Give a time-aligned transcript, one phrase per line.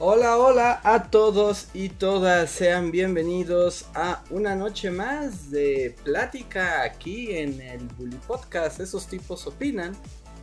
[0.00, 7.36] Hola, hola a todos y todas, sean bienvenidos a una noche más de plática aquí
[7.36, 8.78] en el Bully Podcast.
[8.78, 9.96] Esos tipos opinan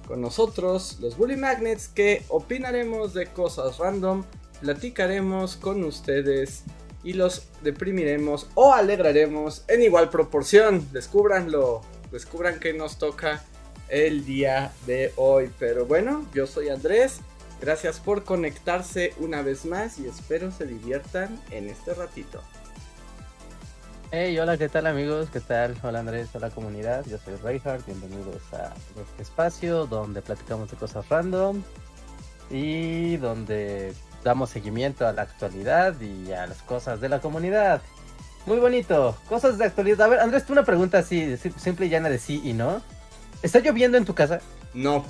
[0.09, 4.25] con nosotros, los Bully Magnets, que opinaremos de cosas random,
[4.60, 6.63] platicaremos con ustedes
[7.01, 10.85] y los deprimiremos o alegraremos en igual proporción.
[10.91, 11.79] Descúbranlo,
[12.11, 13.41] descubran que nos toca
[13.87, 15.49] el día de hoy.
[15.57, 17.21] Pero bueno, yo soy Andrés.
[17.61, 22.41] Gracias por conectarse una vez más y espero se diviertan en este ratito.
[24.11, 25.29] Hey, hola, ¿qué tal amigos?
[25.32, 25.75] ¿Qué tal?
[25.82, 27.05] Hola Andrés, hola comunidad.
[27.05, 31.63] Yo soy Reinhardt, bienvenidos a este espacio donde platicamos de cosas random
[32.49, 33.93] y donde
[34.23, 37.81] damos seguimiento a la actualidad y a las cosas de la comunidad.
[38.45, 40.02] Muy bonito, cosas de actualidad.
[40.02, 42.81] A ver, Andrés, tú una pregunta así, simple y llana de sí y no.
[43.41, 44.39] ¿Está lloviendo en tu casa?
[44.73, 45.03] No,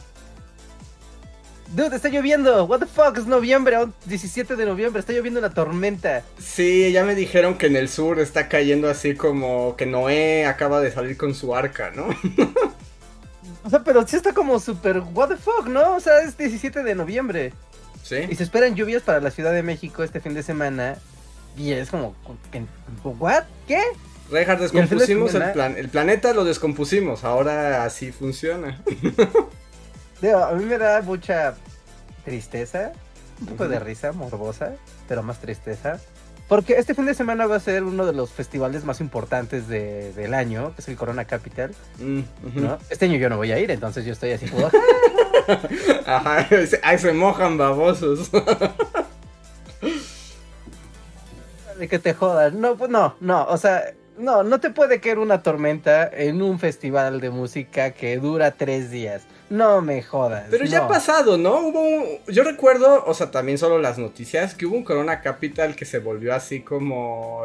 [1.74, 2.66] Dude, está lloviendo.
[2.66, 3.18] What the fuck?
[3.18, 5.00] Es noviembre, 17 de noviembre.
[5.00, 6.24] Está lloviendo una tormenta.
[6.40, 10.80] Sí, ya me dijeron que en el sur está cayendo así como que Noé acaba
[10.80, 12.08] de salir con su arca, ¿no?
[13.64, 15.02] o sea, pero sí está como súper.
[15.14, 15.96] What the fuck, ¿no?
[15.96, 17.54] O sea, es 17 de noviembre.
[18.04, 18.18] Sí.
[18.30, 20.98] Y se esperan lluvias para la Ciudad de México este fin de semana.
[21.58, 22.16] Y es como.
[23.04, 23.44] ¿What?
[23.68, 23.82] ¿Qué?
[24.30, 27.24] Reinhardt, descompusimos el, plan el planeta, lo descompusimos.
[27.24, 28.82] Ahora así funciona.
[30.32, 31.56] a mí me da mucha
[32.24, 32.92] tristeza,
[33.42, 34.74] un poco de risa morbosa,
[35.08, 36.00] pero más tristeza.
[36.48, 40.34] Porque este fin de semana va a ser uno de los festivales más importantes del
[40.36, 41.74] año, que es el Corona Capital.
[41.98, 42.20] Mm,
[42.90, 44.70] este año yo no voy a ir, entonces yo estoy así como...
[46.06, 46.48] Ajá,
[46.84, 48.30] ahí se mojan babosos.
[51.78, 52.60] de que te jodan.
[52.62, 56.60] No, pues no, no, o sea, no, no te puede caer una tormenta en un
[56.60, 59.24] festival de música que dura tres días.
[59.50, 60.48] No me jodas.
[60.50, 61.60] Pero ya ha pasado, ¿no?
[61.60, 62.04] Hubo un...
[62.28, 66.00] Yo recuerdo, o sea, también solo las noticias, que hubo un Corona Capital que se
[66.00, 67.44] volvió así como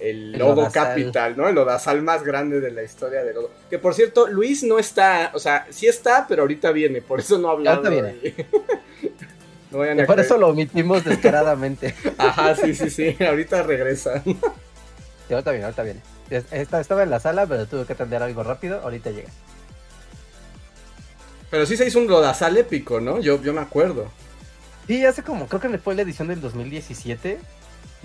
[0.00, 1.48] el Lodo Capital, ¿no?
[1.48, 3.50] El Odasal más grande de la historia de Lodo.
[3.70, 7.38] Que por cierto, Luis no está, o sea, sí está, pero ahorita viene, por eso
[7.38, 7.84] no hablamos.
[7.84, 8.34] Ahorita viene.
[9.70, 11.94] no vayan a por eso lo omitimos descaradamente.
[12.18, 14.22] Ajá, sí, sí, sí, ahorita regresa.
[14.22, 14.36] Sí,
[15.30, 16.00] ahorita viene, ahorita viene.
[16.30, 19.30] Estaba en la sala, pero tuve que atender algo rápido, ahorita llega.
[21.54, 23.20] Pero sí se hizo un lodazal épico, ¿no?
[23.20, 24.10] Yo, yo me acuerdo.
[24.88, 27.38] Sí, hace como, creo que fue la edición del 2017,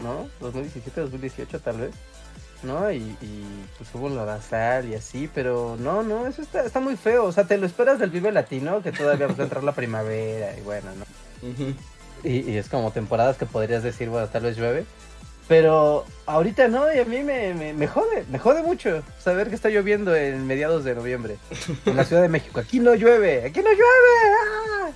[0.03, 0.29] ¿no?
[0.39, 1.91] 2017, 2018 tal vez.
[2.61, 2.91] ¿no?
[2.91, 6.95] Y, y, pues hubo un lodazal y así, pero no, no, eso está, está muy
[6.95, 7.25] feo.
[7.25, 10.55] O sea, te lo esperas del Vive Latino, que todavía va a entrar la primavera
[10.55, 11.55] y bueno, ¿no?
[12.23, 14.85] y, y, es como temporadas que podrías decir, bueno, tal vez llueve.
[15.49, 19.69] Pero ahorita no, y a mí me, me, jode, me jode mucho saber que está
[19.69, 21.37] lloviendo en mediados de noviembre
[21.87, 22.59] en la Ciudad de México.
[22.59, 23.89] Aquí no llueve, aquí no llueve.
[24.43, 24.89] ¡Ah!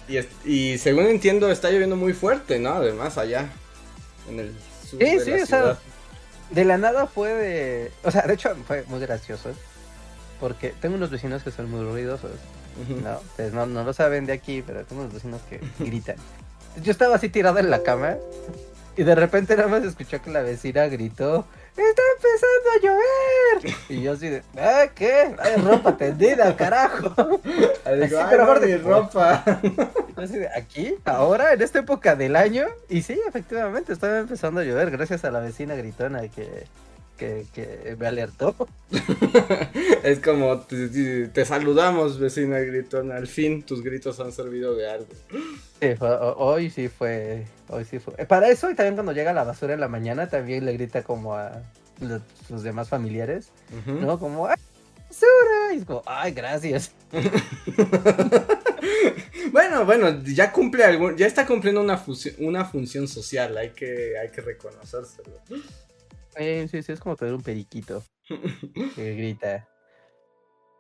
[0.46, 2.74] Y, según entiendo, está lloviendo muy fuerte, ¿no?
[2.74, 3.50] Además, allá,
[4.30, 4.54] en el
[4.88, 5.72] sur sí, de sí, la ciudad.
[5.72, 5.78] O sea,
[6.52, 7.92] de la nada fue de.
[8.04, 9.50] O sea, de hecho, fue muy gracioso.
[10.40, 12.30] Porque tengo unos vecinos que son muy ruidosos.
[13.04, 13.18] ¿no?
[13.18, 16.18] Ustedes no, no lo saben de aquí, pero tengo unos vecinos que gritan.
[16.84, 18.18] Yo estaba así tirado en la cama
[18.96, 21.46] y de repente nada más escuchó que la vecina gritó,
[21.76, 23.76] ¡Está empezando a llover!
[23.90, 25.34] Y yo así de, ¿ah, qué?
[25.40, 27.10] Hay ropa tendida, carajo.
[27.84, 29.44] Así, pero ropa.
[30.16, 30.96] Así de, ¿aquí?
[31.04, 31.54] ¿Ahora?
[31.54, 32.68] ¿En esta época del año?
[32.90, 36.68] Y sí, efectivamente, estaba empezando a llover gracias a la vecina gritona que,
[37.18, 38.56] que, me alertó.
[40.04, 45.08] es como, te, saludamos, vecina gritona, al fin tus gritos han servido de algo.
[45.82, 45.88] Sí,
[46.38, 48.14] hoy sí fue, hoy sí fue.
[48.26, 51.36] Para eso y también cuando llega la basura en la mañana también le grita como
[51.36, 51.64] a
[52.00, 53.52] los, demás familiares,
[53.86, 54.20] ¿no?
[54.20, 54.58] Como, ¡ay,
[55.14, 55.74] basura!
[55.74, 56.92] Y es como, ¡ay, gracias!
[59.52, 62.04] bueno, bueno, ya cumple algún, ya está cumpliendo una,
[62.40, 65.40] una función social, hay que, hay que reconocérselo.
[66.38, 68.04] Sí, sí, sí, es como tener un periquito
[68.96, 69.68] que grita.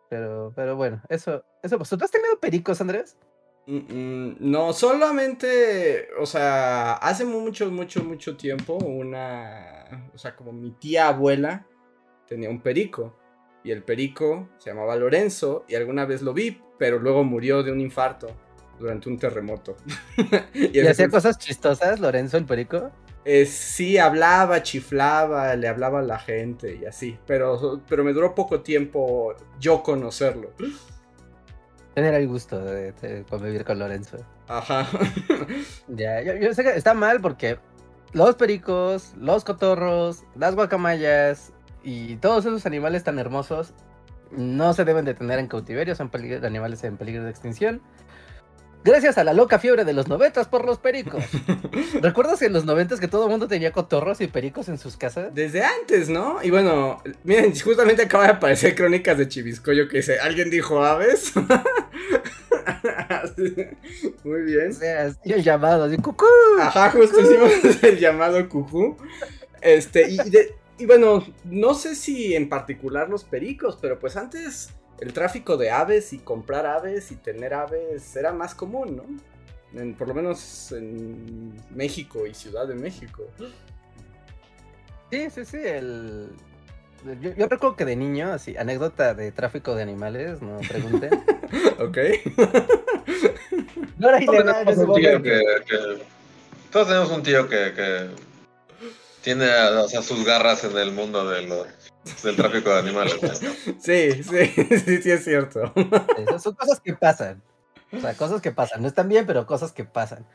[0.09, 3.18] Pero, pero bueno, eso, eso pues, ¿Tú has tenido pericos, Andrés?
[3.65, 10.51] Mm, mm, no, solamente, o sea, hace mucho, mucho, mucho tiempo, una, o sea, como
[10.51, 11.65] mi tía abuela
[12.27, 13.18] tenía un perico.
[13.65, 17.71] Y el perico se llamaba Lorenzo y alguna vez lo vi, pero luego murió de
[17.71, 18.27] un infarto
[18.77, 19.77] durante un terremoto.
[20.54, 22.92] ¿Y, ¿Y hacía cosas chistosas, Lorenzo, el perico?
[23.25, 28.36] Eh, sí hablaba, chiflaba, le hablaba a la gente y así, pero, pero me duró
[28.36, 30.51] poco tiempo yo conocerlo.
[31.94, 34.18] Tener el gusto de, de convivir con Lorenzo.
[34.48, 34.88] Ajá.
[35.88, 37.57] Ya, yo, yo sé que está mal porque
[38.13, 41.51] los pericos, los cotorros, las guacamayas
[41.84, 43.74] y todos esos animales tan hermosos
[44.31, 47.81] no se deben de tener en cautiverio, son peligro- animales en peligro de extinción.
[48.83, 51.24] Gracias a la loca fiebre de los noventas por los pericos.
[52.01, 55.33] ¿Recuerdas en los noventas que todo el mundo tenía cotorros y pericos en sus casas?
[55.33, 56.44] Desde antes, ¿no?
[56.44, 61.31] Y bueno, miren, justamente acaba de aparecer Crónicas de Chiviscoyo que dice, ¿alguien dijo aves?
[64.24, 64.74] Muy O bien.
[64.74, 66.25] sea, así el llamado, así, cucú.
[66.59, 67.51] Ajá, justo hicimos
[67.83, 68.97] el llamado cucú.
[69.62, 74.69] Este, y, de- y bueno, no sé si en particular los pericos, pero pues antes
[75.03, 79.79] el tráfico de aves y comprar aves y tener aves era más común, ¿no?
[79.79, 83.23] En- por lo menos en México y Ciudad de México.
[85.11, 86.29] Sí, sí, sí, el...
[87.21, 91.09] Yo, yo recuerdo que de niño, así, anécdota de tráfico de animales, no pregunten.
[91.79, 91.97] ¿Ok?
[93.97, 94.65] No era ilegal
[95.21, 96.03] que, que-
[96.71, 98.09] Todos tenemos un tío que, que
[99.21, 101.67] tiene o sea, sus garras en el mundo de los-
[102.23, 103.19] del tráfico de animales.
[103.41, 103.50] ¿no?
[103.79, 104.45] Sí, sí,
[104.85, 105.73] sí, sí es cierto.
[106.17, 107.41] Esas son cosas que pasan.
[107.91, 108.81] O sea, cosas que pasan.
[108.81, 110.25] No están bien, pero cosas que pasan.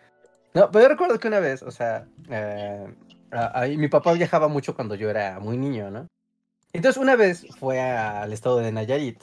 [0.54, 2.86] No, pero yo recuerdo que una vez, o sea, eh,
[3.30, 6.06] a- mi papá viajaba mucho cuando yo era muy niño, ¿no?
[6.72, 9.20] Entonces una vez fue a- al estado de Nayarit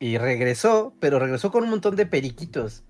[0.00, 2.84] y regresó, pero regresó con un montón de periquitos,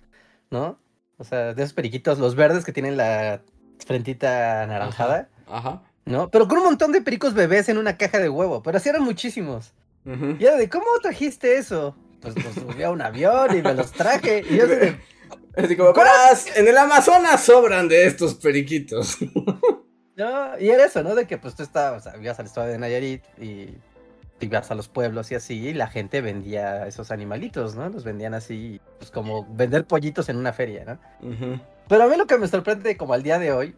[0.50, 0.78] ¿no?
[1.18, 3.42] O sea, de esos periquitos, los verdes que tienen la
[3.84, 5.82] frentita anaranjada, Ajá.
[6.08, 6.30] ¿No?
[6.30, 9.02] Pero con un montón de pericos bebés en una caja de huevo, pero así eran
[9.02, 9.74] muchísimos.
[10.04, 11.94] Y era de, ¿cómo trajiste eso?
[12.20, 14.42] Pues, pues subí a un avión y me los traje.
[14.48, 14.96] Y yo así de,
[15.56, 15.92] Así como,
[16.56, 19.18] en el Amazonas sobran de estos periquitos.
[20.16, 21.14] no, y era eso, ¿no?
[21.14, 23.74] De que pues tú estabas, o sea, ibas al estado de Nayarit y
[24.40, 27.88] ibas a los pueblos y así, y la gente vendía esos animalitos, ¿no?
[27.88, 31.60] Los vendían así, pues como vender pollitos en una feria, ¿no?
[31.88, 33.74] Pero a mí lo que me sorprende como al día de hoy,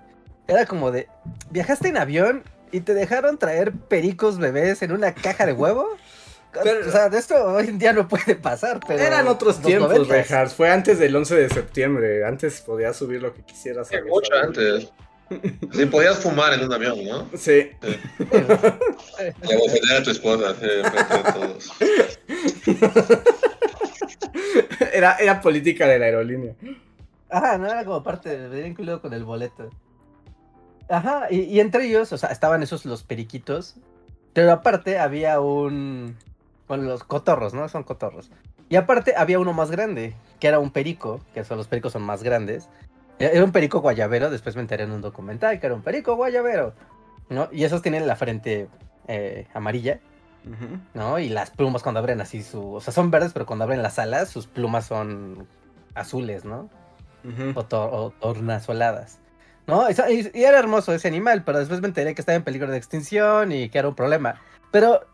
[0.50, 1.08] era como de,
[1.50, 2.42] ¿viajaste en avión
[2.72, 5.86] y te dejaron traer pericos bebés en una caja de huevo?
[6.52, 9.00] Pero- o sea, de esto hoy en día no puede pasar, pero...
[9.00, 10.08] Eran otros tiempos.
[10.08, 10.52] Rejas.
[10.52, 12.24] Fue antes del 11 de septiembre.
[12.24, 13.86] Antes podías subir lo que quisieras.
[13.88, 14.90] Sí, mucho antes.
[15.72, 17.30] Sí, podías fumar en un avión, ¿no?
[17.38, 17.70] Sí.
[17.80, 20.66] Y abofetear a tu esposa, sí,
[21.32, 21.70] todos.
[24.92, 26.54] Era, era política de la aerolínea.
[27.28, 29.70] Ajá, no era como parte, de- venía incluido con el boleto.
[30.90, 33.76] Ajá, y, y entre ellos, o sea, estaban esos los periquitos,
[34.32, 36.16] pero aparte había un...
[36.68, 37.68] Bueno, los cotorros, ¿no?
[37.68, 38.30] Son cotorros.
[38.68, 42.02] Y aparte había uno más grande, que era un perico, que son los pericos son
[42.02, 42.68] más grandes.
[43.18, 46.14] Era era un perico guayabero, después me enteré en un documental que era un perico
[46.16, 46.74] guayabero,
[47.28, 47.48] ¿no?
[47.52, 48.68] Y esos tienen la frente
[49.08, 50.00] eh, amarilla.
[50.94, 51.18] ¿no?
[51.18, 52.74] Y las plumas cuando abren así su...
[52.74, 55.46] O sea, son verdes, pero cuando abren las alas, sus plumas son
[55.94, 56.70] azules, ¿no?
[57.56, 59.18] O, tor- o tornasoladas.
[59.70, 59.88] ¿No?
[59.90, 63.52] Y, era hermoso ese animal, pero después me enteré que estaba en peligro de extinción
[63.52, 64.40] y que era un problema.
[64.70, 65.06] Pero.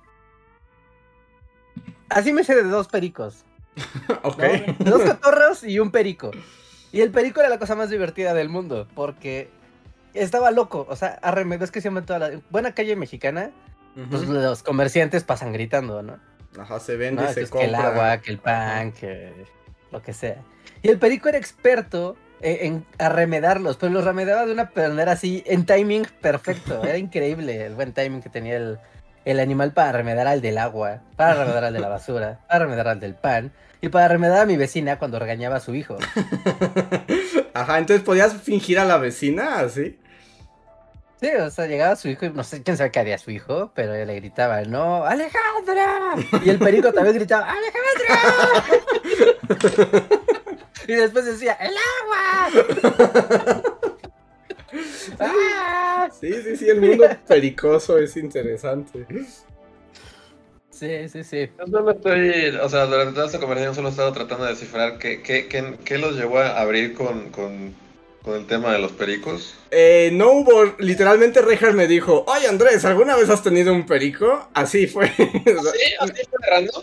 [2.08, 3.44] Así me sé de dos pericos.
[4.79, 6.31] Dos cotorros y un perico.
[6.93, 9.50] Y el perico era la cosa más divertida del mundo, porque
[10.14, 10.87] estaba loco.
[10.88, 12.41] O sea, arreme, ves que se llama toda la.
[12.49, 13.50] Buena calle mexicana,
[14.11, 16.19] pues los comerciantes pasan gritando, ¿no?
[16.58, 17.31] Ajá, se vende ¿no?
[17.31, 17.91] y se Entonces, que el compra.
[17.91, 19.32] agua, que el pan, que
[19.91, 20.43] lo que sea.
[20.82, 25.43] Y el perico era experto en, en arremedarlos, pero los remedaba de una manera así,
[25.46, 26.81] en timing perfecto.
[26.84, 28.78] Era increíble el buen timing que tenía el,
[29.24, 32.88] el animal para remedar al del agua, para remedar al de la basura, para remedar
[32.88, 35.96] al del pan y para remedar a mi vecina cuando regañaba a su hijo.
[37.55, 39.98] Ajá, entonces podías fingir a la vecina así.
[41.20, 43.72] Sí, o sea, llegaba su hijo y no sé quién sabe qué haría su hijo,
[43.74, 46.14] pero él le gritaba, no, Alejandra.
[46.44, 48.64] Y el perico también gritaba, Alejandra.
[50.86, 53.62] Y después decía, el agua.
[55.20, 56.08] ¡Ah!
[56.20, 59.06] Sí, sí, sí, el mundo pericoso es interesante.
[60.70, 61.50] Sí, sí, sí.
[61.58, 64.98] Yo solo estoy, o sea, durante toda esta conversación solo he estado tratando de descifrar
[64.98, 67.74] qué, qué, qué, qué los llevó a abrir con, con,
[68.27, 69.55] con el tema de los pericos.
[69.71, 74.49] Eh, no hubo, literalmente Rejas me dijo, oye Andrés, ¿alguna vez has tenido un perico?
[74.53, 75.09] Así fue.
[75.17, 75.23] ¿Sí?
[76.01, 76.83] ¿Así fue random?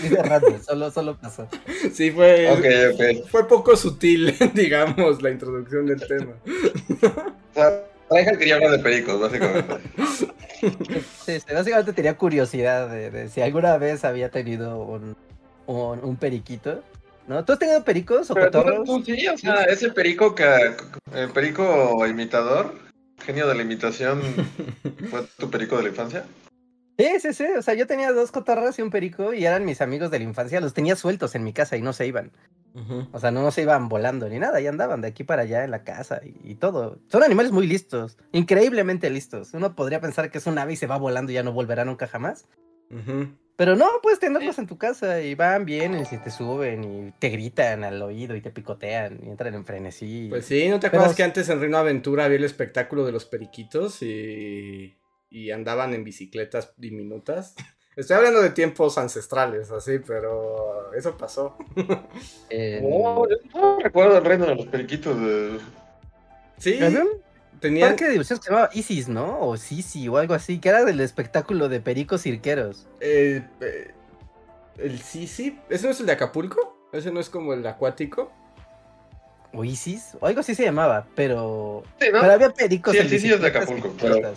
[0.00, 1.46] Sí, de random, solo, solo pasó.
[1.92, 2.50] sí, fue.
[2.50, 3.28] Ok, ok.
[3.28, 6.32] Fue poco sutil, digamos, la introducción del tema.
[6.46, 9.74] O sea, Reinhardt quería hablar de pericos, básicamente.
[11.26, 15.14] Sí, sí, básicamente tenía curiosidad de, de si alguna vez había tenido un,
[15.66, 16.82] un, un periquito.
[17.30, 17.44] ¿No?
[17.44, 18.86] ¿Tú has tenido pericos o Pero tú, cotorros?
[18.86, 20.74] tú sí, o sea, ese perico que,
[21.14, 22.74] el perico imitador,
[23.24, 24.20] genio de la imitación,
[25.10, 26.24] ¿fue tu perico de la infancia?
[26.98, 27.44] Sí, sí, sí.
[27.56, 30.24] O sea, yo tenía dos cotorras y un perico y eran mis amigos de la
[30.24, 30.60] infancia.
[30.60, 32.32] Los tenía sueltos en mi casa y no se iban.
[33.12, 34.60] O sea, no, no se iban volando ni nada.
[34.60, 36.98] Ya andaban de aquí para allá en la casa y, y todo.
[37.06, 38.18] Son animales muy listos.
[38.32, 39.54] Increíblemente listos.
[39.54, 41.84] Uno podría pensar que es un ave y se va volando y ya no volverá
[41.84, 42.48] nunca jamás.
[43.60, 47.28] Pero no, puedes tenerlos en tu casa y van, vienen, y te suben y te
[47.28, 50.28] gritan al oído y te picotean y entran en frenesí.
[50.30, 53.12] Pues sí, ¿no te Pero- acuerdas que antes en Reino Aventura había el espectáculo de
[53.12, 54.96] los periquitos y,
[55.28, 57.54] y andaban en bicicletas diminutas?
[57.96, 61.58] Estoy hablando de tiempos ancestrales, así, pero eso pasó.
[62.48, 65.20] En- No, yo no recuerdo el reino de los periquitos.
[65.20, 65.58] de-
[66.56, 66.78] Sí,
[67.60, 67.90] tenían...
[67.90, 69.40] parque de diversiones que se llamaba Isis, ¿no?
[69.40, 72.88] O Sisi o algo así, que era del espectáculo de pericos cirqueros.
[73.00, 73.92] eh, eh,
[74.78, 76.88] el Sisi, ¿ese no es el de Acapulco?
[76.92, 78.32] ¿Ese no es como el acuático?
[79.52, 81.82] O Isis, o algo así se llamaba, pero.
[82.00, 82.20] Sí, ¿no?
[82.20, 84.32] Pero había pericos Sí, el Sisi es de Acapulco, pero-.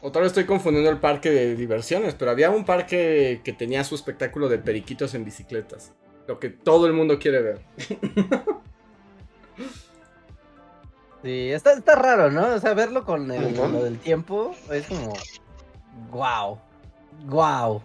[0.00, 3.96] Otra vez estoy confundiendo el parque de diversiones, pero había un parque que tenía su
[3.96, 5.92] espectáculo de periquitos en bicicletas.
[6.28, 7.60] Lo que todo el mundo quiere ver.
[11.22, 12.54] Sí, está, está raro, ¿no?
[12.54, 13.56] O sea, verlo con, el, Ujú.
[13.56, 15.14] con lo del tiempo es como.
[16.10, 16.58] ¡Wow!
[17.26, 17.82] ¡Wow!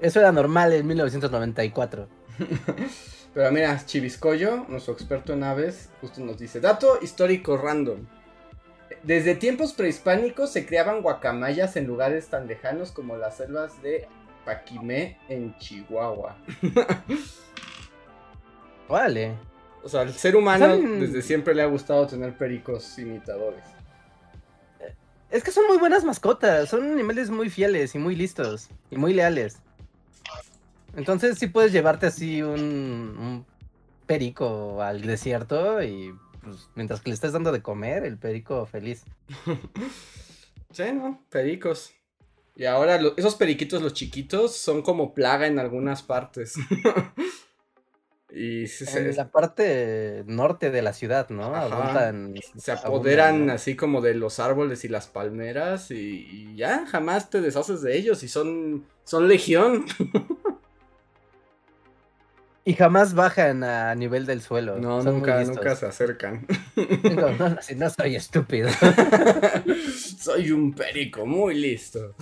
[0.00, 2.08] Eso era normal en 1994.
[3.34, 8.06] Pero mira, Chiviscoyo, nuestro experto en aves, justo nos dice, dato histórico random.
[9.04, 14.08] Desde tiempos prehispánicos se criaban guacamayas en lugares tan lejanos como las selvas de
[14.44, 16.36] Paquimé en Chihuahua.
[18.88, 19.36] Vale.
[19.82, 21.00] O sea, al ser humano ¿Saben?
[21.00, 23.62] desde siempre le ha gustado tener pericos imitadores.
[25.30, 29.14] Es que son muy buenas mascotas, son animales muy fieles y muy listos y muy
[29.14, 29.58] leales.
[30.96, 33.46] Entonces sí puedes llevarte así un, un
[34.06, 39.04] perico al desierto y pues, mientras que le estés dando de comer, el perico feliz.
[40.72, 41.20] Sí, ¿no?
[41.30, 41.92] Pericos.
[42.54, 46.54] Y ahora lo- esos periquitos, los chiquitos, son como plaga en algunas partes.
[48.32, 51.54] y se, En la parte norte de la ciudad, ¿no?
[51.54, 51.76] Ajá.
[51.76, 52.34] Abundan.
[52.56, 57.40] se apoderan así como de los árboles y las palmeras y, y ya jamás te
[57.40, 59.84] deshaces de ellos y son, son legión.
[62.62, 64.78] Y jamás bajan a nivel del suelo.
[64.78, 66.46] No, son nunca, nunca se acercan.
[67.02, 68.68] No, no, no, si no soy estúpido.
[70.20, 72.14] Soy un perico muy listo.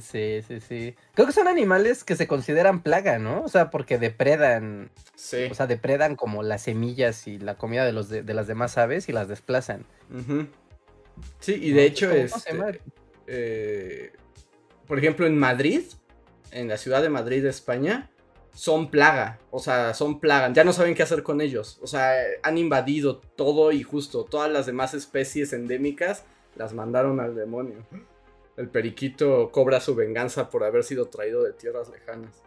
[0.00, 0.94] Sí, sí, sí.
[1.14, 3.42] Creo que son animales que se consideran plaga, ¿no?
[3.42, 5.48] O sea, porque depredan, Sí.
[5.50, 8.78] o sea, depredan como las semillas y la comida de los de, de las demás
[8.78, 9.84] aves y las desplazan.
[11.40, 12.80] Sí, y de hecho, ¿Cómo se este,
[13.26, 14.12] eh,
[14.86, 15.82] por ejemplo, en Madrid,
[16.50, 18.10] en la ciudad de Madrid, España,
[18.54, 19.38] son plaga.
[19.50, 20.52] O sea, son plaga.
[20.52, 21.78] Ya no saben qué hacer con ellos.
[21.82, 26.24] O sea, han invadido todo y justo todas las demás especies endémicas
[26.56, 27.76] las mandaron al demonio.
[28.56, 32.42] El periquito cobra su venganza por haber sido traído de tierras lejanas.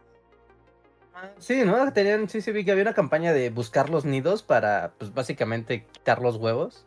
[1.39, 1.91] Sí, ¿no?
[1.93, 5.85] Tenían, sí, sí, vi que había una campaña de buscar los nidos para, pues, básicamente
[5.85, 6.85] quitar los huevos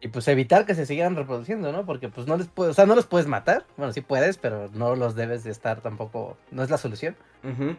[0.00, 1.84] y, pues, evitar que se siguieran reproduciendo, ¿no?
[1.84, 3.66] Porque, pues, no les puedes, o sea, no los puedes matar.
[3.76, 7.76] Bueno, sí puedes, pero no los debes de estar tampoco, no es la solución, Ujú.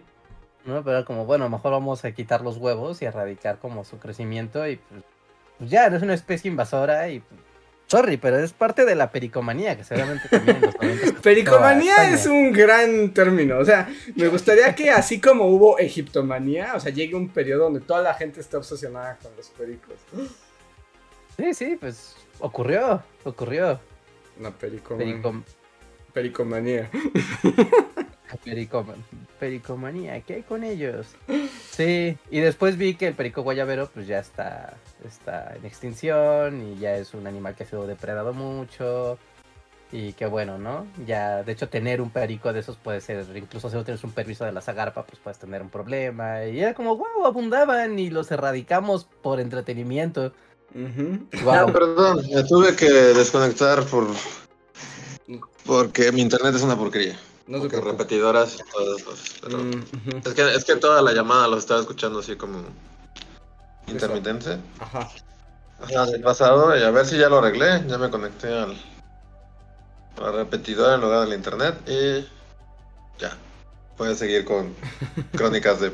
[0.65, 0.83] ¿no?
[0.83, 4.77] Pero como, bueno, mejor vamos a quitar los huevos y erradicar como su crecimiento y,
[4.77, 5.03] pues,
[5.57, 7.41] pues ya, no es una especie invasora y, pues,
[7.95, 12.25] sorry, pero es parte de la pericomanía que seguramente también los 90 se Pericomanía es
[12.25, 13.57] un gran término.
[13.59, 17.79] O sea, me gustaría que así como hubo egiptomanía, o sea, llegue un periodo donde
[17.79, 19.95] toda la gente esté obsesionada con los pericos.
[21.37, 23.79] Sí, sí, pues, ocurrió, ocurrió.
[24.39, 25.43] Una pericoma- Pericom-
[26.13, 26.89] pericomanía.
[28.43, 29.03] Pericoman-
[29.39, 31.07] pericomanía, ¿qué hay con ellos?
[31.75, 36.79] Sí, y después vi que el perico guayabero pues ya está, está en extinción y
[36.79, 39.17] ya es un animal que ha sido depredado mucho
[39.91, 40.87] y que bueno, ¿no?
[41.05, 44.11] Ya, de hecho, tener un perico de esos puede ser, incluso si no tienes un
[44.11, 48.09] permiso de la zagarpa, pues puedes tener un problema y era como, wow, abundaban y
[48.09, 50.31] los erradicamos por entretenimiento.
[51.43, 51.73] Wow.
[51.73, 54.07] perdón, me tuve que desconectar por
[55.65, 57.17] porque mi internet es una porquería.
[57.47, 59.01] No se repetidoras y todas
[59.41, 59.83] pero- Mm,
[60.25, 62.63] es, que, es que toda la llamada lo estaba escuchando así como
[63.87, 64.57] intermitente.
[64.79, 65.09] Ajá.
[65.79, 67.83] Ajá, del pasado, y a ver si ya lo arreglé.
[67.87, 68.75] Ya me conecté al,
[70.17, 72.25] a la repetidora en lugar del internet y
[73.19, 73.37] ya.
[73.97, 74.73] Puedes seguir con
[75.33, 75.91] crónicas de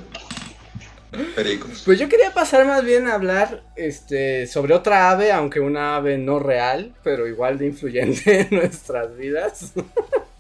[1.36, 1.84] pericos.
[1.86, 6.18] Pues yo quería pasar más bien a hablar este, sobre otra ave, aunque una ave
[6.18, 9.72] no real, pero igual de influyente en nuestras vidas.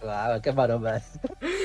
[0.01, 1.03] Wow, qué maromas.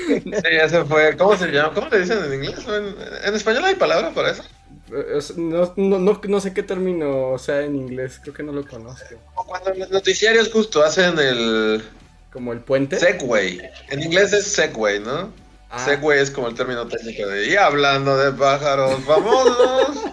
[0.07, 1.17] Sí, ese fue.
[1.17, 1.73] ¿Cómo se llama?
[1.73, 2.59] ¿Cómo le dicen en inglés?
[2.67, 2.95] ¿En,
[3.27, 4.43] en español hay palabra para eso?
[4.91, 9.15] Eh, no, no, no sé qué término sea en inglés, creo que no lo conozco.
[9.35, 11.83] cuando los noticiarios justo hacen el
[12.31, 12.97] Como el puente.
[12.97, 13.61] Segway.
[13.89, 15.31] En inglés es Segway, ¿no?
[15.69, 17.49] Ah, Segway es como el término técnico de.
[17.49, 20.03] Y hablando de pájaros famosos.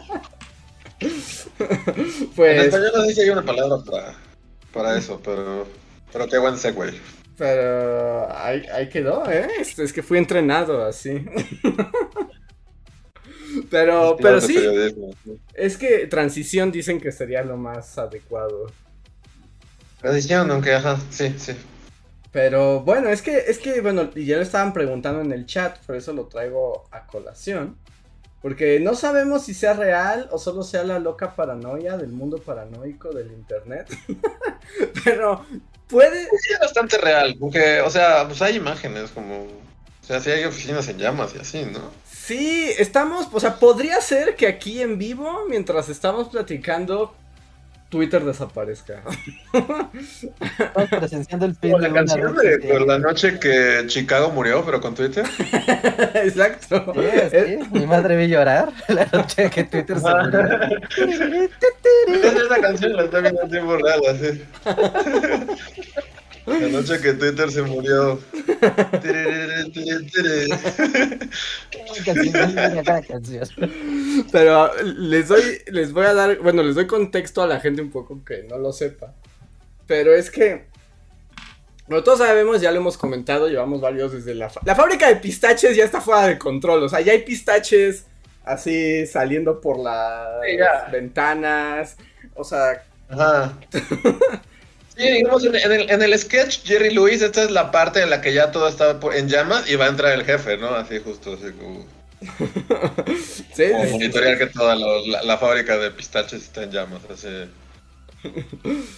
[1.56, 4.14] En pues, español no sé si hay una palabra para,
[4.72, 5.66] para eso, pero.
[6.12, 7.00] Pero qué buen Segway.
[7.38, 9.48] pero ahí, ahí quedó, ¿eh?
[9.60, 11.24] Es, es que fui entrenado así.
[13.70, 14.56] pero, pero sí,
[15.54, 18.66] es que transición dicen que sería lo más adecuado.
[20.00, 21.52] Tradición, aunque ajá, sí, sí.
[22.34, 25.78] Pero bueno, es que, es que, bueno, y ya lo estaban preguntando en el chat,
[25.86, 27.78] por eso lo traigo a colación.
[28.42, 33.12] Porque no sabemos si sea real o solo sea la loca paranoia del mundo paranoico
[33.12, 33.86] del internet.
[35.04, 35.46] Pero
[35.86, 36.24] puede.
[36.24, 39.44] Sí, es bastante real, porque, o sea, pues hay imágenes como.
[39.44, 41.78] O sea, sí hay oficinas en llamas y así, ¿no?
[42.10, 47.14] Sí, estamos, o sea, podría ser que aquí en vivo, mientras estamos platicando,
[47.94, 49.02] Twitter desaparezca.
[49.52, 54.64] Estamos presenciando el fin Como la de canción de por la noche que Chicago murió,
[54.64, 55.24] pero con Twitter.
[56.14, 56.92] Exacto.
[56.92, 60.40] Sí, sí, Mi madre vi llorar la noche que Twitter se murió.
[62.44, 64.42] Esa canción la está viendo en tiempo real, así.
[66.46, 68.20] La noche que Twitter se murió.
[74.30, 77.90] Pero les doy, les voy a dar, bueno, les doy contexto a la gente un
[77.90, 79.14] poco que no lo sepa.
[79.86, 80.66] Pero es que,
[81.88, 84.50] bueno, todos sabemos, ya lo hemos comentado, llevamos varios desde la...
[84.64, 88.06] la fábrica de pistaches ya está fuera de control, o sea, ya hay pistaches
[88.44, 90.58] así saliendo por las Sí,
[90.92, 91.96] ventanas,
[92.34, 93.58] o sea, Ajá.
[94.96, 98.20] Sí, digamos, en, el, en el sketch Jerry Lewis, esta es la parte en la
[98.20, 100.68] que ya todo está en llamas y va a entrar el jefe, ¿no?
[100.74, 101.92] Así justo, así como,
[103.52, 103.64] ¿sí?
[103.70, 107.28] como monitorear que toda lo- la, la fábrica de pistaches está en llamas, así.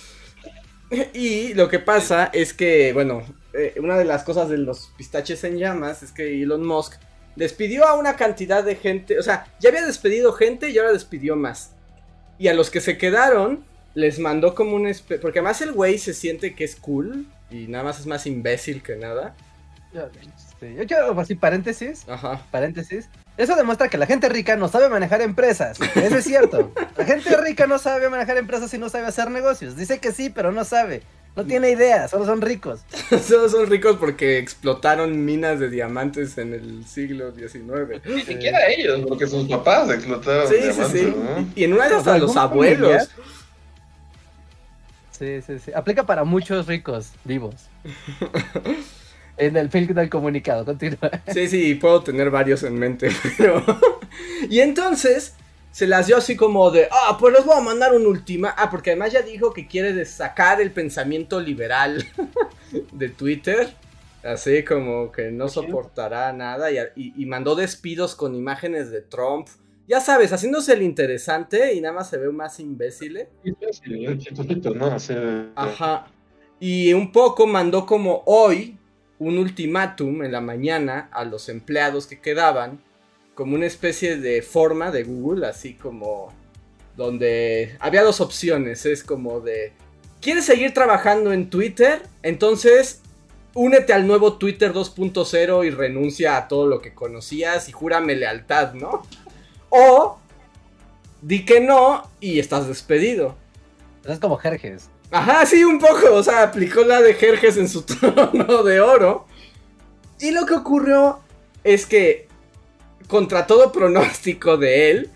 [1.14, 3.22] Y lo que pasa es que, bueno,
[3.52, 6.94] eh, una de las cosas de los pistaches en llamas es que Elon Musk
[7.34, 11.34] despidió a una cantidad de gente, o sea, ya había despedido gente y ahora despidió
[11.36, 11.72] más.
[12.38, 14.84] Y a los que se quedaron les mandó como un...
[14.86, 18.26] espe- Porque además el güey se siente que es cool y nada más es más
[18.26, 19.34] imbécil que nada.
[19.92, 22.42] Este, Yo quiero así paréntesis, Ajá.
[22.50, 23.08] paréntesis.
[23.38, 25.78] Eso demuestra que la gente rica no sabe manejar empresas.
[25.94, 26.72] Eso es cierto.
[26.96, 29.76] La gente rica no sabe manejar empresas y no sabe hacer negocios.
[29.76, 31.02] Dice que sí, pero no sabe.
[31.34, 32.80] No tiene idea, solo son ricos.
[33.22, 38.00] Solo son ricos porque explotaron minas de diamantes en el siglo XIX.
[38.06, 41.14] Ni siquiera ellos, porque sus papás explotaron Sí, sí, diamantes, sí.
[41.14, 41.48] ¿no?
[41.54, 43.10] Y en una de hasta los abuelos.
[45.18, 45.70] Sí, sí, sí.
[45.74, 47.54] Aplica para muchos ricos vivos.
[49.38, 51.10] En el film del comunicado, continúa.
[51.30, 53.62] Sí, sí, puedo tener varios en mente, pero...
[54.48, 55.34] y entonces
[55.72, 58.54] se las dio así como de, ah, pues les voy a mandar un última.
[58.56, 62.02] Ah, porque además ya dijo que quiere sacar el pensamiento liberal
[62.92, 63.74] de Twitter.
[64.24, 69.48] Así como que no soportará nada y, y- y mandó despidos con imágenes de Trump.
[69.88, 73.18] Ya sabes, haciéndose el interesante y nada más se ve más imbécil.
[73.18, 73.28] ¿eh?
[74.74, 74.98] ¿no?
[75.54, 76.06] Ajá.
[76.58, 78.76] Y un poco mandó como hoy
[79.18, 82.80] un ultimátum en la mañana a los empleados que quedaban,
[83.34, 86.32] como una especie de forma de Google, así como
[86.96, 89.72] donde había dos opciones, es como de,
[90.20, 92.02] ¿quieres seguir trabajando en Twitter?
[92.22, 93.02] Entonces,
[93.54, 98.72] únete al nuevo Twitter 2.0 y renuncia a todo lo que conocías y júrame lealtad,
[98.74, 99.02] ¿no?
[99.76, 100.18] O,
[101.22, 103.36] di que no y estás despedido.
[104.04, 104.88] Es como Jerjes.
[105.10, 106.14] Ajá, sí, un poco.
[106.14, 109.26] O sea, aplicó la de Jerjes en su trono de oro.
[110.20, 111.20] Y lo que ocurrió
[111.64, 112.28] es que,
[113.08, 115.10] contra todo pronóstico de él,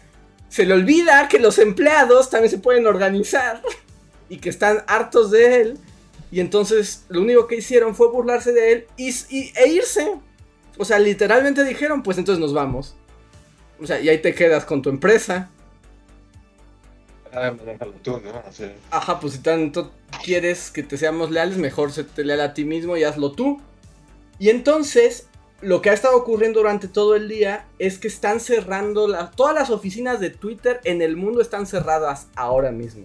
[0.48, 3.62] se le olvida que los empleados también se pueden organizar.
[4.28, 5.78] Y que están hartos de él.
[6.32, 10.12] Y entonces lo único que hicieron fue burlarse de él y, y- e irse.
[10.78, 12.94] O sea, literalmente dijeron, pues entonces nos vamos.
[13.82, 15.50] O sea, y ahí te quedas con tu empresa.
[17.32, 18.42] Ah, déjalo tú, ¿no?
[18.90, 19.92] Ajá, pues si tanto
[20.24, 23.60] quieres que te seamos leales, mejor se te leal a ti mismo y hazlo tú.
[24.38, 25.28] Y entonces,
[25.60, 29.30] lo que ha estado ocurriendo durante todo el día es que están cerrando las...
[29.36, 33.04] Todas las oficinas de Twitter en el mundo están cerradas ahora mismo.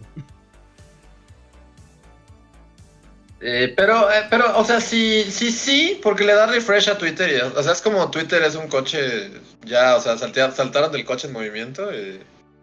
[3.42, 7.30] Eh, pero, eh, pero, o sea, sí, sí, sí, porque le da refresh a Twitter.
[7.30, 9.30] y- o sea, es como Twitter es un coche,
[9.66, 11.94] ya, o sea, saltea- saltaron del coche en movimiento.
[11.94, 12.20] Y...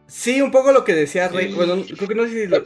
[0.06, 1.36] Sí, un poco lo que decía Sí.
[1.36, 1.52] Rey...
[1.54, 2.58] Bueno, creo que no sé si lo,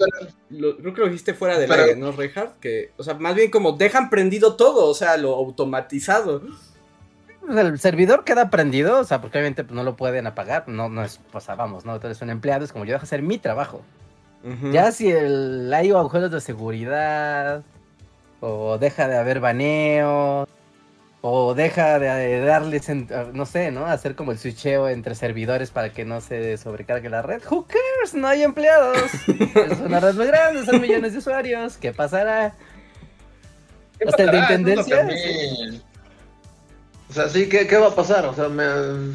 [0.51, 2.59] lo- creo que lo dijiste fuera del Pero- aire, ¿no, Reinhardt?
[2.61, 6.43] Que, o sea, más bien como dejan prendido todo, o sea, lo automatizado.
[7.49, 10.67] El servidor queda prendido, o sea, porque obviamente pues, no lo pueden apagar.
[10.69, 11.95] No, no es, pues vamos, ¿no?
[11.95, 13.83] Eres un empleado, es como yo dejo hacer mi trabajo.
[14.73, 17.65] Ya si el, hay agujeros de seguridad,
[18.41, 20.49] o deja de haber baneos,
[21.23, 23.87] o deja de, darles, en- no sé, ¿no?
[23.87, 27.43] Hacer como el switcheo entre servidores para que no se sobrecargue la red.
[27.51, 28.15] Who cares?
[28.15, 28.99] No hay empleados.
[29.29, 31.77] es una red muy grande, son millones de usuarios.
[31.79, 32.55] ¿Qué pasará?
[33.99, 35.09] ¿Qué Hasta el de intendencia,
[37.09, 38.27] O sea, sí, ¿qué, qué va a pasar?
[38.27, 39.15] O sea, me-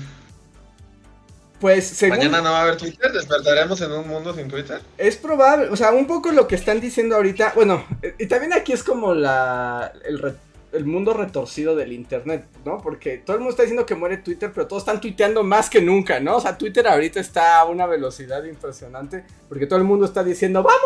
[1.60, 4.82] Pues según mañana no va a haber Twitter, despertaremos en un mundo sin Twitter.
[4.98, 7.86] es probable, o sea, un poco lo que están diciendo ahorita, bueno,
[8.18, 10.36] y también aquí es como la el,
[10.74, 12.78] el mundo retorcido del internet, ¿no?
[12.78, 15.82] Porque todo el mundo está diciendo que muere Twitter, pero todos están tuiteando más que
[15.82, 16.38] nunca, ¿no?
[16.38, 20.64] O sea, Twitter ahorita está a una velocidad impresionante, porque todo el mundo está diciendo,
[20.64, 20.78] ¡va a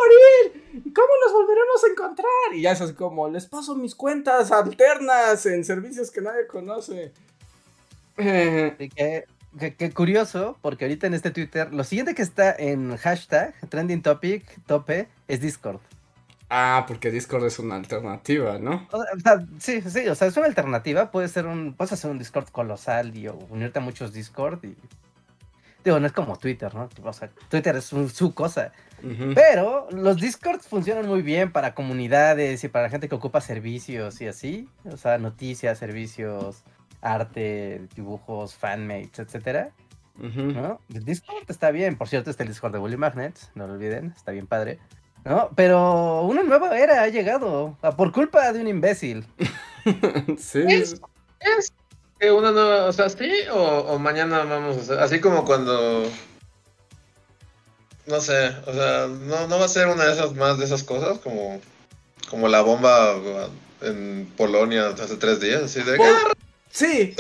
[0.50, 0.64] morir!
[0.94, 2.54] ¿Cómo nos volveremos a encontrar?
[2.56, 7.12] Y ya es así como, les paso mis cuentas alternas en servicios que nadie conoce.
[9.60, 14.02] Que- que curioso, porque ahorita en este Twitter, lo siguiente que está en hashtag, trending
[14.02, 15.80] topic, tope, es Discord.
[16.50, 18.88] Ah, porque Discord es una alternativa, ¿no?
[18.92, 21.12] O o sea, sí, sí, o sea, es una alternativa.
[21.12, 24.76] Puede ser un, puedes hacer un Discord colosal y o unirte a muchos Discord y
[25.84, 26.90] digo, no es como Twitter, ¿no?
[27.04, 28.72] O sea, Twitter es su, su cosa.
[29.36, 34.28] Pero los Discords funcionan muy bien para comunidades y para gente que ocupa servicios y
[34.28, 34.68] así.
[34.92, 36.64] O sea, noticias, servicios,
[37.02, 39.70] arte, dibujos, fanmates, etcétera.
[40.18, 40.42] Ujú.
[40.42, 40.80] ¿no?
[40.94, 44.14] El Discord está bien, por cierto, está el Discord de Bully Magnets, no lo olviden,
[44.16, 44.80] está bien padre.
[45.26, 45.50] ¿No?
[45.56, 49.26] Pero una nueva era ha llegado ah, por culpa de un imbécil.
[50.38, 50.64] sí.
[50.68, 51.02] Es,
[51.40, 51.74] es
[52.20, 56.04] que una nueva, o sea, sí, o, o mañana vamos a hacer, así como cuando,
[58.06, 60.84] no sé, o sea, no, no va a ser una de esas más de esas
[60.84, 61.60] cosas, como,
[62.30, 63.16] como la bomba
[63.82, 66.34] en Polonia hace tres días, así de, Por- "Ah,
[66.70, 67.16] Sí.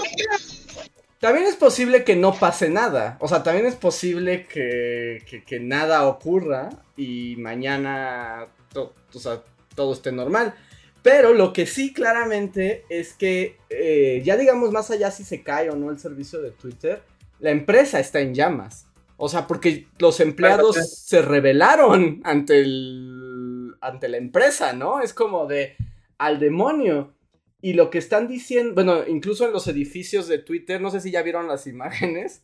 [1.20, 3.18] También es posible que no pase nada.
[3.20, 9.42] O sea, también es posible que, que- que nada ocurra y mañana to- o sea,
[9.76, 10.54] todo esté normal.
[11.02, 15.70] Pero lo que sí claramente es que eh, ya digamos más allá si se cae
[15.70, 17.02] o no el servicio de Twitter,
[17.40, 18.88] la empresa está en llamas.
[19.18, 25.00] O sea, porque los empleados Claro, se rebelaron ante el ante la empresa, ¿no?
[25.02, 25.76] Es como de
[26.18, 27.14] al demonio.
[27.62, 31.12] Y lo que están diciendo, bueno, incluso en los edificios de Twitter, no sé si
[31.12, 32.44] ya vieron las imágenes.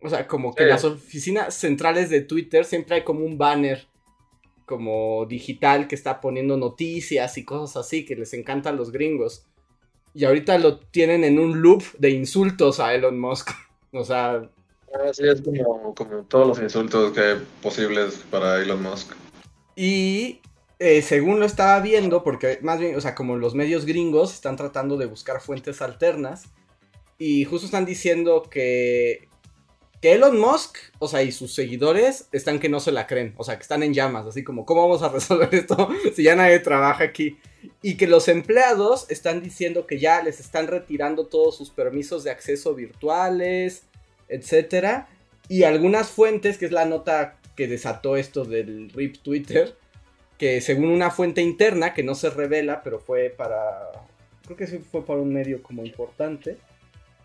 [0.00, 0.64] O sea, como que Sí.
[0.64, 3.86] en las oficinas centrales de Twitter siempre hay como un banner
[4.64, 9.44] como digital que está poniendo noticias y cosas así que les encantan los gringos.
[10.14, 13.50] Y ahorita lo tienen en un loop de insultos a Elon Musk.
[13.90, 14.42] O sea,
[15.08, 19.14] así es como, como todos los insultos que hay posibles para Elon Musk.
[19.74, 20.40] Y
[20.78, 24.56] eh, según lo estaba viendo, porque más bien, o sea, como los medios gringos están
[24.56, 26.44] tratando de buscar fuentes alternas,
[27.18, 29.28] y justo están diciendo que,
[30.00, 33.44] que Elon Musk, o sea, y sus seguidores están que no se la creen, o
[33.44, 36.60] sea, que están en llamas, así como, ¿cómo vamos a resolver esto si ya nadie
[36.60, 37.38] trabaja aquí?
[37.82, 42.30] Y que los empleados están diciendo que ya les están retirando todos sus permisos de
[42.30, 43.82] acceso virtuales,
[44.28, 45.08] etcétera.
[45.48, 49.76] Y algunas fuentes, que es la nota que desató esto del RIP Twitter,
[50.38, 53.90] que según una fuente interna, que no se revela, pero fue para,
[54.44, 56.56] creo que sí fue para un medio como importante,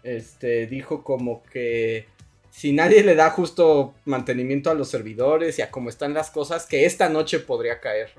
[0.03, 2.07] este, dijo como que
[2.49, 6.65] si nadie le da justo mantenimiento a los servidores y a cómo están las cosas,
[6.65, 8.09] que esta noche podría caer.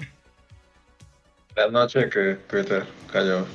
[1.56, 3.46] La noche que Twitter cayó.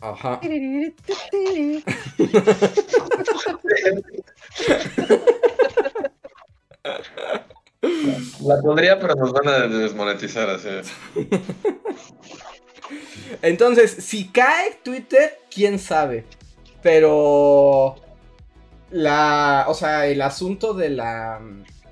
[0.00, 0.40] Ajá.
[7.82, 10.68] La pondría, pero nos van a desmonetizar así.
[13.42, 16.24] Entonces, si cae Twitter, quién sabe.
[16.82, 17.96] Pero
[18.90, 21.40] la, o sea, el asunto de la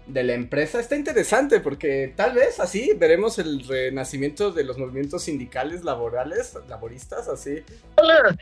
[0.07, 5.23] de la empresa está interesante porque tal vez así veremos el renacimiento de los movimientos
[5.23, 7.63] sindicales laborales, laboristas, así.
[7.97, 8.37] Hola.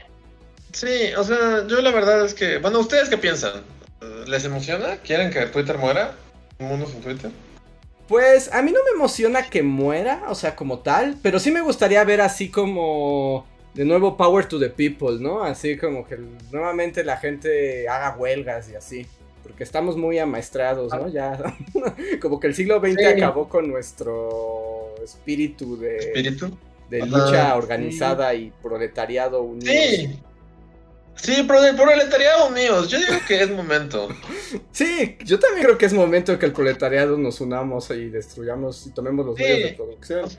[0.73, 3.63] Sí, o sea, yo la verdad es que, bueno, ¿ustedes qué piensan?
[4.27, 4.99] ¿Les emociona?
[4.99, 6.15] ¿Quieren que Twitter muera?
[8.09, 11.61] Pues a mí no me emociona que muera, o sea, como tal, pero sí me
[11.61, 15.45] gustaría ver así como de nuevo Power to the People, ¿no?
[15.45, 16.19] Así como que
[16.51, 19.07] nuevamente la gente haga huelgas y así.
[19.43, 21.09] Porque estamos muy amaestrados, ¿no?
[21.09, 21.39] Ya,
[22.23, 23.05] como que el siglo XX Sí.
[23.05, 26.57] acabó con nuestro espíritu de, ¿Espíritu?
[26.91, 27.07] de Ajá.
[27.07, 29.73] lucha organizada y proletariado unido.
[29.73, 30.19] Sí.
[31.21, 34.09] Sí, pero del proletariado míos, yo digo que es momento.
[34.73, 38.91] Sí, yo también creo que es momento que el proletariado nos unamos y destruyamos y
[38.95, 39.43] tomemos los Sí.
[39.43, 40.31] medios de producción.
[40.31, 40.37] Sí,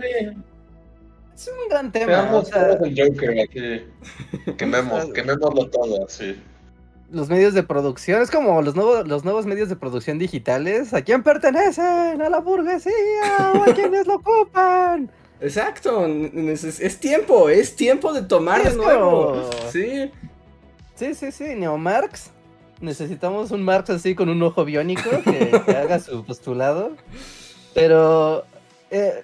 [1.35, 2.33] Es un gran tema.
[2.33, 4.53] O sea, Joker aquí.
[4.57, 6.35] Quememos, quemémoslo todo, sí.
[7.11, 10.93] los medios de producción, es como los nuevos, los nuevos medios de producción digitales.
[10.93, 12.21] ¿A quién pertenecen?
[12.21, 15.09] ¿A la burguesía o a quienes lo ocupan?
[15.41, 19.49] Exacto, es, tiempo, es tiempo de tomar de nuevo.
[19.71, 20.11] Sí.
[20.99, 22.31] Sí, sí, sí, Neomarx.
[22.81, 26.91] Necesitamos un Marx así con un ojo biónico que, haga su postulado.
[27.73, 28.43] Pero
[28.91, 29.23] eh,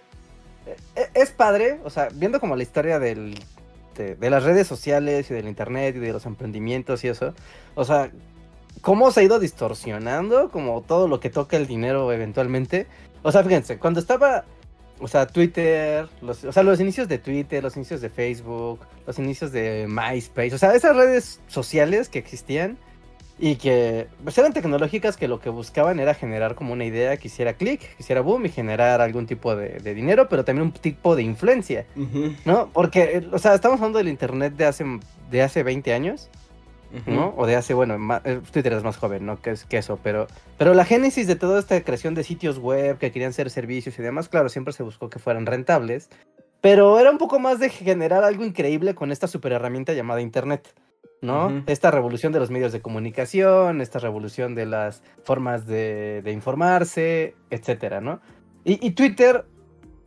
[0.96, 3.38] eh, es padre, o sea, viendo como la historia del,
[3.98, 7.34] de, las redes sociales y del internet y de los emprendimientos y eso,
[7.76, 8.10] o sea,
[8.80, 12.88] cómo se ha ido distorsionando como todo lo que toca el dinero eventualmente.
[13.22, 14.46] O sea, fíjense, cuando estaba
[15.00, 19.20] o sea, Twitter, los, o sea, los inicios de Twitter, los inicios de Facebook, los
[19.20, 22.78] inicios de MySpace, o sea, esas redes sociales que existían
[23.38, 27.28] y que pues, eran tecnológicas que lo que buscaban era generar como una idea que
[27.28, 31.16] hiciera clic, que hiciera boom y generar algún tipo de, dinero, pero también un tipo
[31.16, 31.86] de influencia,
[32.46, 32.70] ¿no?
[32.72, 34.86] Porque, o sea, estamos hablando del Internet de hace,
[35.30, 36.30] de hace 20 años
[37.06, 37.34] ¿no?
[37.38, 39.42] O de hace, bueno, eh, Twitter es más joven, ¿no?
[39.42, 42.98] Que, es, que eso, pero, pero la génesis de toda esta creación de sitios web
[42.98, 46.10] que querían ser servicios y demás, claro, siempre se buscó que fueran rentables,
[46.62, 50.74] pero era un poco más de generar algo increíble con esta super herramienta llamada Internet.
[51.22, 51.64] ¿no?
[51.66, 58.02] Esta revolución de los medios de comunicación, esta revolución de las formas de, informarse, etcétera,
[58.02, 58.20] ¿no?
[58.64, 59.46] Y, Twitter,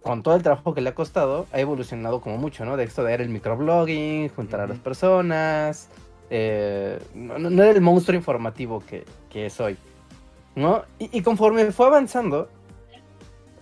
[0.03, 2.77] con todo el trabajo que le ha costado, ha evolucionado como mucho, ¿no?
[2.77, 5.89] De esto de era el microblogging, juntar a las personas,
[6.31, 9.77] eh, no, era el monstruo informativo que, que es hoy.
[10.59, 10.83] ¿no?
[10.99, 12.49] Y, conforme fue avanzando,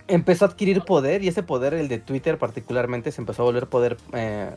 [0.08, 3.66] empezó a adquirir poder y ese poder, el de Twitter particularmente, se empezó a volver
[3.66, 4.50] poder, eh,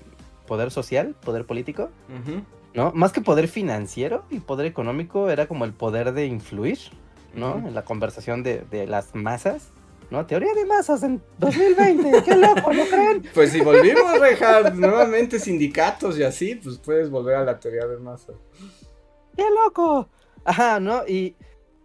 [0.47, 1.89] poder social, poder político,
[2.73, 2.91] ¿no?
[2.93, 6.79] Más que poder financiero y poder económico, era como el poder de influir,
[7.35, 7.57] ¿no?
[7.57, 9.69] En la conversación de, de las masas.
[10.09, 10.25] ¿No?
[10.25, 13.23] Teoría de masas en 2020, qué loco, ¿no creen?
[13.33, 17.97] Pues si volvimos dejar nuevamente sindicatos y así, pues puedes volver a la teoría de
[17.97, 18.35] masas.
[19.35, 20.09] ¡Qué loco!
[20.43, 21.05] Ajá, ¿no?
[21.07, 21.35] Y,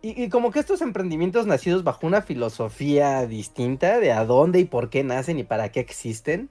[0.03, 4.91] y, como que estos emprendimientos nacidos bajo una filosofía distinta de a dónde y por
[4.91, 6.51] qué nacen y para qué existen,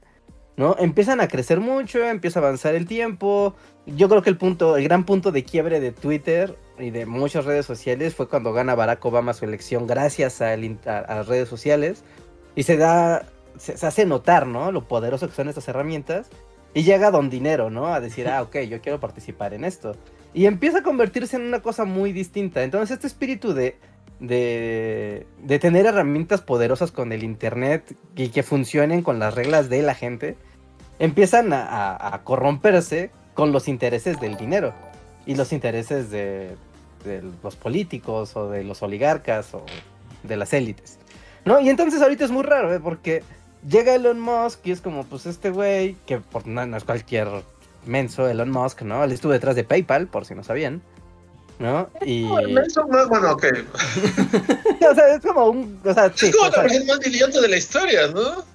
[0.58, 0.76] ¿no?
[0.80, 3.56] Empiezan a crecer mucho, empieza a avanzar el tiempo.
[3.86, 7.44] Yo creo que el punto, el gran punto de quiebre de Twitter y de muchas
[7.44, 12.04] redes sociales fue cuando gana Barack Obama su elección gracias a, las redes sociales
[12.56, 13.26] y se da,
[13.58, 14.72] se, hace notar, ¿no?
[14.72, 16.30] Lo poderoso que son estas herramientas
[16.74, 17.88] y llega Don Dinero, ¿no?
[17.88, 19.98] A decir, ah, ok, yo quiero participar en esto.
[20.34, 22.64] Y empieza a convertirse en una cosa muy distinta.
[22.64, 23.78] Entonces este espíritu de,
[24.22, 29.82] de, de tener herramientas poderosas con el Internet y que funcionen con las reglas de
[29.82, 30.38] la gente,
[31.00, 34.74] empiezan a corromperse con los intereses del dinero
[35.26, 36.56] y los intereses de,
[37.44, 39.66] los políticos o de los oligarcas o
[40.24, 41.00] de las élites.
[41.46, 41.60] ¿No?
[41.60, 42.80] Y entonces ahorita es muy raro, ¿eh?
[42.80, 43.24] Porque
[43.68, 47.28] llega Elon Musk y es como, pues este güey, que por, no, no, es cualquier
[47.86, 49.04] menso Elon Musk, ¿no?
[49.04, 50.82] Él estuvo detrás de PayPal, por si no sabían.
[51.60, 51.90] ¿No?
[52.06, 52.24] Y.
[52.50, 53.46] Menso no, bueno, ok.
[54.92, 55.80] o sea, es como un.
[55.86, 58.53] O sea, es como la persona más idiota de la historia, ¿no?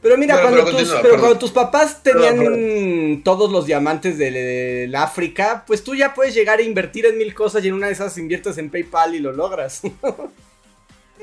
[0.00, 5.94] Pero mira, cuando, tus, cuando, tus, papás tenían todos los diamantes del, África, pues tú
[5.94, 8.70] ya puedes llegar a invertir en mil cosas y en una de esas inviertes en
[8.70, 9.82] PayPal y lo logras.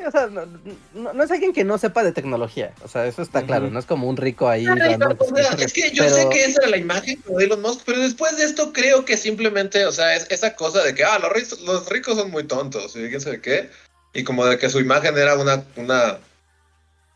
[0.05, 2.73] o sea, no, es alguien que no sepa de tecnología.
[2.83, 3.69] O sea, eso está claro.
[3.69, 4.65] No es como un rico ahí.
[4.65, 8.43] es que yo sé que esa era la imagen de Elon Musk, pero después de
[8.43, 11.89] esto creo que simplemente, o sea, es esa cosa de que, ah, los ricos, los
[11.89, 13.69] ricos son muy tontos y quién sabe qué.
[14.13, 16.19] Y como de que su imagen era una, una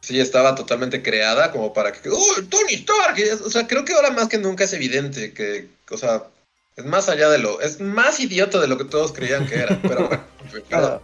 [0.01, 3.17] sí estaba totalmente creada como para que, ¡oh, Tony Stark!
[3.45, 6.23] O sea, creo que ahora más que nunca es evidente que, o sea,
[6.75, 9.79] es más allá de lo, es más idiota de lo que todos creían que era,
[9.81, 10.23] pero bueno.
[10.67, 11.01] Claro.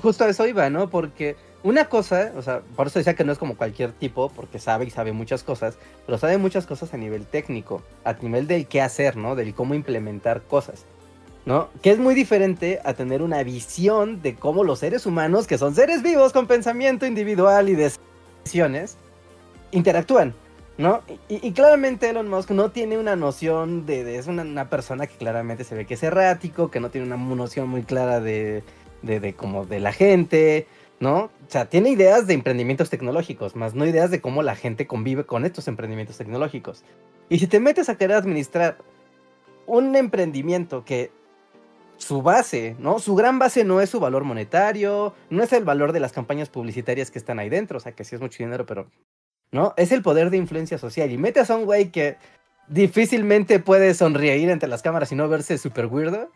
[0.00, 0.88] Justo a eso iba, ¿no?
[0.88, 4.58] Porque una cosa, o sea, por eso decía que no es como cualquier tipo, porque
[4.58, 5.76] sabe y sabe muchas cosas,
[6.06, 9.34] pero sabe muchas cosas a nivel técnico, a nivel del qué hacer, ¿no?
[9.34, 10.84] Del cómo implementar cosas.
[11.46, 11.70] ¿No?
[11.80, 15.74] Que es muy diferente a tener una visión de cómo los seres humanos, que son
[15.74, 18.98] seres vivos con pensamiento individual y decisiones,
[19.70, 20.34] interactúan,
[20.76, 21.02] ¿no?
[21.28, 25.76] Y, claramente Elon Musk no tiene una noción de, es una, persona que claramente se
[25.76, 28.64] ve que es errático, que no tiene una noción muy clara de,
[29.02, 30.66] de, como de la gente,
[30.98, 31.30] ¿no?
[31.46, 35.24] O sea, tiene ideas de emprendimientos tecnológicos, más no ideas de cómo la gente convive
[35.24, 36.82] con estos emprendimientos tecnológicos.
[37.28, 38.78] Y si te metes a querer administrar
[39.66, 41.10] un emprendimiento que
[41.96, 42.98] su base, ¿no?
[42.98, 46.48] Su gran base no es su valor monetario, no es el valor de las campañas
[46.48, 48.90] publicitarias que están ahí dentro, o sea, que sí es mucho dinero, pero,
[49.50, 49.74] ¿no?
[49.76, 51.10] Es el poder de influencia social.
[51.10, 52.16] Y metes a un güey que
[52.68, 56.30] difícilmente puede sonreír entre las cámaras y no verse súper weirdo,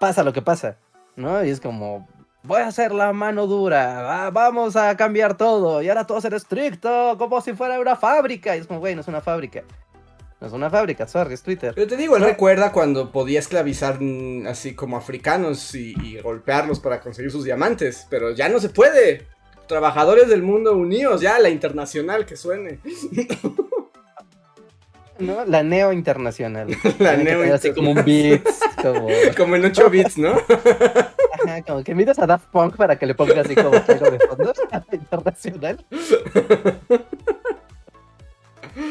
[0.00, 0.78] pasa lo que pasa,
[1.16, 1.44] ¿no?
[1.44, 2.08] Y es como,
[2.42, 7.16] voy a hacer la mano dura, vamos a cambiar todo, y ahora todo será estricto,
[7.18, 8.56] como si fuera una fábrica.
[8.56, 9.62] Y es como, güey, no es una fábrica.
[10.42, 11.72] No es una fábrica, sorry, es Twitter.
[11.76, 16.80] Yo te digo, él recuerda cuando podía esclavizar mm, así como africanos y, y golpearlos
[16.80, 19.28] para conseguir sus diamantes, pero ya no se puede.
[19.68, 22.80] Trabajadores del mundo unidos, ya la internacional que suene.
[25.20, 25.44] ¿No?
[25.44, 26.66] La neo internacional.
[26.98, 28.42] La Tiene neo Así como un beat,
[28.82, 29.06] como...
[29.36, 30.32] Como en 8 bits, ¿no?
[30.32, 34.18] Ajá, como que miras a Daft Punk para que le ponga así como algo de
[34.18, 34.52] fondo
[34.90, 35.84] internacional.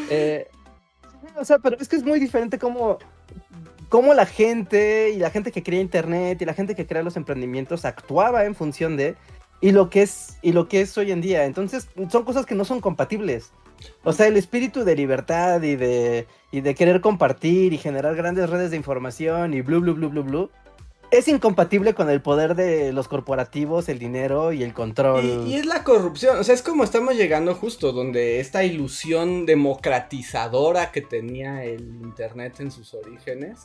[0.10, 0.48] Eh,
[1.42, 3.00] o sea, pero es que es muy diferente como,
[3.90, 7.18] como la gente y la gente que crea internet y la gente que crea los
[7.18, 9.16] emprendimientos actuaba en función de
[9.60, 11.46] y lo que es y lo que es hoy en día.
[11.46, 13.52] Entonces, son cosas que no son compatibles.
[14.04, 18.50] O sea, el espíritu de libertad y de y de querer compartir y generar grandes
[18.50, 20.50] redes de información y blu blu blu blu blu
[21.12, 25.46] es incompatible con el poder de los corporativos, el dinero y el control.
[25.46, 30.92] Y, es la corrupción, o sea, es como estamos llegando justo donde esta ilusión democratizadora
[30.92, 33.60] que tenía el Internet en sus orígenes,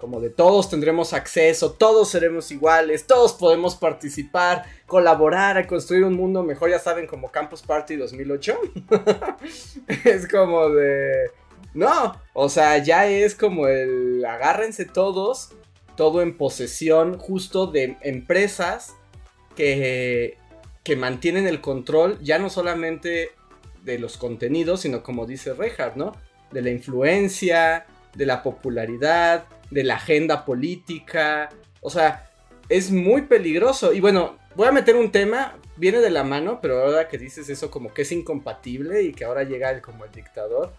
[0.00, 6.14] como de todos tendremos acceso, todos seremos iguales, todos podemos participar, colaborar a construir un
[6.14, 8.58] mundo mejor, ya saben, como Campus Party 2008.
[10.04, 11.30] es como de...
[11.74, 15.50] No, o sea, ya es como el agárrense todos
[15.96, 18.94] todo en posesión justo de empresas
[19.54, 20.38] que,
[20.84, 23.30] que mantienen el control ya no solamente
[23.82, 26.12] de los contenidos, sino como dice Reinhardt, ¿no?
[26.52, 31.48] De la influencia, de la popularidad, de la agenda política.
[31.80, 32.30] O sea,
[32.68, 33.92] es muy peligroso.
[33.92, 37.48] Y bueno, voy a meter un tema, viene de la mano, pero ahora que dices
[37.48, 40.72] eso como que es incompatible y que ahora llega el, como el dictador.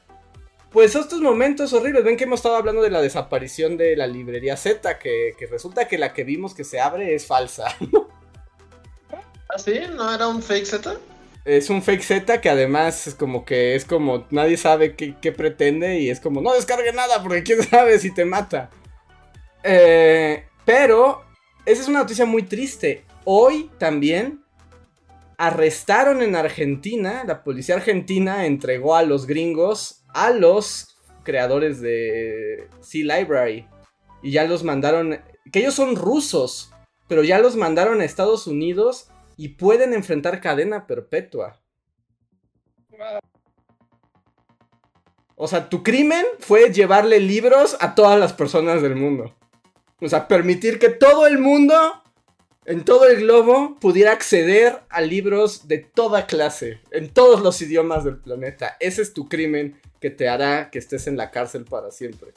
[0.72, 4.58] Pues estos momentos horribles, ven que hemos estado hablando de la desaparición de la librería
[4.58, 7.68] Z, que, que resulta que la que vimos que se abre es falsa.
[9.50, 9.80] ¿Ah, sí?
[9.96, 10.98] ¿No era un fake Z?
[11.46, 15.32] Es un fake Z que además es como que es como nadie sabe qué, qué
[15.32, 18.70] pretende y es como no descargue nada porque quién sabe si te mata.
[19.64, 21.24] Eh, pero
[21.66, 23.06] esa es una noticia muy triste.
[23.24, 24.44] Hoy también
[25.38, 33.18] arrestaron en Argentina, la policía argentina entregó a los gringos a los creadores de Sea
[33.18, 33.68] Library.
[34.22, 36.72] Y ya los mandaron, que ellos son rusos,
[37.08, 41.62] pero ya los mandaron a Estados Unidos y pueden enfrentar cadena perpetua.
[45.36, 49.36] O sea, tu crimen fue llevarle libros a todas las personas del mundo.
[50.02, 51.76] O sea, permitir que todo el mundo,
[52.68, 58.04] en todo el globo, pudiera acceder a libros de toda clase, en todos los idiomas
[58.04, 58.76] del planeta.
[58.82, 62.34] Ese es tu crimen que te hará que estés en la cárcel para siempre.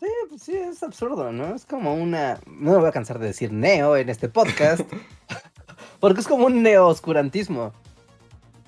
[0.00, 1.54] Sí, pues sí, es absurdo, ¿no?
[1.54, 2.40] Es como una.
[2.46, 4.80] No me voy a cansar de decir neo en este podcast.
[6.00, 7.74] porque es como un neo-oscurantismo.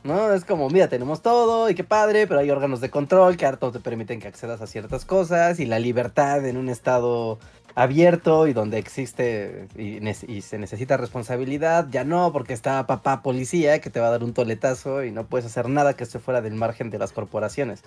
[0.05, 0.35] ¿No?
[0.35, 3.73] Es como, mira, tenemos todo y qué padre, pero hay órganos de control que harto
[3.73, 7.39] te permiten que accedas a ciertas cosas y la libertad en un estado
[7.75, 13.91] abierto y donde existe y, se necesita responsabilidad, ya no, porque está papá policía que
[13.91, 16.55] te va a dar un toletazo y no puedes hacer nada que esté fuera del
[16.55, 17.83] margen de las corporaciones.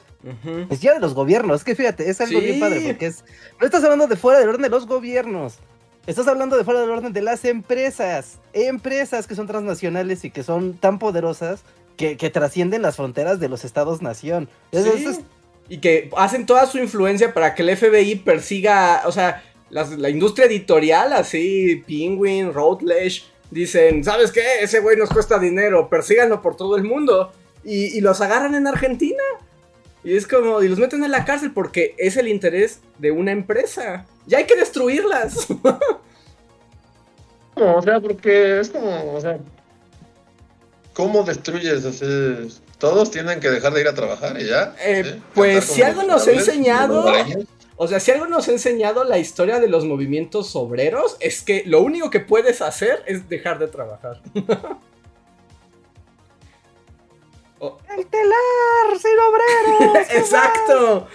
[0.70, 2.46] Es ya de los gobiernos, es que fíjate, es algo Sí.
[2.46, 3.24] bien padre, porque es.
[3.60, 5.60] No estás hablando de fuera del orden de los gobiernos.
[6.06, 8.40] Estás hablando de fuera del orden de las empresas.
[8.54, 11.64] Empresas que son transnacionales y que son tan poderosas
[11.98, 14.50] que, que trascienden las fronteras de los estados-nación.
[14.72, 14.80] Sí.
[14.80, 15.20] es-
[15.70, 20.10] Y que hacen toda su influencia para que el FBI persiga, o sea, las- la
[20.10, 24.44] industria editorial, así, Penguin, Routledge, dicen, ¿sabes qué?
[24.62, 27.32] Ese güey nos cuesta dinero, persíganlo por todo el mundo.
[27.64, 29.24] Y, y los agarran en Argentina.
[30.04, 33.32] Y es como, y los meten en la cárcel porque es el interés de una
[33.32, 34.06] empresa.
[34.26, 35.48] Ya hay que destruirlas.
[37.56, 39.40] No, o sea, porque es como, o sea,
[40.94, 41.82] ¿cómo destruyes?
[41.82, 42.38] Sea,
[42.78, 44.76] todos tienen que dejar de ir a trabajar y ya.
[44.80, 45.22] Eh, ¿sí?
[45.34, 47.12] pues, si algo nos ha enseñado-.
[47.80, 51.64] O sea, si algo nos ha enseñado la historia de los movimientos obreros, es que
[51.66, 54.22] lo único que puedes hacer es dejar de trabajar.
[57.60, 60.08] Oh, ¡El telar sin obreros!
[60.12, 61.08] Exacto.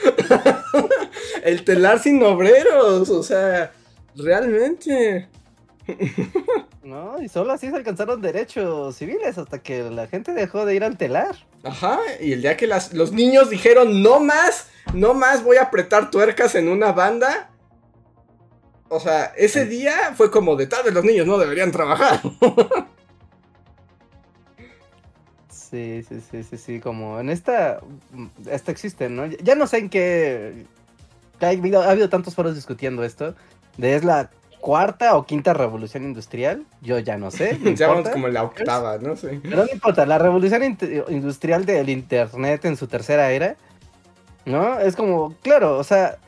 [1.45, 3.71] El telar sin obreros, o sea,
[4.17, 5.29] realmente.
[6.83, 10.83] No, y solo así se alcanzaron derechos civiles hasta que la gente dejó de ir
[10.83, 11.37] al telar.
[11.63, 15.63] Ajá, y el día que las- los niños dijeron, no más, no más voy a
[15.65, 17.51] apretar tuercas en una banda.
[18.89, 22.21] O sea, ese día fue como de tal vez los niños no deberían trabajar.
[25.49, 27.81] Sí, sí, sí, sí, sí, como en esta,
[28.13, 29.25] mm, esta existe, ¿no?
[29.27, 30.67] Ya- no sé en qué,
[31.41, 33.35] ha habido, ha habido tantos foros discutiendo esto,
[33.79, 34.31] de es la
[34.61, 39.17] cuarta o quinta revolución industrial, yo ya no sé, no Llamamos como la octava, ¿no?
[39.17, 39.41] Sí.
[39.43, 40.63] pero no importa, la revolución
[41.09, 43.57] industrial del internet en su tercera era,
[44.45, 44.79] ¿No?
[44.79, 46.19] Es como, claro, o sea,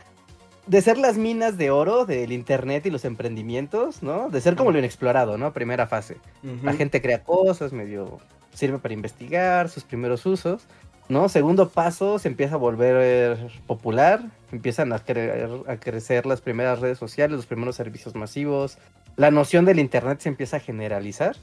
[0.66, 4.30] de ser las minas de oro del internet y los emprendimientos, ¿no?
[4.30, 5.52] De ser como lo inexplorado, ¿no?
[5.52, 6.16] Primera fase.
[6.62, 8.20] La gente crea cosas, medio
[8.54, 10.62] sirve para investigar sus primeros usos,
[11.08, 11.28] ¿no?
[11.28, 17.36] Segundo paso, se empieza a volver popular, empiezan a, a crecer las primeras redes sociales,
[17.36, 18.78] los primeros servicios masivos,
[19.16, 21.36] la noción del internet se empieza a generalizar,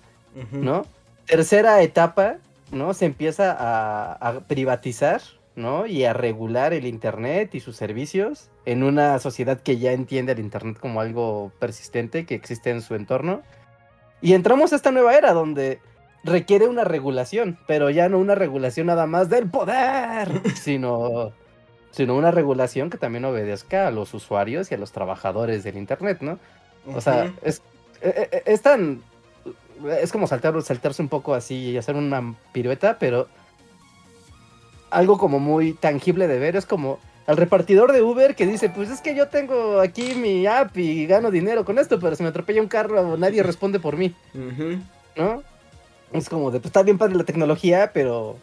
[0.51, 0.85] ¿no?
[1.25, 2.37] Tercera etapa,
[2.71, 2.93] ¿no?
[2.93, 5.21] Se empieza a, a privatizar,
[5.55, 5.85] ¿no?
[5.85, 10.39] Y a regular el Internet y sus servicios en una sociedad que ya entiende el
[10.39, 13.41] Internet como algo persistente que existe en su entorno.
[14.21, 15.79] Y entramos a esta nueva era donde
[16.23, 21.31] requiere una regulación, pero ya no una regulación nada más del poder, sino,
[21.91, 26.19] sino una regulación que también obedezca a los usuarios y a los trabajadores del Internet,
[26.21, 26.39] ¿no?
[26.95, 27.61] O sea, es,
[28.01, 29.01] e, e, es, tan...
[29.99, 33.27] Es como saltar, saltarse un poco así y hacer una pirueta, pero
[34.91, 36.55] algo como muy tangible de ver.
[36.55, 40.45] Es como al repartidor de Uber que dice, pues es que yo tengo aquí mi
[40.45, 43.97] app y gano dinero con esto, pero si me atropella un carro nadie responde por
[43.97, 44.13] mí.
[45.15, 45.43] ¿No?
[46.13, 48.37] Es como de, pues está bien padre la tecnología, pero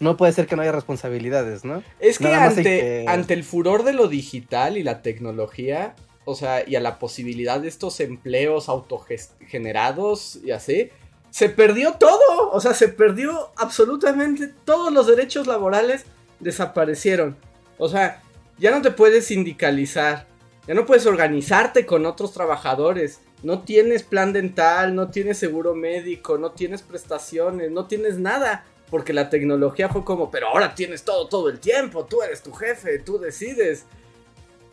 [0.00, 1.82] no puede ser que no haya responsabilidades, ¿no?
[1.98, 5.94] Es que ante, ante el furor de lo digital y la tecnología,
[6.24, 10.90] o sea, y a la posibilidad de estos empleos autogenerados y así,
[11.30, 12.50] se perdió todo.
[12.50, 16.04] O sea, se perdió absolutamente todos los derechos laborales
[16.40, 17.36] desaparecieron.
[17.78, 18.22] O sea,
[18.58, 20.26] ya no te puedes sindicalizar.
[20.66, 23.20] Ya no puedes organizarte con otros trabajadores.
[23.42, 28.64] No tienes plan dental, no tienes seguro médico, no tienes prestaciones, no tienes nada.
[28.90, 32.52] Porque la tecnología fue como, pero ahora tienes todo todo el tiempo, tú eres tu
[32.52, 33.86] jefe, tú decides.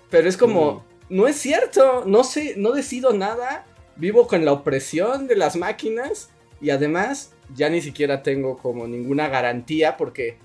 [0.09, 5.27] Pero es como, no es cierto, no sé, no decido nada, vivo con la opresión
[5.27, 6.29] de las máquinas
[6.59, 10.37] y además, ya ni siquiera tengo como ninguna garantía porque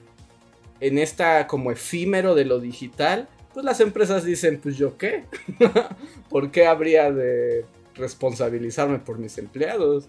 [0.81, 5.25] en esta como efímero de lo digital, pues las empresas dicen, pues yo qué,
[6.29, 10.09] ¿por qué habría de responsabilizarme por mis empleados?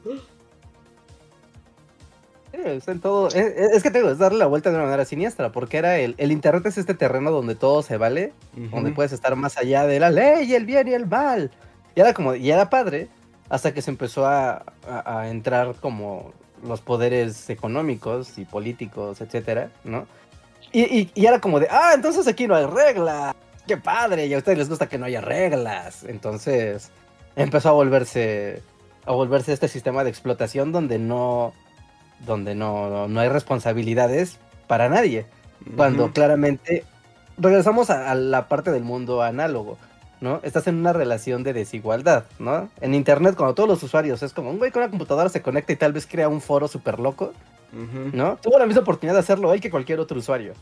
[2.51, 5.77] Es, en todo, es, que tengo que darle la vuelta de una manera siniestra, porque
[5.77, 8.31] era el, el internet es este terreno donde todo se vale,
[8.71, 11.49] donde puedes estar más allá de la ley, el bien y el mal.
[11.95, 13.09] Y era como, y era padre,
[13.53, 14.63] hasta que se empezó a,
[15.29, 16.33] entrar como
[16.63, 20.07] los poderes económicos y políticos, etcétera, ¿no?
[20.71, 23.35] Y, era como de, ah, entonces aquí no hay reglas,
[23.67, 26.03] qué padre, y a ustedes les gusta que no haya reglas.
[26.03, 26.89] Entonces
[27.35, 28.63] empezó a volverse,
[29.05, 31.53] a volverse este sistema de explotación donde no,
[32.25, 35.27] donde no, no hay responsabilidades para nadie.
[35.75, 36.85] Cuando claramente
[37.37, 39.77] regresamos a la parte del mundo análogo
[40.24, 40.39] ¿no?
[40.41, 42.69] Estás en una relación de desigualdad, ¿no?
[42.80, 45.74] En internet, cuando todos los usuarios es como un güey con una computadora se conecta
[45.74, 47.34] y tal vez crea un foro súper loco,
[48.13, 48.38] ¿no?
[48.38, 50.53] Tuvo la misma oportunidad de hacerlo él que cualquier otro usuario,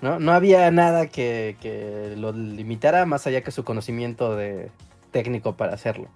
[0.00, 0.18] ¿no?
[0.18, 4.72] No había nada que, que lo limitara más allá que su conocimiento de
[5.12, 6.08] técnico para hacerlo.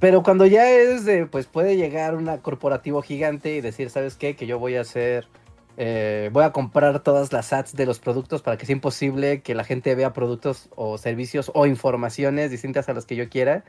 [0.00, 4.34] Pero cuando ya es de, pues puede llegar un corporativo gigante y decir, ¿sabes qué?
[4.34, 5.28] Que yo voy a hacer
[5.76, 9.54] eh, voy a comprar todas las ads de los productos para que sea imposible que
[9.54, 13.64] la gente vea productos o servicios o informaciones distintas a las que yo quiera,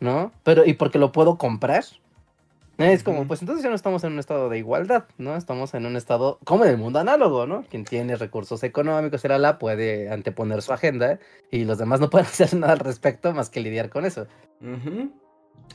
[0.00, 0.32] ¿no?
[0.42, 1.84] Pero, y porque lo puedo comprar.
[2.78, 5.34] Es como, pues entonces ya no estamos en un estado de igualdad, ¿no?
[5.34, 7.64] Estamos en un estado como en el mundo análogo, ¿no?
[7.70, 11.18] Quien tiene recursos económicos, era la, puede anteponer su agenda
[11.50, 14.26] y los demás no pueden hacer nada al respecto más que lidiar con eso.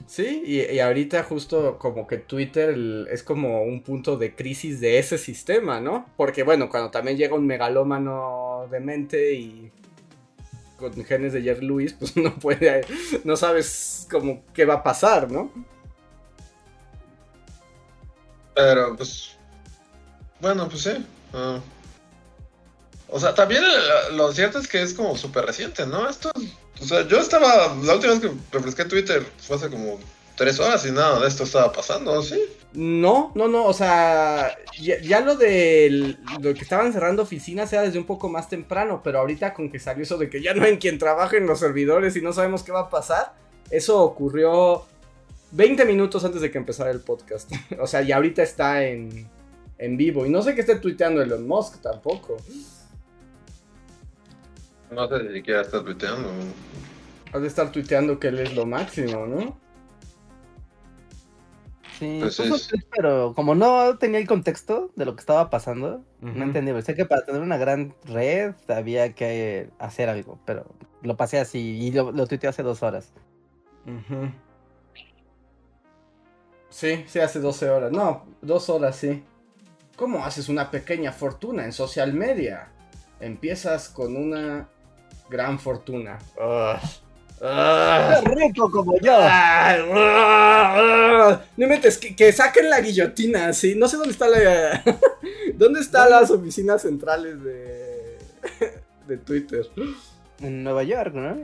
[0.07, 2.75] Sí, y, ahorita justo como que Twitter
[3.09, 6.05] es como un punto de crisis de ese sistema, ¿no?
[6.17, 9.71] Porque bueno, cuando también llega un megalómano de mente y
[10.77, 12.85] con genes de Jerry Lewis, pues no puede,
[13.23, 15.49] no sabes como qué va a pasar, ¿no?
[18.53, 19.37] Pero pues,
[20.41, 21.05] bueno, pues sí.
[21.33, 21.61] Ah.
[23.07, 23.63] o sea, también
[24.11, 26.09] lo cierto es que es como súper reciente, ¿no?
[26.09, 26.33] Esto
[26.81, 27.75] o sea, yo estaba.
[27.83, 29.99] La última vez que refresqué Twitter fue hace como
[30.35, 32.41] tres horas y nada de esto estaba pasando, ¿sí?
[32.73, 37.99] No, no, no, o sea, ya, lo de lo que estaban cerrando oficinas era desde
[37.99, 40.77] un poco más temprano, pero ahorita con que salió eso de que ya no hay
[40.77, 43.33] quien trabaje en los servidores y no sabemos qué va a pasar,
[43.69, 44.85] eso ocurrió
[45.51, 47.51] 20 minutos antes de que empezara el podcast.
[47.79, 49.27] o sea, y ahorita está en,
[49.77, 50.25] en vivo.
[50.25, 52.37] Y no sé qué esté tuiteando Elon Musk tampoco.
[54.91, 56.29] No sé si siquiera está tuiteando.
[57.33, 59.57] Has de estar tuiteando que él es lo máximo, ¿no?
[61.97, 66.43] Sí, pues pues pero como no tenía el contexto de lo que estaba pasando, no
[66.43, 66.79] entendí.
[66.81, 70.65] Sé que para tener una gran red había que hacer algo, pero
[71.03, 73.13] lo pasé así y lo, lo tuiteé hace dos horas.
[76.69, 77.91] Sí, sí, hace 12 horas.
[77.91, 79.23] No, dos horas, sí.
[79.95, 82.71] ¿Cómo haces una pequeña fortuna en social media?
[83.21, 84.67] empiezas con una
[85.31, 86.19] gran fortuna.
[86.37, 86.79] Ugh.
[87.39, 89.17] ¡Qué rico como yo!
[91.57, 93.73] No metes, que, que saquen la guillotina, sí.
[93.75, 94.83] No sé dónde está la.
[95.55, 98.17] ¿Dónde están las oficinas centrales de.
[99.07, 99.65] de Twitter?
[100.39, 101.37] En Nueva York, ¿no?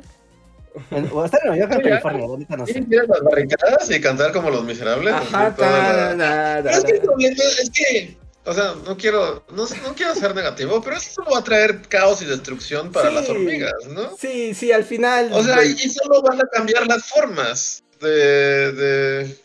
[0.91, 2.79] En- o estar en Nueva York o en California, ahorita no sé.
[2.87, 5.13] ir a las barricadas y cantar como los miserables.
[5.15, 7.03] Ajá, la- ta, Pero es que el da.
[7.03, 8.17] problema es que,
[8.47, 11.81] o sea, no quiero, no, no quiero ser negativo, pero eso solo va a traer
[11.89, 13.15] caos y destrucción para Sí.
[13.15, 14.15] las hormigas, ¿no?
[14.17, 15.29] Sí, sí, al final.
[15.33, 19.37] O sea, y solo van a cambiar las formas de, de...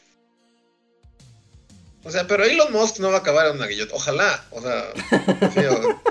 [2.04, 3.92] O sea, pero Elon Musk no va a acabar en una guillota.
[3.92, 4.92] Ojalá, o sea,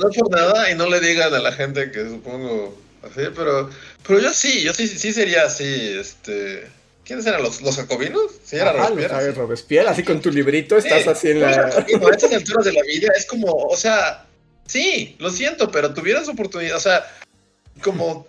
[0.00, 3.70] no por nada y no le digan a la gente que supongo así, pero,
[4.06, 5.64] pero yo sí, yo sí, sí sería así,
[5.98, 6.77] este...
[7.08, 8.30] ¿Quiénes eran los, los jacobinos?
[8.44, 9.34] Sí, era Ajá, lo Robespierre, sabes.
[9.36, 11.48] Robespierre, así con tu librito estás Sí, así en la.
[11.48, 14.26] A estas alturas de la vida es como, o sea,
[14.66, 17.10] sí, lo siento, pero tuvieras oportunidad, o sea,
[17.82, 18.28] como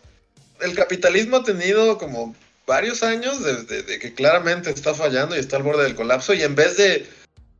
[0.61, 2.33] el capitalismo ha tenido como
[2.65, 6.33] varios años de, de- de que claramente está fallando y está al borde del colapso
[6.33, 7.05] y en vez de,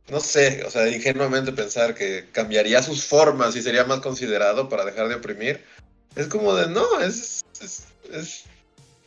[0.08, 4.84] no sé, o sea, ingenuamente pensar que cambiaría sus formas y sería más considerado para
[4.86, 5.62] dejar de oprimir,
[6.16, 8.44] es como de, no, es, es, es,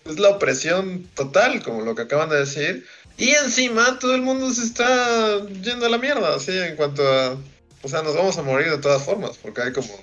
[0.06, 2.86] es la opresión total, como lo que acaban de decir.
[3.18, 7.38] Y encima todo el mundo se está yendo a la mierda, así en cuanto a...
[7.82, 9.93] O sea, nos vamos a morir de todas formas, porque hay como...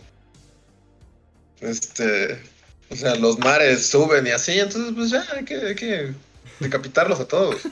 [1.61, 2.39] Este...
[2.91, 6.13] O sea, los mares suben y así, entonces pues ya hay que, hay que
[6.61, 7.57] decapitarlos a todos.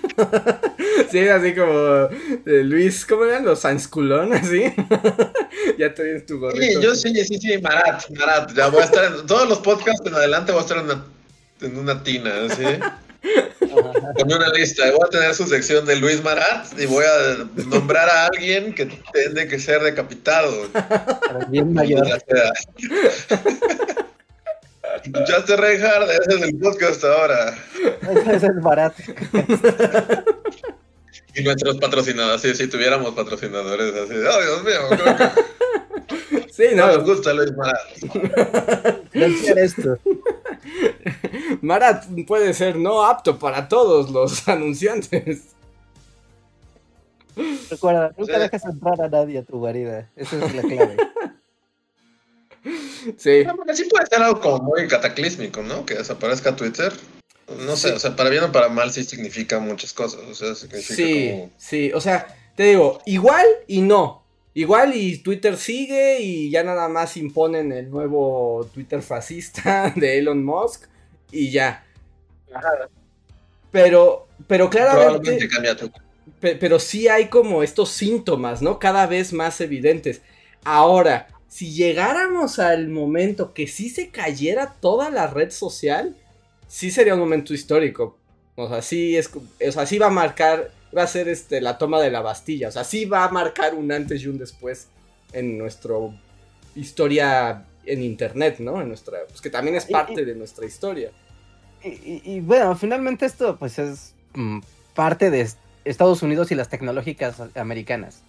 [1.11, 2.09] Sí, así como
[2.45, 4.33] eh, Luis, ¿cómo eran los Sansculón?
[4.35, 4.65] Así.
[5.79, 6.81] ya te vienes tu gorrito.
[6.81, 10.05] Sí, yo sí, sí, sí, Marat, Marat, ya voy a estar en todos los podcasts
[10.05, 11.07] en adelante voy a estar en una,
[11.61, 12.65] en una tina, así.
[14.17, 18.09] Con una lista, voy a tener su sección de Luis Marat y voy a nombrar
[18.09, 20.69] a alguien que tiene que ser decapitado.
[21.49, 22.07] Bien mayor.
[25.05, 26.11] ¿Escuchaste, Reinhardt?
[26.11, 27.55] Ese es el podcast ahora.
[28.27, 29.03] Ese es barato.
[31.35, 34.15] Y nuestros patrocinadores, sí, si tuviéramos patrocinadores así.
[34.15, 34.81] ¡Oh, Dios mío!
[34.91, 37.05] Creo que Sí, no nos no.
[37.05, 37.79] gusta Luis Marat.
[39.13, 39.99] Financiar esto.
[41.63, 45.43] Marat puede ser no apto para todos los anunciantes.
[47.71, 48.41] Recuerda, nunca Sí.
[48.41, 50.11] dejes entrar a nadie a tu guarida.
[50.17, 50.97] Esa es la clave.
[53.17, 53.45] Sí.
[53.47, 55.87] No, porque sí puede ser algo como muy cataclísmico, ¿no?
[55.87, 56.93] Que desaparezca Twitter.
[57.65, 57.95] No sé, Sí.
[57.95, 60.21] o sea, para bien o para mal sí significa muchas cosas.
[60.29, 61.51] O sea, significa Sí, como...
[61.57, 64.18] sí, o sea, te digo, igual y no.
[64.59, 70.45] Igual y Twitter sigue y ya nada más imponen el nuevo Twitter fascista de Elon
[70.45, 70.87] Musk
[71.31, 71.87] y ya.
[73.71, 76.01] Pero, pero Probablemente claramente,
[76.59, 78.81] pero sí hay como estos síntomas, ¿no?
[78.81, 80.23] Cada vez más evidentes.
[80.65, 86.17] Ahora, si llegáramos al momento que sí se cayera toda la red social,
[86.67, 88.19] sí sería un momento histórico.
[88.57, 91.79] O sea, sí es, o sea, sí va a marcar, va a ser este la
[91.79, 92.69] toma de la Bastilla.
[92.69, 94.89] O sea, sí va a marcar un antes y un después
[95.33, 95.95] en nuestra
[96.75, 98.81] historia en internet, ¿no?
[98.81, 101.11] En nuestra, pues que también es parte y- de nuestra historia.
[101.83, 104.61] Y, y- y bueno, finalmente esto pues es mm,
[104.95, 105.49] parte de
[105.85, 108.23] Estados Unidos y las tecnológicas americanas.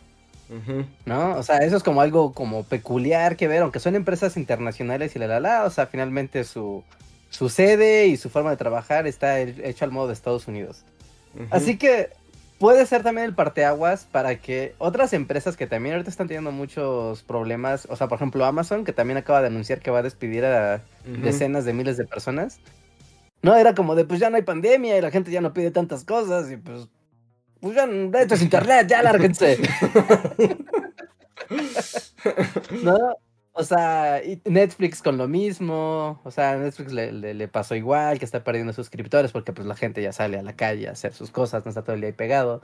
[1.05, 1.36] ¿no?
[1.38, 5.20] O sea, eso es como algo como peculiar que ver, aunque son empresas internacionales y
[5.20, 6.84] la la la, o sea, finalmente su,
[7.30, 10.84] su sede y su forma de trabajar está he- hecho al modo de Estados Unidos.
[11.51, 12.10] Así que
[12.60, 17.24] puede ser también el parteaguas para que otras empresas que también ahorita están teniendo muchos
[17.24, 20.45] problemas, o sea, por ejemplo Amazon, que también acaba de anunciar que va a despedir
[20.45, 22.60] a decenas de miles de personas.
[23.41, 25.72] No, era como de, pues ya no hay pandemia y la gente ya no pide
[25.72, 26.89] tantas cosas y pues,
[27.62, 27.86] pues ya,
[28.20, 29.57] esto es internet, ya lárguense.
[32.84, 32.97] ¿No?
[33.54, 38.72] O sea, Netflix con lo mismo, o sea, Netflix le, pasó igual, que está perdiendo
[38.74, 41.70] suscriptores porque pues la gente ya sale a la calle a hacer sus cosas, no
[41.70, 42.62] está todo el día ahí pegado,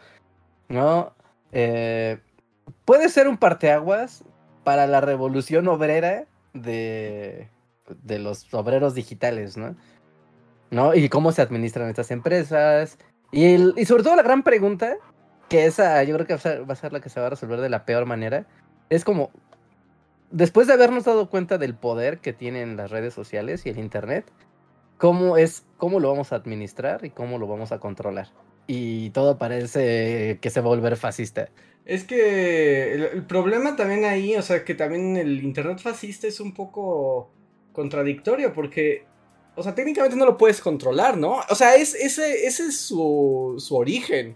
[0.69, 1.13] ¿no?
[1.51, 2.19] Eh,
[2.85, 4.23] puede ser un parteaguas
[4.63, 7.49] para la revolución obrera de,
[8.03, 9.75] de los obreros digitales, ¿no?
[10.71, 10.93] ¿No?
[10.95, 12.97] Y cómo se administran estas empresas.
[13.31, 14.95] Y, el- y sobre todo la gran pregunta,
[15.49, 17.69] que esa yo creo que va a ser la que se va a resolver de
[17.69, 18.45] la peor manera,
[18.89, 19.31] es como,
[20.35, 24.25] después de habernos dado cuenta del poder que tienen las redes sociales y el Internet,
[24.97, 28.27] ¿cómo, es, cómo lo vamos a administrar y cómo lo vamos a controlar?
[28.67, 31.49] Y todo parece que se va a volver fascista.
[31.85, 36.53] Es que el, problema también ahí, o sea, que también el internet fascista es un
[36.53, 37.31] poco
[37.71, 39.05] contradictorio porque,
[39.55, 41.39] o sea, técnicamente no lo puedes controlar, ¿no?
[41.49, 44.35] O sea, es, ese, ese es su, su origen.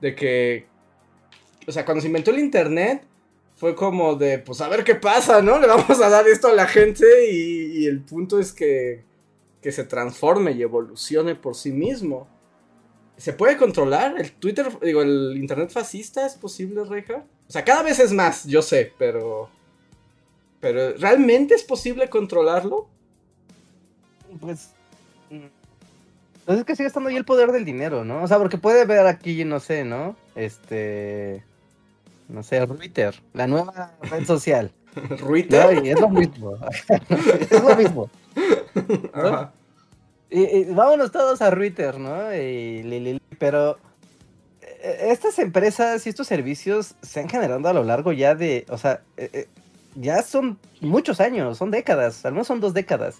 [0.00, 0.66] De que,
[1.66, 3.02] o sea, cuando se inventó el internet,
[3.56, 5.58] fue como de, pues a ver qué pasa, ¿no?
[5.58, 9.02] Le vamos a dar esto a la gente y, y el punto es que,
[9.62, 12.28] que se transforme y evolucione por sí mismo.
[13.16, 14.14] ¿Se puede controlar?
[14.18, 17.24] ¿El Twitter, digo, el Internet fascista es posible, Reja?
[17.48, 19.48] O sea, cada vez es más, yo sé, pero...
[20.60, 22.88] Pero ¿realmente es posible controlarlo?
[24.40, 24.70] Pues.
[25.30, 25.46] mm,
[26.44, 28.22] Pues es que sigue estando ahí el poder del dinero, ¿no?
[28.22, 30.16] O sea, porque puede ver aquí, no sé, ¿no?
[30.34, 31.44] Este.
[32.28, 34.72] No sé, Twitter, la nueva red social.
[35.84, 36.54] Y es lo mismo.
[37.50, 38.10] es lo mismo.
[40.30, 42.34] Y, y vámonos todos a Twitter, ¿no?
[42.34, 43.78] Y li, li, li, pero
[44.60, 48.78] eh, estas empresas y estos servicios se han generado a lo largo ya de, o
[48.78, 49.48] sea, eh, eh,
[49.94, 53.16] ya son muchos años, son décadas, al menos son dos décadas.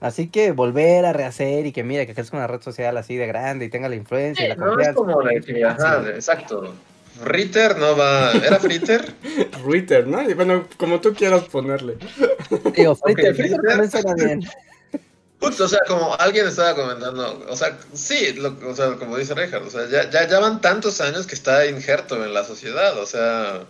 [0.00, 3.26] Así que volver a rehacer y que mira, que crezca una red social así de
[3.26, 6.10] grande y tenga la influencia y la no es como ajá, Sí.
[6.10, 6.74] exacto.
[7.22, 8.32] Ritter no va.
[8.32, 9.14] ¿Era Fritter?
[9.62, 10.28] Ruiter, ¿no?
[10.28, 11.96] Y bueno, como tú quieras ponerle.
[12.74, 13.60] Digo, Twitter, Ok, Twitter Twitter.
[13.66, 14.40] también suena bien.
[15.40, 19.34] Justo, o sea, como alguien estaba comentando, o sea, sí, lo- o sea, como dice
[19.34, 22.98] Richard, o sea, ya, ya, ya van tantos años que está injerto en la sociedad,
[22.98, 23.62] o sea,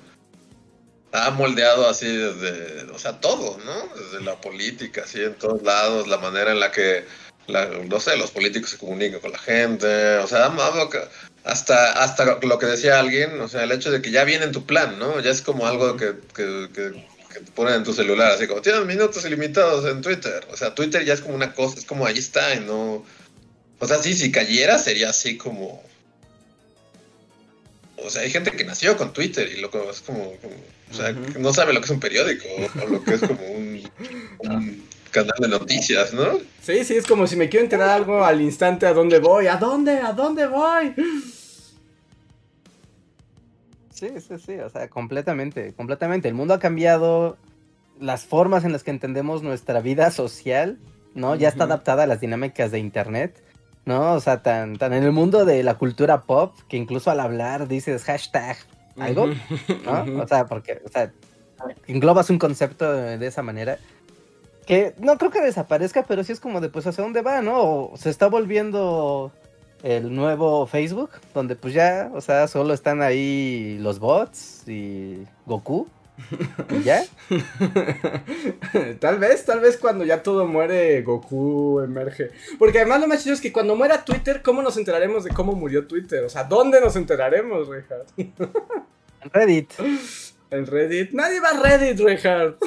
[1.12, 3.88] ha moldeado así desde, o sea, todo, ¿no?
[4.03, 7.05] Desde la política, así en todos lados, la manera en la que,
[7.49, 11.09] la, no sé, los políticos se comunican con la gente, o sea, ha- ha-
[11.49, 14.53] hasta, hasta lo que decía alguien, o sea, el hecho de que ya viene en
[14.53, 15.18] tu plan, ¿no?
[15.20, 18.61] Ya es como algo que, que, que, que te ponen en tu celular, así como,
[18.61, 22.07] tienes minutos ilimitados en Twitter, o sea, Twitter ya es como una cosa, es como
[22.07, 23.05] ahí está, y no...
[23.80, 25.82] O sea, sí, si cayera sería así como...
[27.96, 30.55] O sea, hay gente que nació con Twitter y lo es como, como-
[30.90, 32.46] o sea, que no sabe lo que es un periódico
[32.82, 33.90] o lo que es como un,
[34.38, 36.38] un canal de noticias, ¿no?
[36.62, 39.46] Sí, sí, es como si me quiero enterar algo al instante a dónde voy.
[39.49, 39.99] ¿A dónde?
[39.99, 40.94] ¿A dónde voy?
[43.99, 46.28] Sí, sí, sí, o sea, completamente, completamente.
[46.28, 47.36] El mundo ha cambiado,
[47.99, 50.78] las formas en las que entendemos nuestra vida social,
[51.14, 51.34] ¿no?
[51.34, 53.42] Ya está adaptada a las dinámicas de internet,
[53.86, 54.12] ¿no?
[54.12, 57.66] O sea, tan, tan en el mundo de la cultura pop, que incluso al hablar
[57.66, 58.57] dices hashtag
[58.96, 59.26] algo,
[59.84, 60.22] ¿no?
[60.22, 61.12] O sea, porque, o sea,
[61.88, 63.78] englobas un concepto de, de esa manera.
[64.64, 67.62] Que no creo que desaparezca, pero sí es como de, pues, ¿hacia dónde va, no?
[67.62, 69.32] O se está volviendo
[69.83, 75.89] el nuevo Facebook, donde pues ya, o sea, solo están ahí los bots y Goku.
[76.70, 77.05] Y ya.
[79.01, 82.31] tal vez, tal vez cuando ya todo muere, Goku emerge.
[82.59, 85.53] Porque además lo más chido es que cuando muera Twitter, ¿cómo nos enteraremos de cómo
[85.53, 86.24] murió Twitter?
[86.24, 88.07] O sea, ¿dónde nos enteraremos, Richard?
[88.16, 89.72] En Reddit.
[90.51, 91.12] En Reddit.
[91.12, 92.57] Nadie va a Reddit, Richard.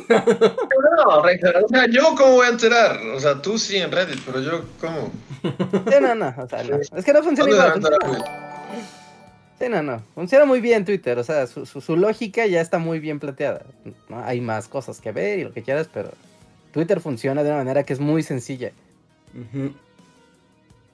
[1.03, 4.19] No, Richard, o sea, yo cómo voy a enterar, o sea, tú sí en Reddit,
[4.23, 5.11] pero yo cómo.
[5.41, 6.77] Sí, no, no, o sea, no.
[6.77, 7.99] Es que no funciona ¿Dónde igual.
[8.01, 8.25] funciona-
[9.59, 10.01] Sí, no, no.
[10.15, 13.61] Funciona muy bien Twitter, o sea, su, su- su lógica ya está muy bien planteada.
[14.09, 14.23] ¿no?
[14.23, 16.11] Hay más cosas que ver y lo que quieras, pero
[16.73, 18.71] Twitter funciona de una manera que es muy sencilla.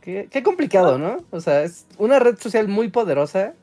[0.02, 1.24] Qué, qué complicado, ¿no?
[1.32, 3.54] O sea, es una red social muy poderosa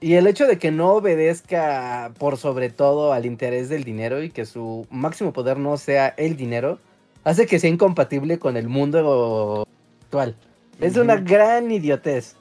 [0.00, 4.30] y el hecho de que no obedezca por sobre todo al interés del dinero y
[4.30, 6.78] que su máximo poder no sea el dinero,
[7.22, 9.66] hace que sea incompatible con el mundo
[10.04, 10.36] actual.
[10.80, 12.36] Es una gran idiotez.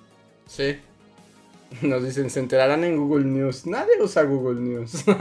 [0.47, 0.77] Sí.
[1.81, 3.65] Nos dicen, se enterarán en Google News.
[3.65, 5.03] Nadie usa Google News.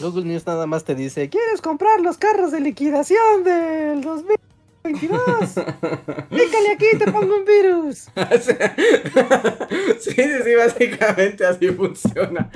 [0.00, 5.48] Google News nada más te dice, ¿quieres comprar los carros de liquidación del 2022?
[6.30, 8.08] Pícale aquí, te pongo un virus.
[8.40, 12.50] sí, sí, sí, básicamente así funciona.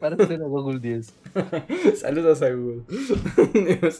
[0.00, 1.12] Para hacer a Google News.
[1.96, 2.82] Saludos a Google.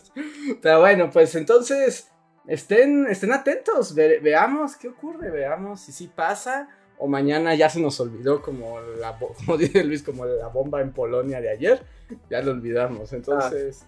[0.62, 2.10] Pero bueno, pues entonces
[2.46, 7.80] estén, estén atentos, ve- veamos qué ocurre, veamos si sí pasa o mañana ya se
[7.80, 11.82] nos olvidó como la como dice Luis como la bomba en Polonia de ayer,
[12.30, 13.12] ya lo olvidamos.
[13.12, 13.84] Entonces,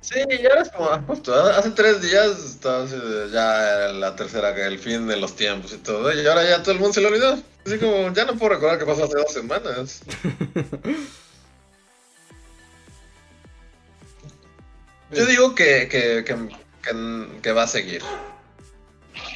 [0.00, 4.54] Sí, ya es como, justo, hace tres días estaba así de, ya era la tercera,
[4.54, 7.00] que el fin de los tiempos y todo, y ahora ya todo el mundo se
[7.00, 7.38] lo olvidó.
[7.66, 10.02] Así como, ya no puedo recordar qué pasó hace dos semanas.
[15.10, 16.36] Yo digo que, que, que,
[16.82, 18.02] que, que va a seguir.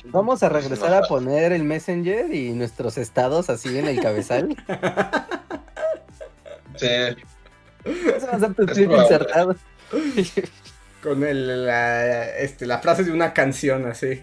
[0.05, 4.57] Vamos a regresar a poner el Messenger y nuestros estados así en el cabezal.
[6.77, 6.87] Sí,
[7.85, 9.57] Ese va a ser tu tweet insertado.
[11.03, 14.23] con el, la, este, la frase de una canción así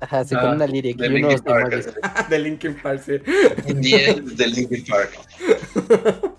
[0.00, 1.72] Ajá, sí, Ah, con una lyric de y unos Linkin Park.
[1.72, 1.94] emojis.
[2.30, 3.02] de Linkin Park.
[3.04, 3.12] sí.
[3.66, 5.18] In the end de Linkin Park.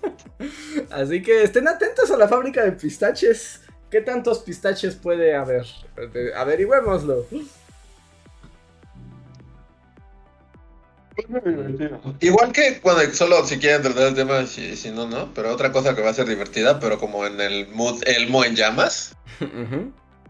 [0.90, 3.60] Así que estén atentos a la fábrica de pistaches.
[3.90, 5.66] ¿Qué tantos pistaches puede haber?
[6.36, 7.26] Averigüémoslo.
[12.20, 15.32] Igual que cuando solo si quieren tratar el tema, si, si no, no.
[15.34, 18.56] Pero otra cosa que va a ser divertida, pero como en el mood Elmo en
[18.56, 19.14] llamas.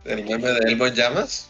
[0.05, 1.47] El meme de Elmo en llamas.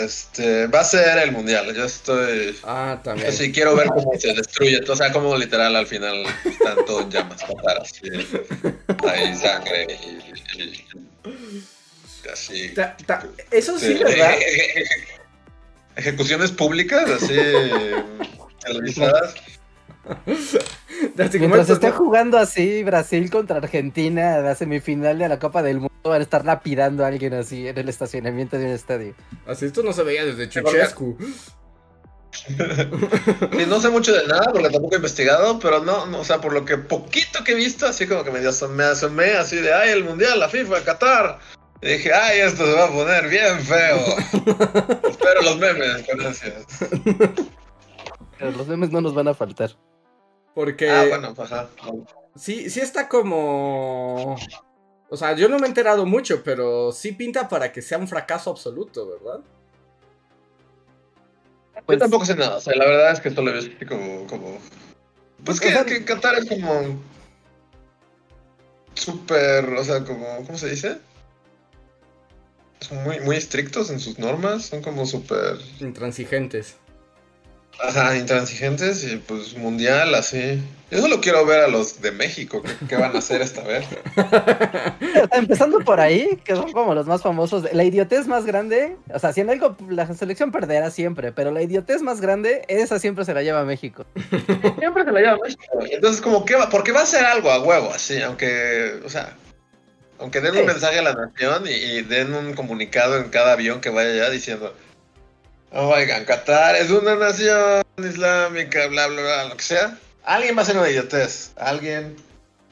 [0.00, 1.74] Este, va a ser el mundial.
[1.74, 2.56] Yo estoy.
[2.64, 3.32] Ah, Yo también.
[3.32, 4.80] sí quiero ver cómo se destruye.
[4.88, 7.42] O sea, como literal al final están todo en llamas.
[7.42, 8.00] Qatar, así.
[9.08, 10.62] Hay sangre y.
[10.62, 10.86] y-
[12.32, 12.68] así.
[12.74, 14.02] Ta- ta- Eso sí, Sí.
[14.04, 14.34] ¿verdad?
[15.96, 17.34] Ejecuciones públicas, así.
[21.16, 25.90] como Mientras esté jugando así Brasil contra Argentina la semifinal de la Copa del Mundo,
[26.04, 29.14] van a estar lapidando a alguien así en el estacionamiento de un estadio.
[29.46, 31.16] Así esto no se veía desde Chuchescu.
[32.32, 32.56] Sí,
[33.68, 36.52] no sé mucho de nada porque tampoco he investigado, pero no, no, o sea, por
[36.52, 39.90] lo que poquito que he visto, así como que medio asomé, asomé así de, ay,
[39.90, 41.38] el Mundial, la FIFA, Qatar.
[41.82, 43.98] Y dije, ay, esto se va a poner bien feo.
[45.10, 46.66] Espero los memes, gracias.
[48.40, 49.70] Pero los memes no nos van a faltar.
[50.54, 51.68] Porque Ah, bueno, ajá.
[52.34, 54.36] sí, sí está como.
[55.10, 58.08] O sea, yo no me he enterado mucho, pero sí pinta para que sea un
[58.08, 59.40] fracaso absoluto, ¿verdad?
[61.84, 63.86] Pues, Yo tampoco sé nada, o sea, la verdad es que solo he visto así
[63.86, 64.58] como, como...
[65.44, 67.00] Pues que Qatar es como...
[68.94, 70.98] Súper, o sea, como, ¿cómo se dice?
[72.80, 75.58] Son muy, muy estrictos en sus normas, son como súper...
[75.80, 76.76] Intransigentes.
[77.82, 80.62] Ajá, intransigentes y pues mundial, así.
[80.90, 83.86] Yo solo quiero ver a los de México, ¿qué, qué van a hacer esta vez?
[85.32, 87.64] Empezando por ahí, que son como los más famosos.
[87.72, 91.62] La idiotez más grande, o sea, si en algo la selección perderá siempre, pero la
[91.62, 94.04] idiotez más grande, esa siempre se la lleva a México.
[94.78, 95.62] Siempre se la lleva México.
[95.90, 99.36] Entonces, como que va, porque va a ser algo a huevo, así, aunque, o sea,
[100.18, 100.64] aunque den un Sí.
[100.66, 104.30] mensaje a la nación y, y den un comunicado en cada avión que vaya allá
[104.30, 104.74] diciendo,
[105.72, 109.98] oigan, Qatar es una nación islámica, bla, bla, bla, lo que sea.
[110.24, 112.16] Alguien va a hacer una idiotez, alguien,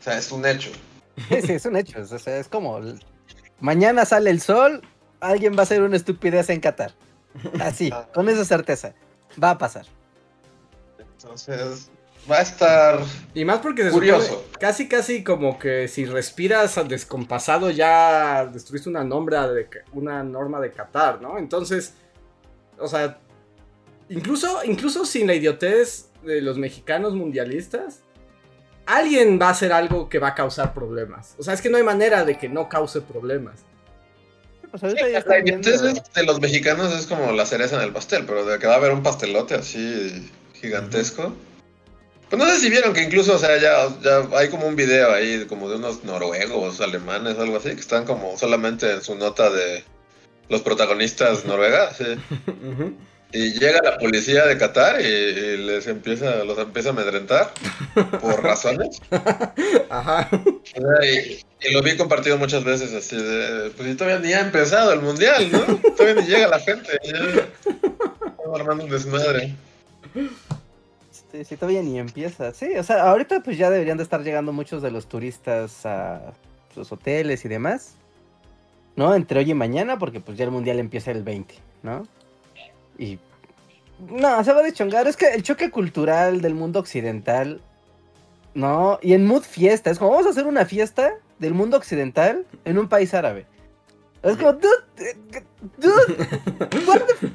[0.00, 0.70] o sea, es un hecho.
[1.28, 2.00] Sí, sí, es un hecho.
[2.00, 2.80] O sea, es como
[3.58, 4.82] mañana sale el sol,
[5.20, 6.92] alguien va a hacer una estupidez en Qatar.
[7.60, 8.94] Así, con esa certeza.
[9.42, 9.86] Va a pasar.
[10.98, 11.90] Entonces,
[12.30, 13.00] va a estar...
[13.34, 14.26] Y más porque se Curioso.
[14.26, 20.22] supone casi casi como que si respiras al descompasado ya destruiste una norma de una
[20.22, 21.38] norma de Qatar, ¿no?
[21.38, 21.94] Entonces,
[22.80, 23.18] o sea,
[24.08, 28.00] incluso incluso sin la idiotez de los mexicanos mundialistas,
[28.86, 31.34] alguien va a hacer algo que va a causar problemas.
[31.38, 33.60] O sea, es que no hay manera de que no cause problemas.
[34.70, 35.44] Pues La idiotez
[35.82, 38.74] viendo- de los mexicanos es como la cereza en el pastel, pero de que va
[38.74, 41.32] a haber un pastelote así gigantesco.
[42.28, 45.10] Pues no sé si vieron que incluso, o sea, ya, ya hay como un video
[45.12, 49.48] ahí como de unos noruegos, alemanes, algo así, que están como solamente en su nota
[49.48, 49.82] de
[50.48, 52.04] los protagonistas noruegas, sí.
[53.30, 57.52] Y llega la policía de Qatar y, y les empieza, los empieza a amedrentar
[58.22, 59.02] por razones.
[59.90, 60.30] Ajá.
[61.02, 64.92] Y, y lo vi compartido muchas veces así de, pues y todavía ni ha empezado
[64.94, 65.60] el mundial, ¿no?
[65.94, 66.98] Todavía ni llega la gente.
[67.02, 69.54] Estamos armando un desmadre.
[71.32, 72.54] Sí, sí, todavía ni empieza.
[72.54, 76.32] Sí, o sea, ahorita pues ya deberían de estar llegando muchos de los turistas a
[76.74, 77.96] sus hoteles y demás.
[78.98, 79.14] ¿No?
[79.14, 82.02] Entre hoy y mañana, porque pues ya el mundial empieza el 20, ¿no?
[82.98, 83.20] Y.
[84.10, 85.06] No, se va de chongar.
[85.06, 87.60] Es que el choque cultural del mundo occidental.
[88.54, 88.98] ¿No?
[89.00, 89.90] Y en mood fiesta.
[89.92, 93.46] Es como, vamos a hacer una fiesta del mundo occidental en un país árabe.
[94.24, 95.14] Es como, dude,
[95.76, 96.28] dude,
[96.84, 97.28] what the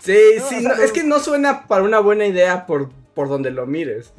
[0.00, 3.52] Sí, No, sí, no- es que no suena para una buena idea por, por donde
[3.52, 4.12] lo mires.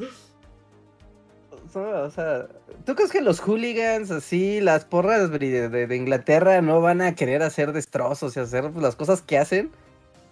[1.82, 2.48] O sea,
[2.86, 7.42] ¿tú crees que los hooligans, así, las porras de, de- Inglaterra no van a querer
[7.44, 9.72] hacer destrozos y hacer las cosas que hacen?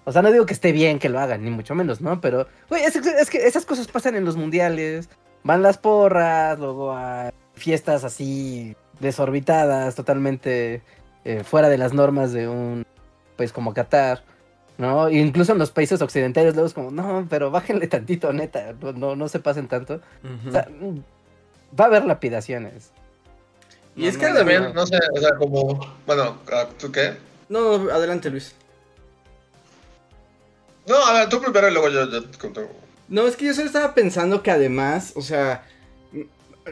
[0.05, 2.19] O sea, no digo que esté bien que lo hagan, ni mucho menos, ¿no?
[2.21, 5.09] Pero, güey, es, es que esas cosas pasan en los mundiales.
[5.43, 10.81] Van las porras, luego a fiestas así desorbitadas, totalmente
[11.25, 12.85] eh, fuera de las normas de un
[13.35, 14.23] país como Qatar,
[14.77, 15.09] ¿no?
[15.09, 19.27] Incluso en los países occidentales, luego es como, no, pero bájenle tantito, neta, no, no,
[19.27, 20.01] se pasen tanto.
[20.47, 20.67] O sea,
[21.79, 22.91] va a haber lapidaciones.
[23.95, 24.75] Y es que Yo también, además...
[24.75, 27.13] no sé, o sea, como, bueno, ah, ¿tú qué?
[27.49, 28.55] No, no, adelante Luis.
[30.87, 32.67] No, a ver, tú primero y luego yo, yo te conto.
[33.07, 35.65] No, es que yo solo estaba pensando que además, o sea,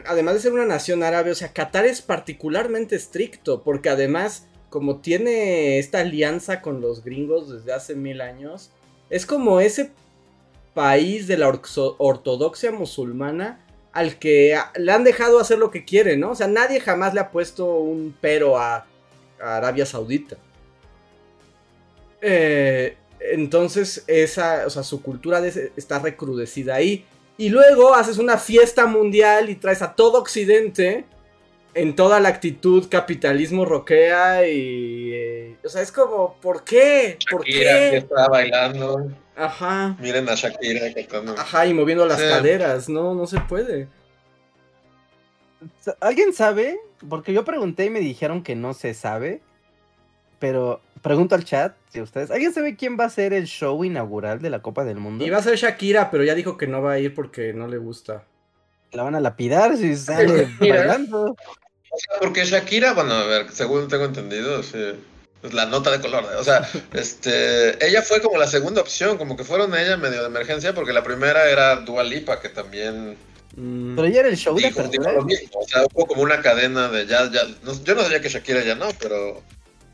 [0.06, 5.00] además de ser una nación árabe, o sea, Qatar es particularmente estricto, porque además, como
[5.00, 8.70] tiene esta alianza con los gringos desde hace mil años,
[9.10, 9.90] es como ese
[10.72, 13.60] país de la ortodoxia musulmana
[13.92, 16.30] al que le han dejado hacer lo que quiere, ¿no?
[16.30, 18.86] O sea, nadie jamás le ha puesto un pero a,
[19.40, 20.36] Arabia Saudita.
[22.20, 27.04] Eh, Entonces, esa, o sea, su cultura está recrudecida ahí.
[27.36, 31.04] Y luego haces una fiesta mundial y traes a todo Occidente
[31.74, 35.12] en toda la actitud capitalismo roquea y...
[35.64, 37.18] o sea, es como, ¿por qué?
[37.30, 37.96] ¿Por Shakira que qué?
[37.98, 39.10] está bailando.
[39.36, 39.96] Ajá.
[39.98, 41.32] Miren a Shakira cantando.
[41.40, 42.26] Ajá, y moviendo las Sí.
[42.28, 42.88] caderas.
[42.88, 43.88] No, no se puede.
[46.00, 46.78] ¿Alguien sabe?
[47.08, 49.40] Porque yo pregunté y me dijeron que no se sabe.
[50.38, 52.30] Pero pregunto al chat, si ustedes.
[52.30, 55.24] ¿Alguien sabe quién va a ser el show inaugural de la Copa del Mundo?
[55.24, 57.76] Iba a ser Shakira, pero ya dijo que no va a ir porque no le
[57.76, 58.24] gusta.
[58.92, 61.36] La van a lapidar si sale bailando.
[61.92, 64.78] O sea, porque Shakira, bueno, a ver, según tengo entendido, sí.
[65.42, 66.24] Es la nota de color.
[66.38, 70.26] O sea, este, ella fue como la segunda opción, como que fueron ella medio de
[70.26, 73.16] emergencia, porque la primera era Dua Lipa, que también
[73.56, 75.12] Mm, Pero ya era el show de dijo, dijo apertura.
[75.12, 75.58] lo mismo.
[75.58, 77.42] O sea, hubo como una cadena de ya, ya.
[77.64, 79.42] no- yo no sabía que Shakira ya no, pero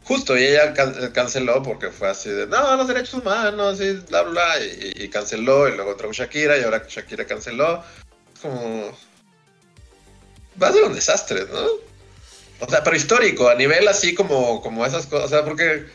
[0.04, 4.22] justo, y ella can- canceló porque fue así de, no, los derechos humanos, y bla,
[4.22, 7.82] bla, bla, y, y canceló, y luego entró Shakira, y ahora Shakira canceló,
[8.34, 8.90] es como...
[10.62, 11.66] Va a ser un desastre, ¿no?
[12.60, 15.86] O sea, pero histórico, a nivel así como, como esas cosas, o sea, porque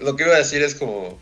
[0.00, 1.18] lo que iba a decir es como...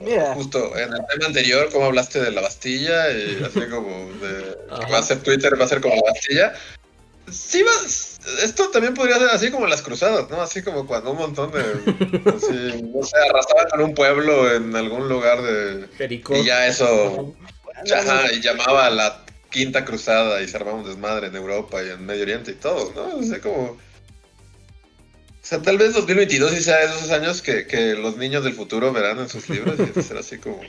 [0.00, 0.34] Mira.
[0.34, 4.56] Justo en el tema anterior, como hablaste de la Bastilla y así como de
[4.92, 6.52] va a ser Twitter, va a ser como la Bastilla.
[7.30, 7.72] Sí, va,
[8.42, 10.40] esto también podría ser así como las cruzadas, ¿no?
[10.40, 15.08] Así como cuando un montón de, así, no sé, arrasaban con un pueblo en algún
[15.08, 15.88] lugar de...
[15.96, 16.36] Jericó.
[16.36, 17.34] Y ya eso,
[17.94, 21.90] ajá, y llamaba a la quinta cruzada y se armaba un desmadre en Europa y
[21.90, 23.18] en Medio Oriente y todo, ¿no?
[23.18, 23.62] O sea, como...
[23.62, 28.92] O sea, tal vez 2022 sí sea esos años que, que los niños del futuro
[28.92, 30.60] verán en sus libros y será así como...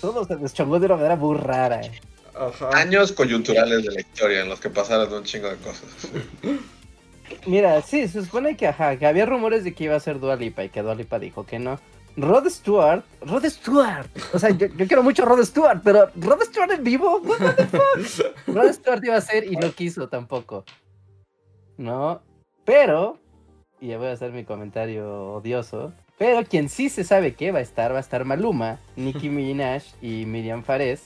[0.00, 1.80] Todo se deschongó de una manera muy rara.
[2.34, 2.70] Ajá.
[2.78, 5.90] años coyunturales de la historia en los que pasaron un chingo de cosas.
[7.46, 10.36] Mira, sí, se supone que, ajá, que había rumores de que iba a ser Dua
[10.36, 11.80] Lipa y que Dua Lipa dijo que no.
[12.16, 16.42] Rod Stewart, Rod Stewart, o sea, yo, yo quiero mucho a Rod Stewart, pero Rod
[16.42, 18.36] Stewart en vivo, what the fuck?
[18.48, 20.64] Rod Stewart iba a ser y no quiso tampoco.
[21.78, 22.20] No,
[22.66, 23.18] pero,
[23.80, 27.60] y ya voy a hacer mi comentario odioso, pero quien sí se sabe que va
[27.60, 31.04] a estar, va a estar Maluma, Nicki Minaj y Miriam Fares,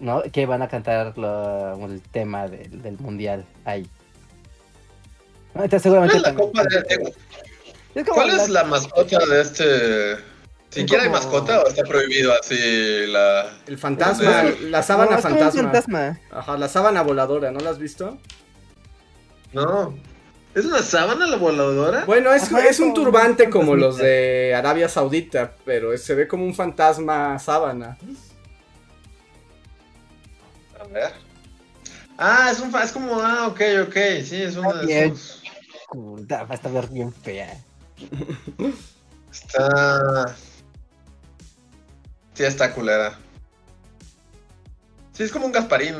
[0.00, 0.22] ¿no?
[0.32, 3.88] Que van a cantar lo- el tema del, del mundial ahí.
[5.54, 7.14] Entonces, ¿Cuál seguramente es la también- copa de
[7.94, 10.16] Es como ¿Cuál la- es la mascota de este?
[10.70, 13.48] ¿Siquiera hay como- mascota o está prohibido así la.
[13.66, 15.62] El fantasma, No, la sábana No, es como un fantasma.
[15.62, 16.20] fantasma.
[16.32, 18.18] Ajá, la sábana voladora, ¿no la has visto?
[19.52, 19.94] No.
[20.54, 22.04] ¿Es una sábana la voladora?
[22.04, 26.14] Bueno, es, Ajá, es un como turbante como los de Arabia Saudita, pero es- se
[26.14, 27.96] ve como un fantasma sábana.
[30.80, 31.12] A ver.
[32.18, 35.14] Ah, es un fa- es como ah, ok, ok, sí, es una Está bien.
[36.50, 37.56] a estar bien fea.
[39.32, 40.34] Está
[42.34, 43.16] Sí, está culera.
[45.12, 45.94] Sí, es como un Gasparín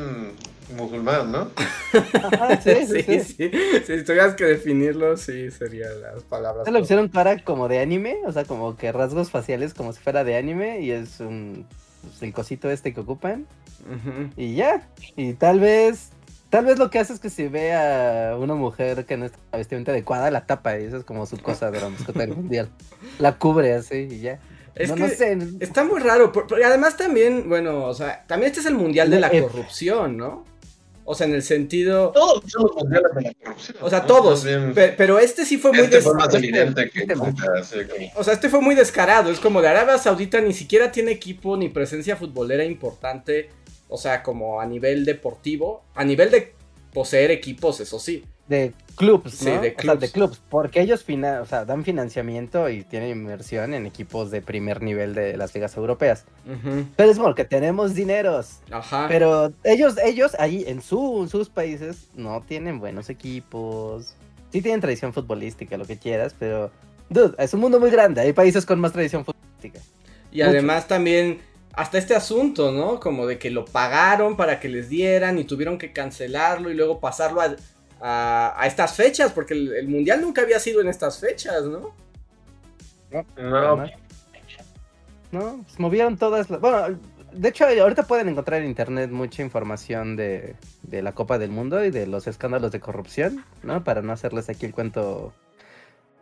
[0.75, 1.49] musulmán, ¿no?
[1.93, 3.21] Ajá, sí, sí, sí, sí.
[3.23, 3.51] sí.
[3.85, 6.65] Si tuvieras que definirlo, sí, serían las palabras.
[6.65, 10.01] Se le pusieron cara como de anime, o sea, como que rasgos faciales como si
[10.01, 11.65] fuera de anime y es un
[12.01, 13.47] pues, el cosito este que ocupan
[14.35, 14.89] y ya.
[15.15, 16.09] Y tal vez
[16.55, 19.37] tal vez lo que hace es que si ve a una mujer que no está
[19.57, 22.69] vestimenta adecuada la tapa y eso es como su cosa de la mascota del mundial.
[23.19, 24.39] La cubre así y ya.
[24.73, 25.37] Es no, que no sé.
[25.59, 28.75] está muy raro, por- por- y además también, bueno, o sea, también este es el
[28.75, 30.45] mundial de la Eh, corrupción, ¿no?
[31.03, 32.11] O sea, en el sentido...
[32.11, 33.77] Todos son los mundiales de la corrupción.
[33.81, 34.05] O sea, ¿no?
[34.05, 34.43] todos.
[34.45, 35.81] Bien, Pero este sí fue muy...
[35.81, 37.05] este des- fue más este- evidente que
[38.15, 39.29] O sea, este fue muy descarado.
[39.29, 43.49] Es como de Arabia Saudita ni siquiera tiene equipo ni presencia futbolera importante.
[43.95, 45.83] O sea, como a nivel deportivo.
[45.95, 46.53] A nivel de
[46.93, 48.23] poseer equipos, eso sí.
[48.47, 49.53] de clubs, Sí, ¿no?
[49.53, 49.99] de O sea, clubs.
[50.01, 54.41] de clubs, porque ellos fina- o sea, dan financiamiento y tienen inversión en equipos de
[54.43, 56.25] primer nivel de las ligas europeas.
[56.95, 58.59] Pero es porque tenemos dineros.
[58.69, 59.07] Ajá.
[59.09, 64.13] Pero ellos, ellos ahí en su- sus países no tienen buenos equipos.
[64.51, 66.69] Sí tienen tradición futbolística, lo que quieras, pero
[67.09, 68.21] dude, es un mundo muy grande.
[68.21, 69.79] Hay países con más tradición futbolística.
[70.31, 71.39] Y además también
[71.75, 72.99] hasta este asunto, ¿no?
[72.99, 76.99] Como de que lo pagaron para que les dieran y tuvieron que cancelarlo y luego
[76.99, 77.55] pasarlo a,
[78.01, 81.93] a- a estas fechas, porque el, el mundial nunca había sido en estas fechas, ¿no?
[83.37, 83.75] No,
[85.31, 86.61] No, pues movieron todas las...
[86.61, 86.97] Bueno,
[87.33, 91.83] de hecho, ahorita pueden encontrar en internet mucha información de, de la Copa del Mundo
[91.83, 93.83] y de los escándalos de corrupción, ¿no?
[93.83, 95.33] Para no hacerles aquí el cuento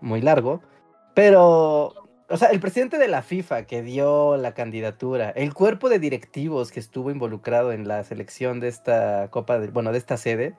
[0.01, 0.61] muy largo.
[1.13, 5.99] Pero, o sea, el presidente de la FIFA que dio la candidatura, el cuerpo de
[5.99, 10.55] directivos que estuvo involucrado en la selección de esta Copa del, bueno, de esta sede.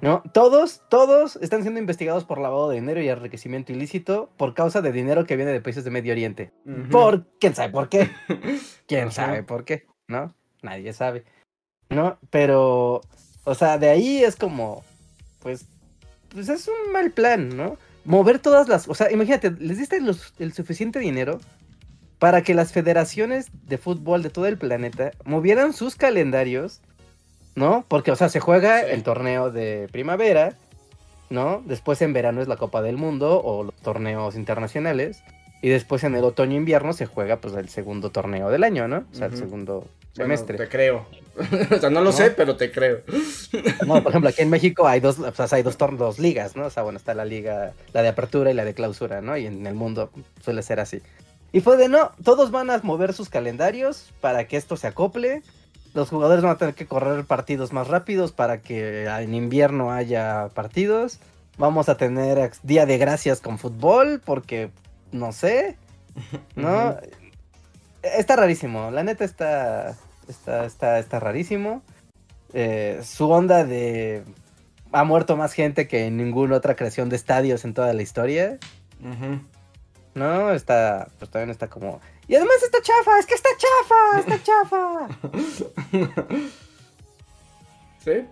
[0.00, 0.22] ¿no?
[0.32, 4.90] Todos, todos están siendo investigados por lavado de dinero y enriquecimiento ilícito por causa de
[4.90, 6.50] dinero que viene de países de Medio Oriente.
[6.90, 8.10] Por quién sabe por qué.
[8.86, 9.86] ¿Quién sabe por qué?
[10.08, 10.34] ¿No?
[10.62, 11.24] Nadie sabe.
[11.88, 12.18] ¿No?
[12.30, 13.02] Pero,
[13.44, 14.82] o sea, de ahí es como,
[15.40, 15.66] pues,
[16.30, 17.76] pues es un mal plan, ¿no?
[18.10, 21.38] Mover todas las, o sea, imagínate, les diste los- el suficiente dinero
[22.18, 26.80] para que las federaciones de fútbol de todo el planeta movieran sus calendarios,
[27.54, 27.84] ¿no?
[27.86, 30.56] Porque, o sea, se juega el torneo de primavera,
[31.30, 31.62] ¿no?
[31.64, 35.22] Después en verano es la Copa del Mundo o los torneos internacionales.
[35.62, 39.04] Y después en el otoño-invierno se juega pues el segundo torneo del año, ¿no?
[39.12, 39.80] O sea, el segundo
[40.16, 40.56] Bueno, semestre.
[40.56, 41.06] te creo.
[41.70, 42.12] o sea, no lo ¿No?
[42.12, 43.00] sé, pero te creo.
[43.86, 46.66] No, por ejemplo, aquí en México hay dos, o sea, hay dos, dos ligas, ¿no?
[46.66, 49.36] O sea, bueno, está la liga, la de apertura y la de clausura, ¿no?
[49.36, 50.10] Y en el mundo
[50.42, 51.02] suele ser así.
[51.52, 55.42] Y fue de no, todos van a mover sus calendarios para que esto se acople.
[55.94, 60.48] Los jugadores van a tener que correr partidos más rápidos para que en invierno haya
[60.54, 61.18] partidos.
[61.58, 64.70] Vamos a tener día de gracias con fútbol porque
[65.12, 65.76] no sé,
[66.56, 66.96] ¿no?
[68.02, 69.96] Está rarísimo, la neta está
[70.28, 71.82] está está está rarísimo.
[72.52, 74.24] Eh, su onda de
[74.92, 78.58] ha muerto más gente que en ninguna otra creación de estadios en toda la historia.
[80.14, 82.00] No, está, pues también está como.
[82.26, 85.08] Y además está chafa, es que está chafa, está chafa.
[88.04, 88.26] ¿Sí?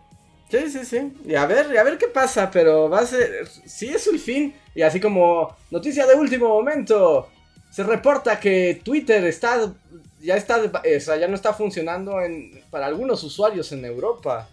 [0.51, 1.13] Sí, sí, sí.
[1.27, 3.47] Y a ver, y a ver qué pasa, pero va a ser.
[3.67, 4.55] Sí, es el fin.
[4.75, 7.29] Y así como noticia de último momento.
[7.71, 9.73] Se reporta que Twitter está.
[10.21, 10.59] Ya está.
[10.59, 14.49] O sea, ya no está funcionando en, para algunos usuarios en Europa.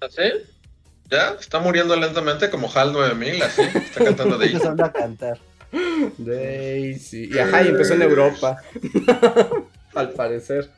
[0.00, 0.22] ¿Así?
[1.10, 1.36] ¿Ya?
[1.40, 3.62] Está muriendo lentamente como HAL 9000, así.
[3.62, 5.38] Está cantando de Empezando a cantar.
[6.18, 7.30] Daisy.
[7.32, 8.62] Y ajá, y empezó en Europa.
[9.94, 10.70] Al parecer.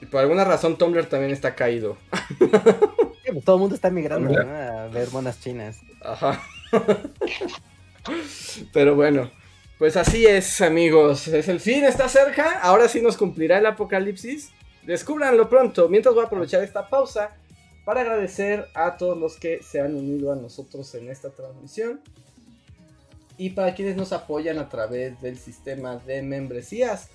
[0.00, 1.96] Y por alguna razón Tumblr también está caído.
[3.32, 5.80] Pues todo el mundo está migrando a ver monas chinas.
[6.02, 6.42] Ajá.
[8.72, 9.30] Pero bueno,
[9.78, 11.26] pues así es, amigos.
[11.28, 12.60] Es el fin, está cerca.
[12.60, 14.50] Ahora sí nos cumplirá el apocalipsis.
[14.82, 15.88] Descúbranlo pronto.
[15.88, 17.30] Mientras voy a aprovechar esta pausa
[17.84, 22.00] para agradecer a todos los que se han unido a nosotros en esta transmisión.
[23.36, 27.08] Y para quienes nos apoyan a través del sistema de membresías.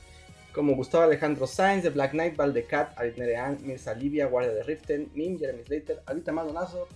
[0.53, 5.37] Como Gustavo Alejandro Sainz, de Black Knight, Valdecat, Aritnerean, Mirza Livia, Guardia de Riften, Mim,
[5.37, 6.87] Jeremy Slater, Alita Madonazo,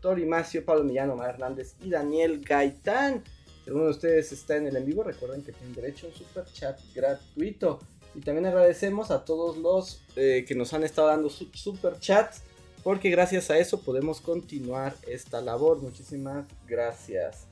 [0.00, 3.22] Tori Macio, Pablo Millano, Mar Hernández y Daniel Gaitán.
[3.62, 6.16] Si alguno de ustedes está en el en vivo, recuerden que tienen derecho a un
[6.16, 7.78] super chat gratuito.
[8.14, 12.42] Y también agradecemos a todos los eh, que nos han estado dando su- super chats,
[12.82, 15.80] porque gracias a eso podemos continuar esta labor.
[15.80, 17.46] Muchísimas gracias.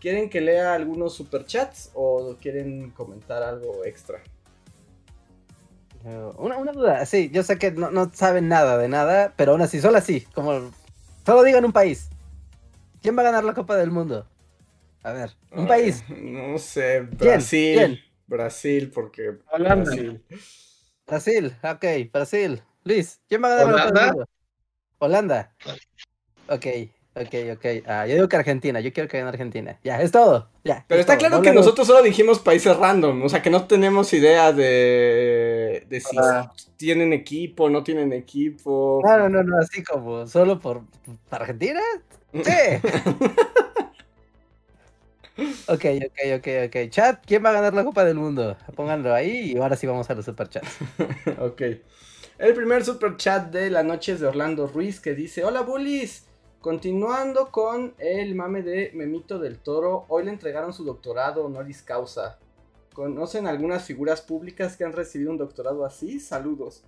[0.00, 4.22] ¿Quieren que lea algunos super chats o quieren comentar algo extra?
[6.04, 9.62] Una, una duda, sí, yo sé que no, no saben nada de nada, pero aún
[9.62, 10.70] así, solo así, como
[11.26, 12.08] solo digan un país.
[13.02, 14.26] ¿Quién va a ganar la Copa del Mundo?
[15.02, 16.04] A ver, un país.
[16.08, 17.76] No sé, Brasil.
[17.76, 17.98] ¿Quién?
[18.26, 19.84] Brasil, porque Holanda.
[19.84, 20.24] Brasil.
[21.06, 22.62] Brasil, ok, Brasil.
[22.84, 24.12] Luis, ¿quién va a ganar la Copa del ¿Holanda?
[24.12, 24.28] Mundo?
[24.98, 25.54] Holanda.
[26.48, 26.66] Ok,
[27.22, 27.66] ok, ok.
[27.86, 29.78] Ah, yo digo que Argentina, yo quiero que gane Argentina.
[29.84, 30.48] Ya, es todo.
[30.64, 30.84] Ya.
[30.88, 31.20] Pero es está todo.
[31.20, 35.84] claro No que nosotros solo dijimos países random, o sea que no tenemos idea de,
[35.88, 36.52] de si Ah.
[36.76, 39.00] tienen equipo, no tienen equipo.
[39.04, 40.82] No, no, no, no, así como, solo por
[41.28, 41.80] ¿para Argentina.
[42.32, 42.42] Sí.
[45.68, 46.90] ok, ok, ok, ok.
[46.90, 48.56] Chat, ¿quién va a ganar la Copa del Mundo?
[48.74, 50.68] Pónganlo ahí y ahora sí vamos a los superchats.
[51.38, 51.62] ok.
[52.38, 56.24] El primer super chat de la noche es de Orlando Ruiz que dice: Hola bullies.
[56.60, 62.38] Continuando con el mame de Memito del Toro, hoy le entregaron su doctorado honoris causa.
[62.92, 66.18] ¿Conocen algunas figuras públicas que han recibido un doctorado así?
[66.18, 66.82] Saludos.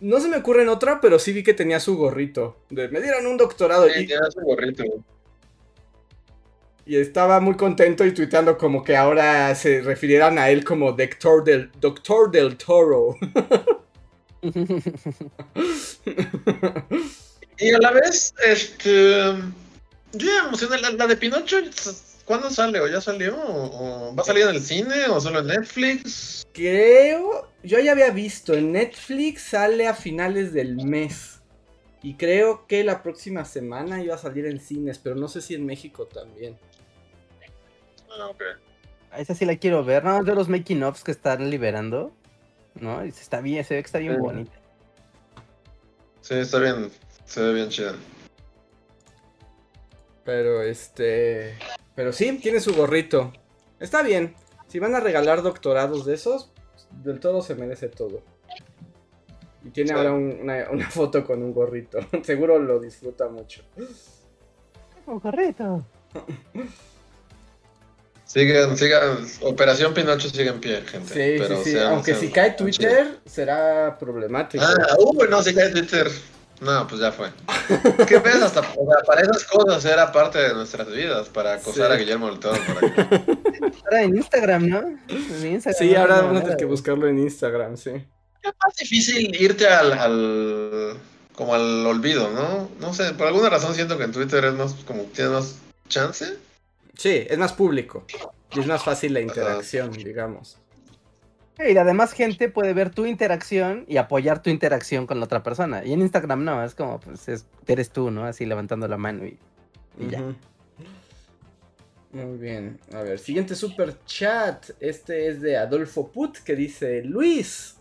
[0.00, 2.56] No se me ocurre en otra, pero sí vi que tenía su gorrito.
[2.70, 4.82] De, me dieron un doctorado Sí, y, tiene su gorrito.
[6.86, 11.44] y estaba muy contento y tuiteando como que ahora se refirieran a él como doctor
[11.44, 13.14] del, doctor del Toro.
[17.58, 19.32] Y a la vez, este.
[20.12, 20.80] Yo ya emocioné.
[20.80, 21.56] La, la de Pinocho,
[22.24, 22.80] ¿cuándo sale?
[22.80, 23.36] ¿O ya salió?
[23.36, 25.06] ¿O, o va a salir en el cine?
[25.08, 26.46] ¿O solo en Netflix?
[26.52, 31.40] Creo, yo ya había visto, en Netflix sale a finales del mes.
[32.02, 35.54] Y creo que la próxima semana iba a salir en cines, pero no sé si
[35.54, 36.56] en México también.
[38.10, 38.42] Ah, ok.
[39.10, 40.04] A esa sí la quiero ver.
[40.04, 42.12] No, de los making ofs que están liberando.
[42.74, 43.04] ¿No?
[43.04, 44.20] Y se está bien, se ve que está bien Sí.
[44.20, 44.52] bonita.
[46.20, 46.90] Sí, está bien.
[47.28, 47.94] Se ve bien chida.
[50.24, 51.58] Pero este.
[51.94, 53.32] Pero sí, tiene su gorrito.
[53.80, 54.34] Está bien.
[54.66, 56.50] Si van a regalar doctorados de esos,
[56.90, 58.22] del todo se merece todo.
[59.72, 59.94] tiene Sí.
[59.94, 61.98] ahora un- una, una foto con un gorrito.
[62.22, 63.62] Seguro lo disfruta mucho.
[65.06, 65.84] Un gorrito.
[68.24, 69.26] Sigan, sigan.
[69.42, 71.08] Operación Pinocho sigue en pie, gente.
[71.14, 71.70] Sí, pero sí, sí.
[71.72, 74.64] sean- Aunque sean- si cae Twitter, será problemático.
[74.64, 76.08] Ah, uy, no, si cae Twitter.
[76.60, 77.30] No, pues ya fue.
[78.06, 78.42] ¿Qué ves?
[78.42, 81.92] Hasta o sea, para esas cosas era parte de nuestras vidas, para acosar Sí.
[81.92, 82.58] a Guillermo del Toro.
[82.74, 83.00] por aquí.
[83.84, 84.78] Ahora en Instagram, ¿no?
[85.08, 87.90] En Instagram Sí, ahora vamos a tener que buscarlo en Instagram, sí.
[87.90, 90.96] Es más difícil irte al, al-
[91.34, 92.68] como al olvido, ¿no?
[92.80, 95.56] No sé, por alguna razón siento que en Twitter es más como tienes más
[95.88, 96.36] chance.
[96.96, 98.04] Sí, es más público.
[98.52, 100.58] Y es más fácil la interacción, digamos.
[101.58, 105.84] Y además gente puede ver tu interacción y apoyar tu interacción con la otra persona.
[105.84, 108.24] Y en Instagram no, es como, pues es- eres tú, ¿no?
[108.24, 109.38] Así levantando la mano y,
[109.98, 110.22] y ya.
[112.12, 112.78] Muy bien.
[112.94, 114.70] A ver, siguiente super chat.
[114.80, 117.76] Este es de Adolfo Put que dice: Luis,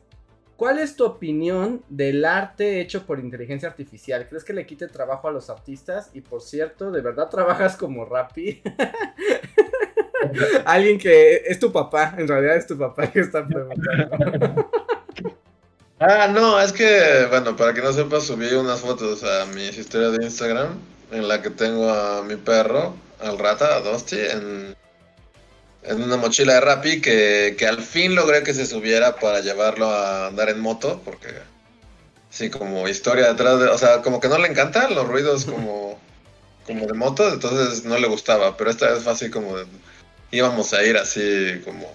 [0.57, 4.27] ¿cuál es tu opinión del arte hecho por inteligencia artificial?
[4.27, 6.09] ¿Crees que le quite trabajo a los artistas?
[6.13, 8.61] Y por cierto, ¿de verdad trabajas como Rappi?
[10.65, 14.69] Alguien que es tu papá, en realidad es tu papá que está preguntando.
[15.99, 20.17] Ah, no, es que, bueno, para que no sepa, subí unas fotos a mis historias
[20.17, 20.77] de Instagram
[21.11, 24.75] en la que tengo a mi perro, al rata, a Dusty, en,
[25.83, 29.89] en una mochila de Rappi que, que al fin logré que se subiera para llevarlo
[29.89, 31.29] a andar en moto, porque
[32.29, 35.99] sí, como historia detrás de, o sea, como que no le encantan los ruidos como,
[36.67, 39.65] como de moto, entonces no le gustaba, pero esta vez fue así como de-
[40.31, 41.93] íbamos a ir así como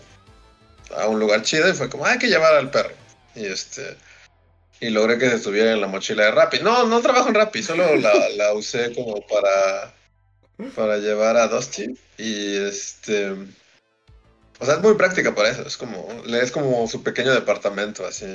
[0.97, 2.95] a un lugar chido y fue como, "Ah, hay que llevar al perro.
[3.35, 3.97] Y este
[4.80, 6.59] y logré que se estuviera en la mochila de Rappi.
[6.59, 9.95] No, no trabajo en Rappi, solo la, la usé como para
[10.74, 13.30] para llevar a Dusty y este
[14.59, 18.26] o sea, es muy práctica para eso, es como es como su pequeño departamento así.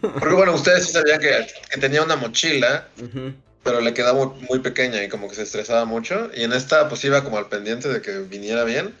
[0.00, 2.88] Porque bueno, ustedes sí sabían que, que tenía una mochila,
[3.62, 6.88] pero le quedaba muy, muy pequeña y como que se estresaba mucho y en esta
[6.90, 8.94] pues iba como al pendiente de que viniera bien.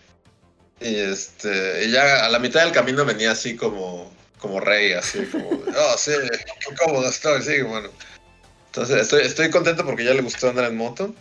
[0.80, 5.24] Y este, y ya a la mitad del camino venía así como, como rey, así
[5.26, 6.12] como, oh sí,
[6.66, 7.90] qué cómodo estoy, sí, bueno.
[8.66, 11.14] Entonces estoy, estoy contento porque ya le gustó andar en moto.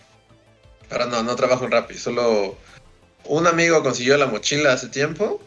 [0.90, 2.58] Pero no, no trabajo en Rappi, solo
[3.26, 5.42] un amigo consiguió la mochila hace tiempo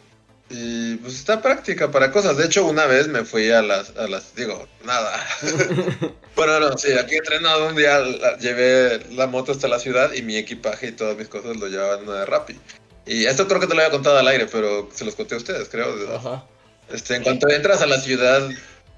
[0.49, 2.37] y pues está práctica para cosas.
[2.37, 5.25] De hecho, una vez me fui a las, a las digo, nada.
[6.35, 10.21] bueno, no, sí, aquí entrenado un día la- llevé la moto hasta la ciudad y
[10.21, 12.59] mi equipaje y todas mis cosas lo llevaba en una de Rappi.
[13.05, 15.37] Y esto creo que te lo había contado al aire, pero se los conté a
[15.37, 16.15] ustedes, creo.
[16.15, 16.45] Ajá.
[16.91, 18.49] Este, en cuanto entras a la ciudad,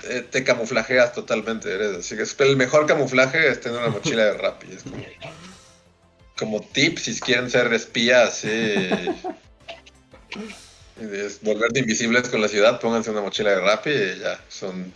[0.09, 1.73] eh, te camuflajeas totalmente.
[1.73, 4.31] Eres, así que el mejor camuflaje es tener una mochila de.
[4.75, 5.03] Es como,
[6.37, 8.75] como tip si quieren ser espías sí,
[11.41, 14.39] volverte invisibles con la ciudad, pónganse una mochila de Rappi y ya.
[14.49, 14.91] Son,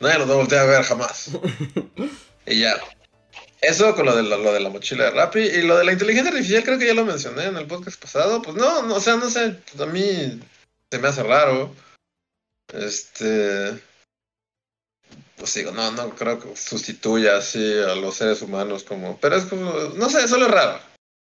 [0.00, 1.30] nadie los va a voltear a ver jamás.
[2.44, 2.74] Y ya.
[3.62, 6.32] Eso con lo de, lo de la mochila de Rappi y lo de la inteligencia
[6.32, 8.42] artificial creo que ya lo mencioné en el podcast pasado.
[8.42, 10.40] Pues no, no o sea, no sé, a mí
[10.90, 11.72] se me hace raro.
[12.74, 13.78] Este.
[15.36, 19.18] Pues digo, no, no creo que sustituya así a los seres humanos como.
[19.20, 19.72] Pero es como.
[19.94, 20.80] No sé, solo es raro.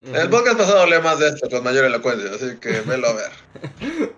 [0.02, 3.14] En el podcast pasado hablé más de esto con mayor elocuencia, así que velo a
[3.14, 3.32] ver.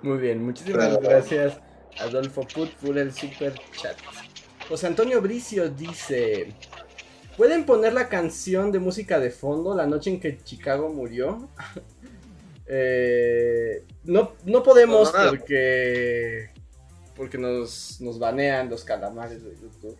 [0.03, 1.59] Muy bien, muchísimas Pero- gracias
[1.99, 3.97] Adolfo Put por el super chat.
[4.67, 6.53] José Antonio Bricio dice:
[7.37, 11.47] ¿Pueden poner la canción de música de fondo la noche en que Chicago murió?
[12.67, 15.29] Eh, no, no podemos No, no, no.
[15.29, 16.49] porque
[17.15, 19.95] porque nos, nos banean los calamares de YouTube.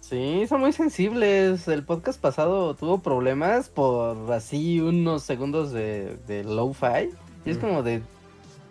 [0.00, 1.66] Sí, son muy sensibles.
[1.68, 7.10] El podcast pasado tuvo problemas por así unos segundos de, de low-fi.
[7.44, 7.60] Y es Mm.
[7.60, 8.02] como de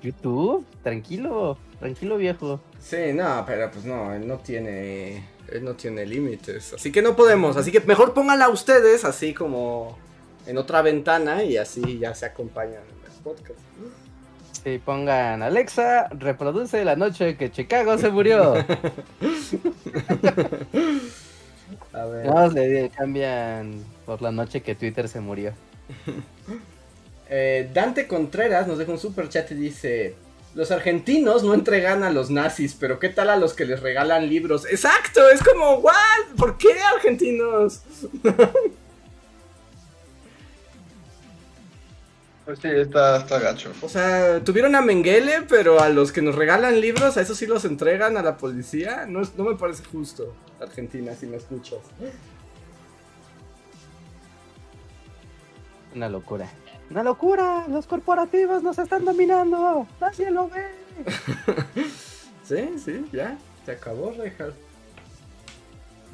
[0.05, 2.59] YouTube, tranquilo, tranquilo viejo.
[2.79, 7.15] Sí, no, pero pues no, él no tiene él no tiene límites, así que no
[7.15, 9.97] podemos, así que mejor pónganla ustedes así como
[10.47, 13.59] en otra ventana y así ya se acompañan en el podcast.
[14.63, 18.55] Si pongan Alexa, reproduce la noche que Chicago se murió.
[21.93, 22.25] A ver.
[22.25, 25.53] No, le cambian por la noche que Twitter se murió.
[27.29, 30.15] Eh, Dante Contreras nos deja un super chat y dice:
[30.53, 34.29] Los argentinos no entregan a los nazis, pero ¿qué tal a los que les regalan
[34.29, 34.65] libros?
[34.65, 35.93] Exacto, es como, ¿what?
[36.37, 37.81] ¿Por qué argentinos?
[42.45, 43.71] Pues sí, está, está gacho.
[43.81, 47.47] O sea, tuvieron a Mengele, pero a los que nos regalan libros, a esos sí
[47.47, 49.07] los entregan a la policía.
[49.07, 51.79] No, es- no me parece justo, Argentina, si me escuchas.
[55.95, 56.47] Una locura.
[56.89, 57.65] Una locura.
[57.67, 59.87] Los corporativos nos están dominando.
[59.99, 60.65] Nadie lo ve.
[62.45, 64.55] Sí, sí, ya, se acabó, Reinhardt.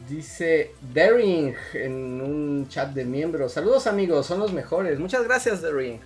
[0.08, 3.52] Dice Daring en un chat de miembros.
[3.52, 4.98] Saludos amigos, son los mejores.
[4.98, 6.00] Muchas gracias, Daring.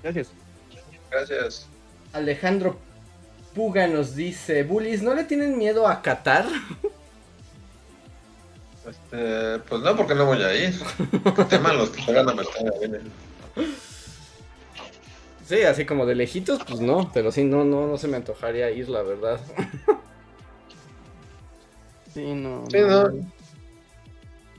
[0.00, 0.30] Gracias.
[1.10, 1.66] Gracias.
[2.12, 2.78] Alejandro
[3.54, 6.46] Puga nos dice, Bullies, ¿no le tienen miedo a Qatar?
[8.88, 10.74] Este, pues no, porque no voy a ir.
[11.36, 12.42] Que teman los que juegan a.
[15.46, 18.70] Sí, así como de lejitos, pues no, pero sí, no, no, no se me antojaría
[18.70, 19.40] ir, la verdad.
[22.14, 22.64] Sí, no.
[22.70, 23.10] Sí, no.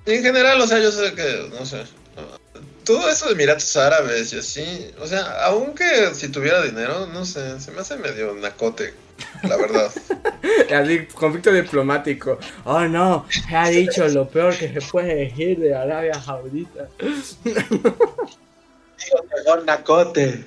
[0.05, 1.83] En general, o sea, yo sé que, no sé.
[2.85, 7.59] Todo eso de Emiratos Árabes y así, o sea, aunque si tuviera dinero, no sé,
[7.59, 8.93] se me hace medio nacote,
[9.43, 9.91] la verdad.
[10.75, 12.37] Así, conflicto diplomático.
[12.65, 16.87] Oh no, se ha dicho lo peor que se puede decir de Arabia Saudita.
[17.43, 17.95] Digo,
[19.65, 20.45] nacote.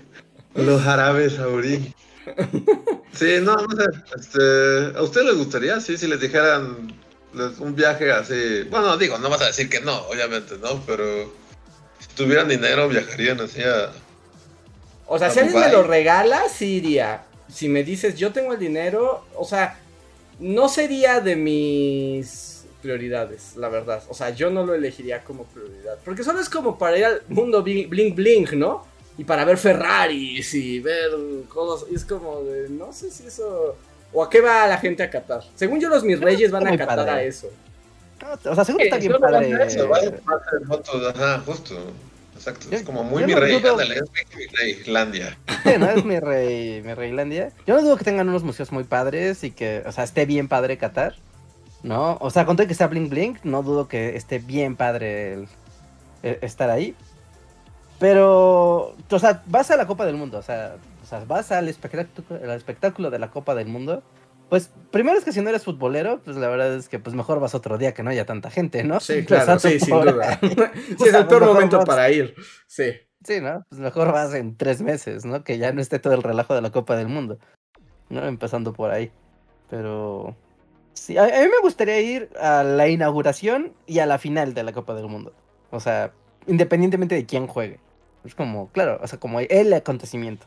[0.55, 1.93] Los árabes saurí.
[3.15, 3.85] Sí, no, no sé.
[4.19, 6.91] Este, ¿A ustedes les gustaría, sí, si les dijeran
[7.35, 8.63] les- un viaje así?
[8.71, 10.81] Bueno, digo, no vas a decir que no, obviamente, ¿no?
[10.87, 11.31] Pero
[11.99, 13.91] si tuvieran dinero, viajarían así a...
[15.07, 17.25] O sea, A si alguien me lo regala, sí iría.
[17.53, 19.79] Si me dices, yo tengo el dinero, o sea,
[20.39, 24.03] no sería de mis prioridades, la verdad.
[24.09, 25.99] O sea, yo no lo elegiría como prioridad.
[26.05, 28.85] Porque solo es como para ir al mundo bling bling, bling, ¿no?
[29.19, 31.11] Y para ver Ferraris y ver
[31.49, 31.89] cosas.
[31.91, 33.77] Y es como de, no sé si eso...
[34.15, 35.43] ¿O a qué va la gente a Qatar?
[35.55, 37.11] Según yo, los mis reyes van a Qatar padre.
[37.11, 37.51] a eso.
[38.21, 39.67] No, o sea, seguro está bien Solo van a padre.
[39.67, 41.77] eso, van a hacer fotos, ajá, justo.
[42.49, 45.39] Exacto, es como muy mi no rey, dudo- ándale, es mi rey, Islandia.
[45.63, 45.89] Sí, ¿no?
[45.91, 47.53] Es mi rey, mi reylandia.
[47.67, 50.49] Yo no dudo que tengan unos museos muy padres y que, o sea, esté bien
[50.49, 51.15] padre Qatar.
[51.85, 52.17] ¿No?
[52.21, 55.49] O sea, con todo que sea bling bling, no dudo que esté bien padre el-
[56.23, 56.95] el estar ahí.
[57.99, 61.69] Pero, o sea, vas a la Copa del Mundo, o sea, o sea vas al
[61.69, 64.03] espectáculo, al espectáculo de la Copa del Mundo.
[64.53, 67.41] Pues primero es que si no eres futbolero, pues la verdad es que pues mejor
[67.41, 69.01] vas otro día que no haya tanta gente, ¿no?
[69.01, 70.39] Sí, claro, sí, sin duda.
[70.43, 70.49] sí,
[71.07, 72.35] es el peor Mejor momento vas- para ir.
[72.67, 72.93] Sí.
[73.25, 73.65] Sí, ¿no?
[73.71, 75.43] Pues mejor vas en tres meses, ¿no?
[75.43, 77.39] Que ya no esté todo el relajo de la Copa del Mundo.
[78.11, 78.27] ¿No?
[78.27, 79.11] Empezando por ahí.
[79.71, 80.37] Pero...
[80.93, 84.65] Sí, a, a mí me gustaría ir a la inauguración y a la final de
[84.65, 85.33] la Copa del Mundo.
[85.71, 86.13] O sea,
[86.47, 87.81] independientemente de quién juegue.
[88.23, 90.45] Es como, claro, o sea, como el acontecimiento.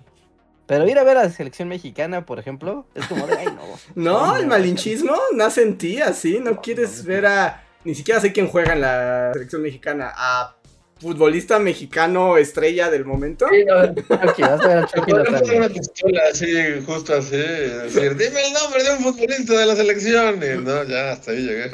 [0.68, 3.62] Pero ir a ver a la selección mexicana, por ejemplo, es como de, ay, no.
[3.96, 6.40] No, Ay, el malinchismo nace en ti, así.
[6.40, 7.64] No No, quieres no, ver a.
[7.84, 10.12] Ni siquiera sé quién juega en la selección mexicana.
[10.16, 10.56] A
[11.00, 13.46] futbolista mexicano estrella del momento.
[13.48, 15.38] Chucky, vas a ver a Chucky Podemos Lozano.
[15.46, 19.76] hacer una pistola así, justo así, decir, dime el nombre de un futbolista de la
[19.76, 20.36] selección.
[20.42, 21.72] Y no, ya, hasta ahí llegué.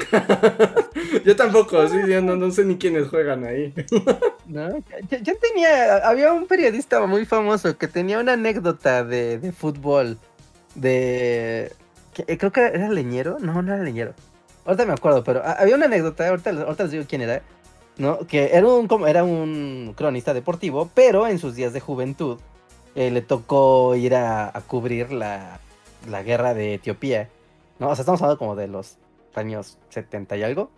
[1.24, 3.72] Yo tampoco, sí, yo no, no sé ni quiénes juegan ahí.
[4.44, 4.68] No,
[5.08, 10.18] ya, ya tenía, había un periodista muy famoso que tenía una anécdota de, de fútbol,
[10.74, 11.72] de,
[12.12, 14.14] que, eh, creo que era leñero, no, no era leñero,
[14.66, 17.40] ahorita me acuerdo, pero ha- había una anécdota, ahorita, ahorita les digo quién era,
[18.02, 18.18] ¿no?
[18.26, 22.38] Que era un, como- era un cronista deportivo, pero en sus días de juventud
[22.96, 25.60] eh, le tocó ir a, a cubrir la,
[26.10, 27.28] la guerra de Etiopía,
[27.78, 27.88] ¿no?
[27.90, 28.98] O sea, estamos hablando como de los
[29.36, 30.68] años 70 y algo.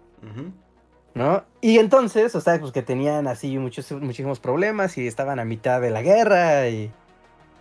[1.15, 1.45] ¿no?
[1.61, 5.81] Y entonces, o sea, pues que tenían así muchos, muchísimos problemas y estaban a mitad
[5.81, 6.91] de la guerra y,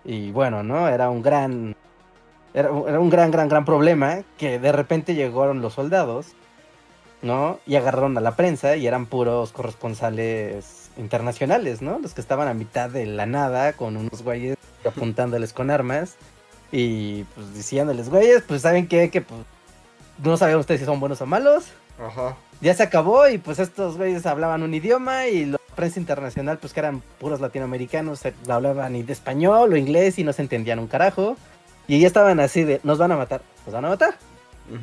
[0.06, 0.88] y bueno, ¿no?
[0.90, 1.76] Era un gran,
[2.54, 6.36] era, un- era un gran, gran, gran problema que de repente llegaron los soldados,
[7.24, 7.60] ¿no?
[7.66, 11.98] Y agarraron a la prensa y eran puros corresponsales internacionales, ¿no?
[12.00, 16.16] Los que estaban a mitad de la nada con unos güeyes apuntándoles con armas
[16.72, 19.42] y pues diciéndoles, güeyes, pues saben qué, que pues
[20.24, 21.66] no sabían ustedes si son buenos o malos
[22.00, 22.36] Ajá.
[22.62, 26.74] ya se acabó y pues estos güeyes hablaban un idioma y la prensa internacional pues
[26.74, 30.88] que eran puros latinoamericanos hablaban ni de español o inglés y no se entendían un
[30.88, 31.38] carajo
[31.88, 34.16] y ya estaban así de nos van a matar, nos van a matar,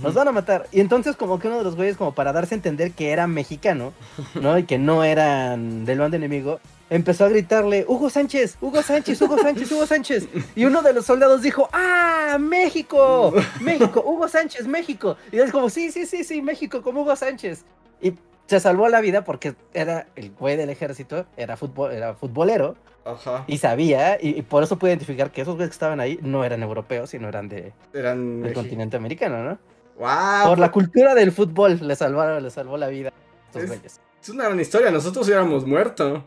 [0.02, 2.54] nos van a matar y entonces como que uno de los güeyes como para darse
[2.54, 3.92] a entender que era mexicano,
[4.34, 4.58] ¿no?
[4.58, 9.38] Y que no eran del bando enemigo empezó a gritarle Hugo Sánchez, Hugo Sánchez, Hugo
[9.38, 13.32] Sánchez, Hugo Sánchez y uno de los soldados dijo ¡Ah, México!
[13.60, 15.16] México, Hugo Sánchez, México.
[15.32, 17.64] Y es como, sí, sí, sí, sí, México, como Hugo Sánchez.
[18.02, 18.12] Y
[18.50, 23.44] se salvó la vida porque era el güey del ejército, era, fútbol, era futbolero Ajá.
[23.46, 26.44] y sabía, y, y por eso pude identificar que esos güeyes que estaban ahí no
[26.44, 28.42] eran europeos, sino eran de, Eran.
[28.42, 29.58] del continente americano, ¿no?
[29.96, 30.48] ¡Guau!
[30.48, 34.00] por la cultura del fútbol le salvaron, le salvó la vida a estos Es- güeyes.
[34.22, 36.24] Es una gran historia, nosotros hubiéramos muerto.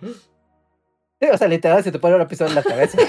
[1.21, 2.97] Sí, o sea, literal, se te pone una pistola en la cabeza.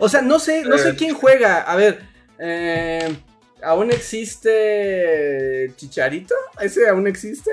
[0.00, 0.94] O sea, no sé, no sé Eh.
[0.96, 1.62] quién juega.
[1.62, 2.02] A ver,
[2.38, 3.16] eh,
[3.64, 6.34] ¿aún existe Chicharito?
[6.60, 7.50] ¿Ese aún existe?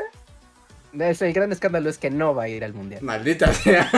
[0.99, 3.01] Es- el gran escándalo es que no va a ir al mundial.
[3.03, 3.89] Maldita sea.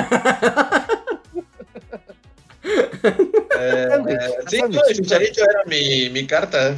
[3.60, 6.76] Eh, Sándwich, sí, no, el chicharito era mi, mi carta.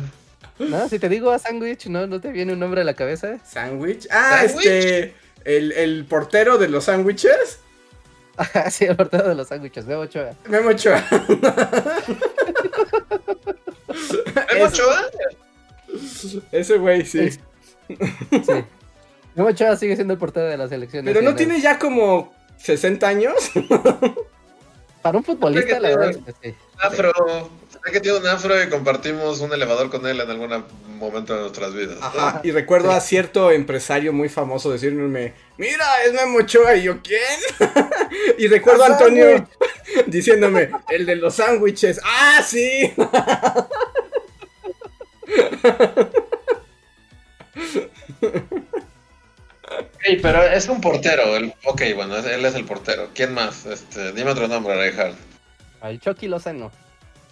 [0.60, 2.06] No, si te digo a sándwich, ¿no?
[2.08, 3.38] ¿No te viene un nombre a la cabeza?
[3.46, 4.08] ¿Sándwich?
[4.12, 4.66] Ah, ¿Sándwich?
[4.66, 5.14] este.
[5.46, 7.60] El, el portero de los sándwiches.
[8.38, 10.34] Ajá, sí, el portero de los sándwiches, Memo Ochoa.
[10.48, 11.04] Memo Ochoa.
[14.54, 15.06] Memo Ochoa.
[16.52, 17.30] Ese güey, sí.
[17.32, 17.40] Sí.
[19.40, 21.06] Memo Ochoa sigue siendo el portero de la selección.
[21.06, 23.34] Pero no tiene ya como 60 años.
[25.02, 26.56] Para un futbolista, la verdad es tiene- que sí.
[26.78, 27.14] Afro.
[27.70, 30.66] Sé que tiene un afro y compartimos un elevador con él en algún
[30.98, 31.98] momento de nuestras vidas.
[32.02, 32.41] Ajá.
[32.44, 36.76] Y recuerdo a cierto empresario muy famoso decirme, mira, es Memo Ochoa.
[36.76, 37.22] Y yo, ¿quién?
[38.38, 39.48] y recuerdo a Antonio
[40.07, 42.02] diciéndome, el de los sándwiches.
[42.03, 42.94] ¡Ah, sí!
[50.22, 51.36] Pero es un portero.
[51.36, 51.53] El...
[51.65, 53.10] Ok, bueno, es- él es el portero.
[53.14, 53.65] ¿Quién más?
[53.65, 55.15] Este, dime otro nombre, Reinhardt.
[55.81, 56.72] Al Chucky Lozano.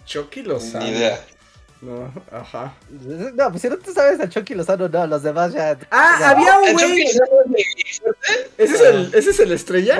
[0.06, 0.84] Chucky Lozano.
[0.84, 1.20] Ni idea.
[1.80, 2.74] No, ajá.
[2.90, 5.78] No, pues si no te sabes a Chucky Lozano, no, los demás ya.
[5.90, 7.02] Ah, ya- había un ¿El güey.
[8.58, 9.98] ¿Ese es el, ese es el estrella?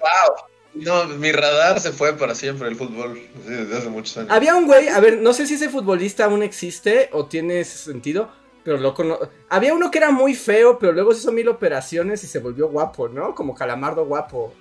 [0.00, 0.36] Wow.
[0.74, 3.14] No, mi radar se fue para siempre el fútbol.
[3.46, 4.30] Sí, desde hace muchos años.
[4.32, 7.78] Había un güey, a ver, no sé si ese futbolista aún existe o tiene ese
[7.78, 8.32] sentido,
[8.64, 9.18] pero lo cono-
[9.50, 12.68] Había uno que era muy feo, pero luego se hizo mil operaciones y se volvió
[12.68, 13.34] guapo, ¿no?
[13.34, 14.52] Como calamardo guapo.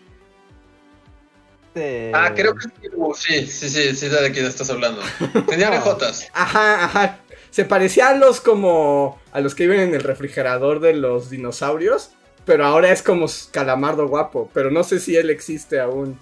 [1.74, 2.68] este- Ah, creo que
[3.16, 5.02] sí, sí, sí, sí, sé de quién estás hablando.
[5.48, 5.76] Tenía No.
[5.76, 6.28] orejotas.
[6.34, 7.20] Ajá, ajá.
[7.50, 9.20] Se parecía a los como.
[9.32, 12.12] a los que viven en el refrigerador de los dinosaurios.
[12.46, 14.50] Pero ahora es como calamardo guapo.
[14.54, 16.20] Pero no sé si él existe aún.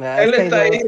[0.00, 0.80] Ah, Él está no- ahí.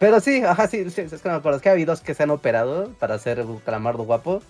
[0.00, 1.58] Pero sí, ajá, sí, sí, es que no me acuerdo.
[1.58, 4.42] Es que ha habido dos que se han operado para hacer un calamardo guapo.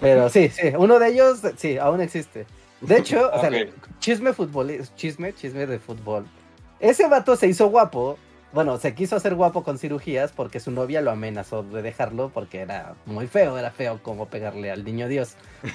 [0.00, 2.46] Pero sí, sí, uno de ellos, sí, aún existe.
[2.80, 3.50] De hecho, o sea,
[3.98, 6.26] chisme fútbol, chisme, chisme de fútbol.
[6.80, 8.16] Ese vato se hizo guapo,
[8.54, 12.60] bueno, se quiso hacer guapo con cirugías porque su novia lo amenazó de dejarlo porque
[12.60, 15.34] era muy feo, era feo como pegarle al niño Dios.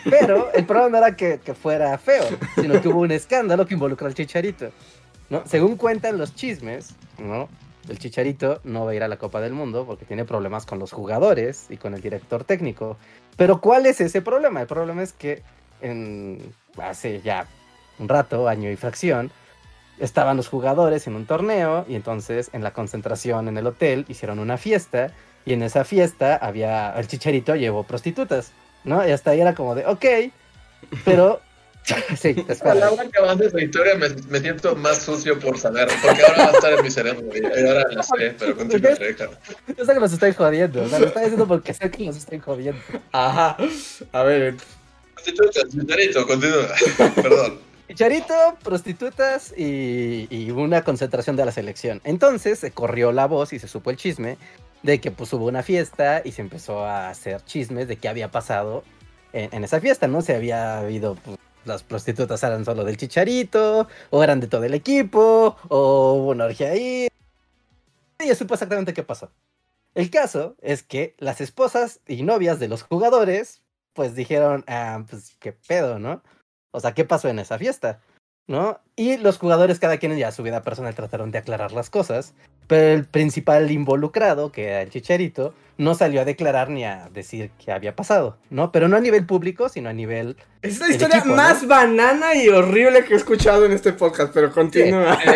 [0.09, 2.23] Pero el problema no era que, que fuera feo,
[2.55, 4.71] sino que hubo un escándalo que involucró al chicharito.
[5.29, 5.43] ¿no?
[5.45, 7.47] Según cuentan los chismes, ¿no?
[7.88, 10.80] El Chicharito no va a ir a la Copa del Mundo porque tiene problemas con
[10.80, 12.97] los jugadores y con el director técnico.
[13.38, 14.61] Pero ¿cuál es ese problema?
[14.61, 15.43] El problema es que
[15.81, 17.47] en, hace ya
[17.97, 19.31] un rato, año y fracción,
[19.99, 24.39] estaban los jugadores en un torneo y entonces en la concentración en el hotel hicieron
[24.39, 25.11] una fiesta
[25.45, 28.51] y en esa fiesta había, el Chicharito llevó prostitutas,
[28.84, 29.07] ¿no?
[29.07, 30.06] Y hasta ahí era como de, ok,
[31.06, 31.41] pero...
[32.19, 32.76] sí, A espera.
[32.76, 36.38] la hora que avances la historia me, me siento más sucio por saber, porque ahora
[36.45, 37.23] va a estar en mi cerebro.
[37.35, 39.34] Y ahora la sé, pero continúa, Reinhardt.
[39.76, 42.18] Yo sé que los estoy jodiendo, o sea, lo estoy diciendo porque sé que los
[42.18, 42.80] estoy jodiendo.
[43.11, 43.57] Ajá.
[44.11, 44.56] A ver.
[45.15, 46.68] Prostitutas, Chicharito, continúa.
[47.15, 47.60] Perdón.
[47.88, 48.34] Chicharito,
[48.64, 52.01] prostitutas y, y una concentración de la selección.
[52.03, 54.38] Entonces se corrió la voz y se supo el chisme
[54.84, 58.30] de que pues hubo una fiesta y se empezó a hacer chismes de qué había
[58.30, 58.84] pasado
[59.34, 60.22] en, en esa fiesta, ¿no?
[60.22, 64.73] Se había habido, pues, las prostitutas eran solo del Chicharito, o eran de todo el
[64.73, 67.07] equipo, o hubo una orgía ahí.
[68.26, 69.31] Ya supo exactamente qué pasó.
[69.95, 73.61] El caso es que las esposas y novias de los jugadores,
[73.94, 76.22] pues dijeron, ah, pues qué pedo, ¿no?
[76.72, 77.99] O sea, ¿qué pasó en esa fiesta?
[78.48, 78.80] ¿No?
[78.95, 82.34] Y los jugadores, cada quien ya su vida personal trataron de aclarar las cosas,
[82.69, 87.49] pero el principal involucrado, que era el Chicharito, no salió a declarar ni a decir
[87.57, 88.71] qué había pasado, ¿no?
[88.71, 90.37] Pero no a nivel público, sino a nivel...
[90.61, 91.41] Es la historia equipo, ¿no?
[91.41, 95.17] más banana y horrible que he escuchado en este podcast, pero continúa.
[95.19, 95.29] Sí,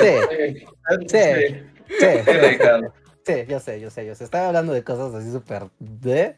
[0.00, 1.08] Sí.
[1.08, 1.56] sí.
[1.88, 2.94] Sí, Sí, Reinhardt.
[3.26, 4.24] Sí, yo sé, yo sé, yo sé.
[4.24, 6.36] Estaba hablando de cosas así súper de.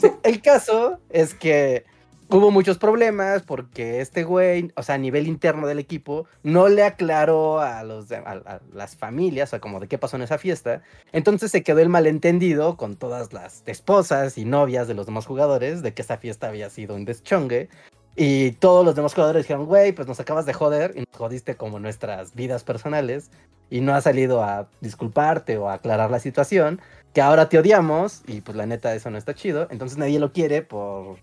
[0.00, 1.84] Sí, el caso es que
[2.30, 6.84] hubo muchos problemas porque este güey, o sea, a nivel interno del equipo, no le
[6.84, 10.82] aclaró a, los a las familias, o sea, como de qué pasó en esa fiesta.
[11.12, 15.82] Entonces se quedó el malentendido con todas las esposas y novias de los demás jugadores
[15.82, 17.68] de que esa fiesta había sido un deschongue.
[18.16, 21.56] Y todos los demás jugadores dijeron, güey, pues nos acabas de joder y nos jodiste
[21.56, 23.30] como nuestras vidas personales
[23.70, 26.80] y no has salido a disculparte o a aclarar la situación,
[27.12, 30.32] que ahora te odiamos y pues la neta eso no está chido, entonces nadie lo
[30.32, 31.18] quiere por,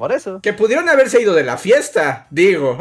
[0.00, 0.40] por eso.
[0.40, 2.78] Que pudieron haberse ido de la fiesta, digo.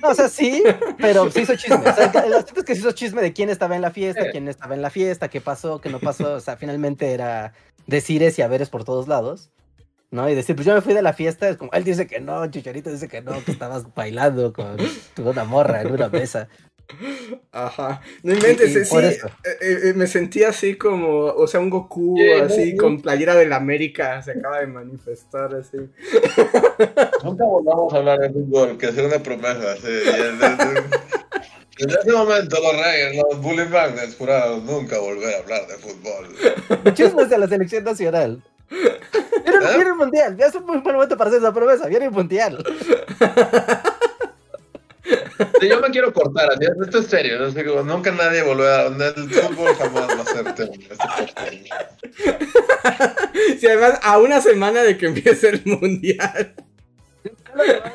[0.00, 0.62] No, o sea, sí,
[0.98, 1.76] pero se hizo chisme.
[1.76, 4.22] O sea, el asunto es que se hizo chisme de quién estaba en la fiesta,
[4.22, 4.28] Sí.
[4.30, 6.34] quién estaba en la fiesta, qué pasó, qué no pasó.
[6.34, 7.52] O sea, finalmente era
[7.88, 9.50] decires y haberes por todos lados.
[10.12, 10.28] ¿No?
[10.30, 12.46] Y decir, pues yo me fui de la fiesta, es como, él dice que no,
[12.48, 14.76] Chicharito dice que no, que estabas bailando con,
[15.16, 16.46] con una morra en una mesa.
[17.52, 18.00] Ajá.
[18.22, 18.96] No inventes, Y- eh, sí.
[18.98, 19.26] eso.
[19.44, 22.82] eh, eh, me sentí así como, o sea, un Goku Yeah, así Goku.
[22.84, 25.76] con playera del América, se acaba de manifestar así.
[27.24, 29.76] Nunca volvamos a hablar de fútbol, que sea una promesa.
[29.76, 29.88] Sí,
[31.78, 36.28] En ese momento los Reyes, los Bully Magnets juraron nunca volver a hablar de fútbol.
[36.84, 38.42] Muchísimas de la selección nacional.
[38.70, 39.74] Viene, ¿Eh?
[39.74, 41.86] viene el mundial, ya es un buen momento para hacer esa promesa.
[41.88, 42.64] Viene el mundial.
[45.60, 48.86] Sí, yo me quiero cortar, así, esto es serio, no sé, como nunca nadie volverá,
[48.86, 50.74] el fútbol jamás va a ser tema.
[51.20, 51.68] este.
[53.58, 56.54] Sí, además, a una semana de que empiece el mundial.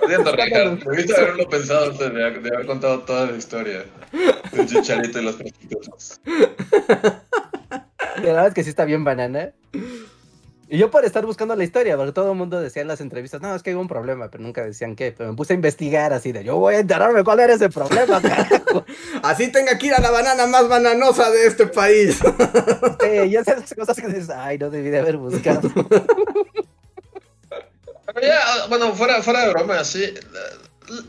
[0.07, 3.85] Siento, Ricardo, debiste haberlo pensado antes de, de haber contado toda la historia
[4.51, 6.21] del chicharito y los prostitutos.
[8.17, 9.51] La verdad es que sí está bien banana.
[10.71, 13.41] Y yo por estar buscando la historia, porque todo el mundo decía en las entrevistas,
[13.41, 15.11] no, es que hay un problema, pero nunca decían qué.
[15.17, 18.21] Pero me puse a investigar así de, yo voy a enterarme cuál era ese problema,
[18.21, 18.85] carajo.
[19.23, 22.19] Así tenga que ir a la banana más bananosa de este país.
[23.01, 25.61] Sí, ya sabes cosas que dices, ay, no debí de haber buscado.
[28.13, 30.13] Pero ya, bueno, fuera, fuera de broma, sí.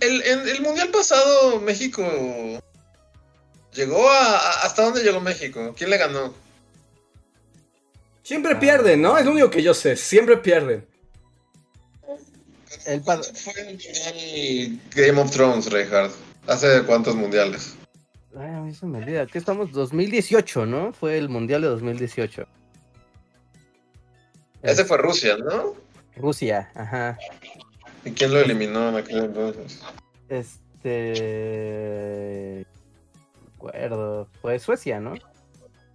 [0.00, 2.02] El, en el mundial pasado, México
[3.74, 5.74] llegó a, a- ¿Hasta dónde llegó México?
[5.76, 6.34] ¿Quién le ganó?
[8.30, 9.18] Siempre pierden, ¿no?
[9.18, 9.96] Es lo único que yo sé.
[9.96, 10.86] Siempre pierden.
[12.86, 13.18] El Fue
[13.58, 16.12] el mundial Game of Thrones, Reinhardt.
[16.46, 17.74] ¿Hace cuántos mundiales?
[18.36, 19.26] Ay, a mí se me olvida.
[19.26, 19.72] ¿Qué estamos?
[19.72, 20.92] 2018, ¿no?
[20.92, 22.46] Fue el Mundial de 2018.
[24.62, 25.74] Ese fue Rusia, ¿no?
[26.14, 27.18] Rusia, ajá.
[28.04, 29.80] ¿Y quién lo eliminó en aquel entonces?
[30.28, 30.84] Este...
[33.34, 34.28] no me acuerdo.
[34.40, 35.14] Fue Suecia, ¿no?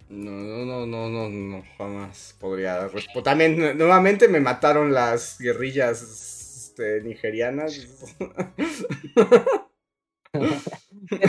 [0.08, 2.88] No, no, no, no, no, no, jamás podría.
[3.24, 7.86] También, nu- nuevamente me mataron las guerrillas este, nigerianas.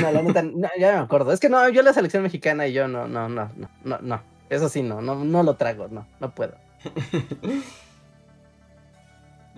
[0.02, 1.32] No, la neta, no, ya me acuerdo.
[1.32, 4.22] Es que no, yo la selección mexicana y yo no, no, no, no, no, no.
[4.50, 6.56] Eso sí, no, no, no lo trago, no, no puedo.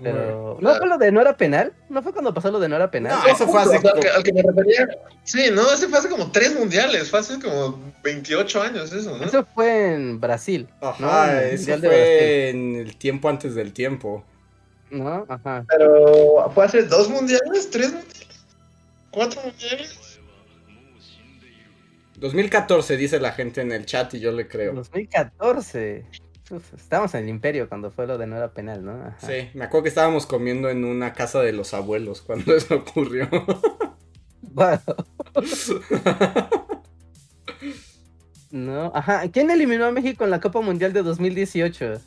[0.01, 0.57] Pero.
[0.61, 1.73] ¿No fue lo de no era penal?
[1.89, 3.17] ¿No fue cuando pasó lo de no era penal?
[3.19, 4.87] No, eso fue hace O sea, al, que, como- al que me refería.
[5.23, 9.23] Sí, no, ese fue hace como tres mundiales, fue hace como 28 años eso, ¿no?
[9.25, 10.67] Eso fue en Brasil.
[10.81, 10.97] Ajá,
[11.27, 11.31] ¿no?
[11.31, 14.23] En el eso de fue en el tiempo antes del tiempo.
[14.91, 15.25] ¿No?
[15.29, 15.65] Ajá.
[15.69, 18.27] Pero fue hace dos mundiales, tres mundiales,
[19.11, 19.99] cuatro mundiales.
[22.15, 24.73] 2014 dice la gente en el chat y yo le creo.
[24.73, 26.05] 2014.
[26.51, 28.91] Uf, estábamos en el Imperio cuando fue lo de no era penal, ¿no?
[29.05, 29.17] Ajá.
[29.27, 33.29] Sí, me acuerdo que estábamos comiendo en una casa de los abuelos cuando eso ocurrió.
[34.41, 34.79] Wow.
[38.51, 39.29] No, ajá.
[39.31, 42.01] ¿Quién eliminó a México en la Copa Mundial de 2018?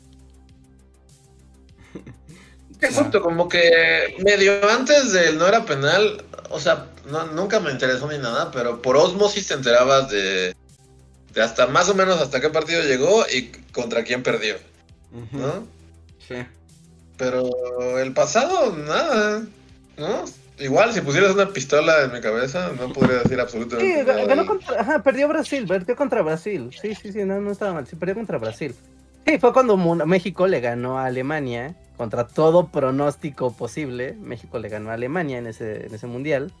[2.81, 8.11] Exacto, como que medio antes del no era penal, o sea, no- nunca me interesó
[8.11, 10.53] ni nada, pero por osmosis te enterabas de
[11.41, 14.55] hasta más o menos hasta qué partido llegó y contra quién perdió,
[15.31, 15.65] ¿no?
[16.27, 16.35] Sí.
[17.17, 19.43] Pero el pasado, nada,
[19.97, 20.25] ¿no?
[20.59, 24.25] Igual, si pusieras una pistola en mi cabeza, no podría decir Sí, absolutamente ga- nada.
[24.25, 26.69] ganó contra, ajá, perdió Brasil, perdió contra Brasil.
[26.79, 27.87] Sí, sí, sí, no, no estaba mal.
[27.87, 28.75] Sí, perdió contra Brasil.
[29.25, 34.13] Sí, fue cuando México le ganó a Alemania contra todo pronóstico posible.
[34.19, 36.51] México le ganó a Alemania en ese, en ese mundial.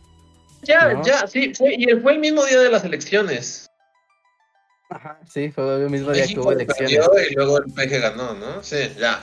[0.63, 1.03] Ya, ¿no?
[1.05, 3.67] ya, sí, fue, y fue el mismo día de las elecciones.
[4.93, 6.91] Ajá, sí, fue el mismo día que hubo elecciones.
[6.91, 8.61] y luego el PG ganó, ¿no?
[8.61, 9.19] Sí, ya.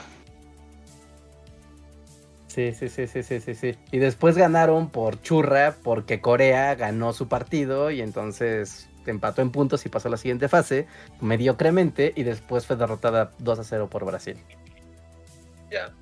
[2.47, 3.77] Sí, sí, sí, sí, sí, sí, sí.
[3.91, 9.85] Y después ganaron por churra porque Corea ganó su partido y entonces empató en puntos
[9.85, 10.87] y pasó a la siguiente fase
[11.21, 14.37] mediocremente y después fue derrotada 2 a 0 por Brasil.
[15.71, 15.93] Ya.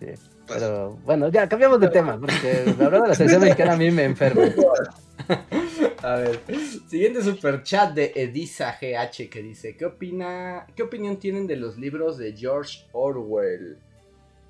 [0.00, 0.06] Sí.
[0.46, 3.90] Pues, Pero bueno, ya cambiamos de tema porque hablar de la selección mexicana a mí
[3.90, 4.42] me enferma.
[6.02, 6.40] A ver,
[6.88, 11.76] siguiente super chat de Edisa GH que dice, ¿qué opina, qué opinión tienen de los
[11.76, 13.76] libros de George Orwell?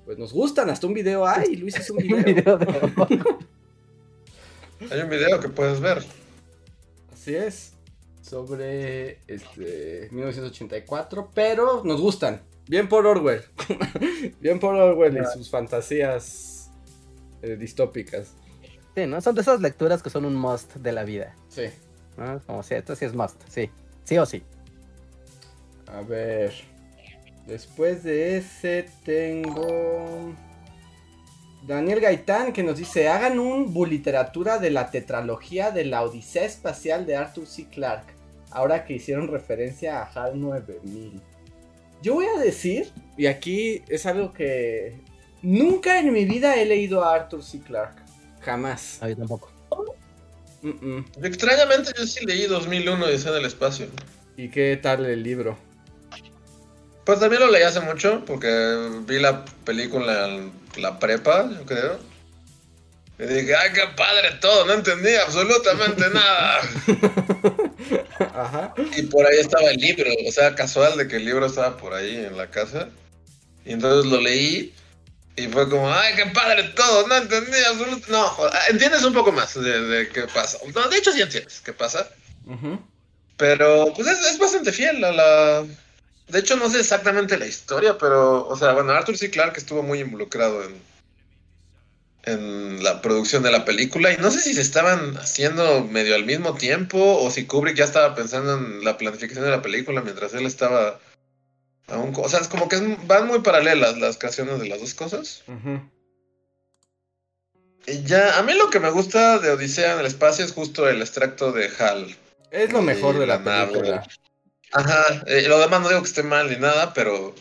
[0.05, 2.57] Pues nos gustan, hasta un video hay, Luis hizo un Un video.
[2.57, 3.23] video de-
[4.91, 6.01] hay un video que puedes ver.
[7.11, 7.73] Así es,
[8.21, 12.41] sobre este 1984, pero nos gustan.
[12.67, 13.41] Bien por Orwell.
[14.39, 16.71] Bien por Orwell y sus fantasías
[17.41, 18.33] eh, distópicas.
[18.95, 19.21] Sí, ¿no?
[19.21, 21.35] Son de esas lecturas que son un must de la vida.
[21.49, 21.63] Sí.
[22.17, 22.41] ¿no?
[22.45, 23.69] Como si esto sí es must, sí.
[24.03, 24.43] Sí o sí.
[25.87, 26.53] A ver.
[27.47, 30.33] Después de ese tengo.
[31.65, 37.05] Daniel Gaitán que nos dice: hagan un buliteratura de la tetralogía de la Odisea Espacial
[37.05, 37.67] de Arthur C.
[37.69, 38.13] Clarke.
[38.51, 41.21] Ahora que hicieron referencia a HAL 9000.
[42.01, 44.99] Yo voy a decir, y aquí es algo que
[45.41, 47.59] nunca en mi vida he leído a Arthur C.
[47.59, 48.00] Clarke.
[48.41, 48.99] Jamás.
[49.01, 49.51] No, yo tampoco.
[50.61, 51.05] Mm, mm.
[51.23, 53.87] Extrañamente yo sí leí 2001 y en el espacio.
[54.37, 55.57] ¿Y qué tal el libro?
[57.05, 61.99] Pues también lo leí hace mucho porque vi la película en la prepa, yo creo.
[63.19, 66.61] Y dije, ay, qué padre todo, no entendí absolutamente nada.
[68.19, 68.73] Ajá.
[68.97, 71.93] Y por ahí estaba el libro, o sea, casual de que el libro estaba por
[71.93, 72.89] ahí en la casa.
[73.65, 74.73] Y entonces lo leí
[75.35, 78.11] y fue como, ay, qué padre todo, no entendí absolutamente.
[78.11, 78.35] No,
[78.69, 80.57] entiendes un poco más de, de, qué pasa.
[80.73, 82.09] No, de hecho sí entiendes qué pasa.
[82.45, 82.79] Ujú.
[83.37, 85.65] Pero pues es, es bastante fiel a la...
[86.27, 89.29] De hecho no sé exactamente la historia, pero, o sea, bueno, Arthur C.
[89.29, 90.81] Clarke estuvo muy involucrado en,
[92.23, 96.25] en la producción de la película y no sé si se estaban haciendo medio al
[96.25, 100.33] mismo tiempo o si Kubrick ya estaba pensando en la planificación de la película mientras
[100.33, 100.99] él estaba
[101.91, 102.13] aún...
[102.15, 105.43] O sea, es como que van muy paralelas las creaciones de las dos cosas.
[107.87, 110.87] Y ya, a mí lo que me gusta de Odisea en el espacio es justo
[110.87, 112.15] el extracto de Hal.
[112.51, 113.71] Es lo mejor de la la nave.
[113.71, 114.07] película.
[114.73, 117.27] Ajá, eh, lo demás no digo que esté mal ni nada, pero.
[117.27, 117.33] O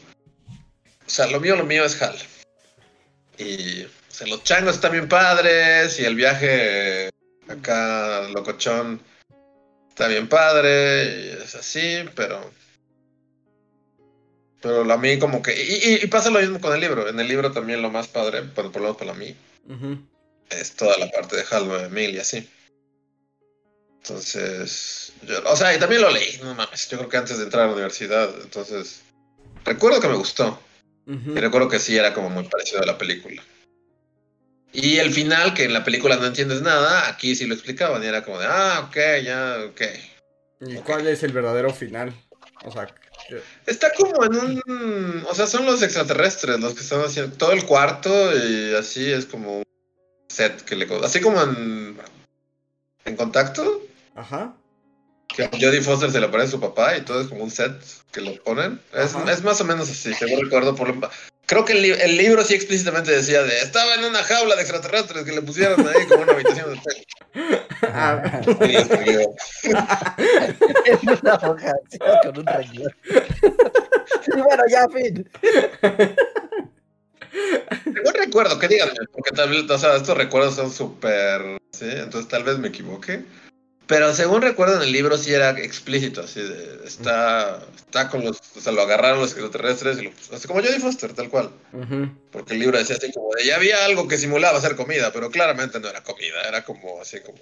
[1.07, 2.17] sea, lo mío, lo mío es Hal.
[3.39, 3.85] Y.
[3.85, 5.99] O sea, los changos están bien padres.
[6.01, 7.11] Y el viaje
[7.49, 9.01] acá, locochón,
[9.89, 11.05] está bien padre.
[11.05, 12.51] Y es así, pero.
[14.61, 15.55] Pero a mí, como que.
[15.55, 17.09] Y, y- y pasa lo mismo con el libro.
[17.09, 19.35] En el libro también lo más padre, bueno, por lo menos para mí,
[19.69, 19.99] Ujú.
[20.51, 22.49] es toda la parte de Hal 9000 y así.
[24.03, 27.45] Entonces, yo- o sea, y también lo leí, no mames, yo creo que antes de
[27.45, 29.03] entrar a la universidad, entonces,
[29.65, 30.59] recuerdo que me gustó,
[31.07, 33.43] y recuerdo que sí era como muy parecido a la película.
[34.73, 38.07] Y el final, que en la película no entiendes nada, aquí sí lo explicaban, y
[38.07, 39.83] era como de, ah, ok, ya, ok.
[40.61, 42.15] ¿Y cuál es el verdadero final?
[42.65, 42.95] O sea,
[43.67, 47.65] Está como en un, o sea, son los extraterrestres los que están haciendo todo el
[47.67, 49.65] cuarto, y así es como un
[50.29, 51.99] set que le, así como en,
[53.05, 53.83] en contacto,
[54.15, 54.55] ajá.
[55.29, 57.73] Que a Jodie Foster se le aparece su papá y todo es como un set
[58.11, 58.81] que lo ponen.
[58.93, 60.75] Es, es más o menos así, según recuerdo.
[60.75, 61.09] Por lo-
[61.47, 64.63] Creo que el, li- el libro sí explícitamente decía de estaba en una jaula de
[64.63, 67.05] extraterrestres que le pusieron ahí como una habitación de hotel.
[67.83, 68.41] Ah.
[70.85, 72.93] Es una hoja así, con un renglón.
[74.27, 75.31] Y bueno, ya, fin.
[77.85, 81.59] Según recuerdo, que díganme, porque tal vez, o sea, estos recuerdos son súper.
[81.73, 83.25] Sí, entonces tal vez me equivoque.
[83.91, 86.87] Pero según recuerdo en el libro sí era explícito, así de.
[86.87, 88.41] Está, está con los.
[88.57, 90.11] O sea, lo agarraron los extraterrestres y lo.
[90.33, 91.51] Así como Jodie Foster, tal cual.
[92.31, 95.29] Porque el libro decía así como de, ya había algo que simulaba ser comida, pero
[95.29, 97.41] claramente no era comida, era como así como,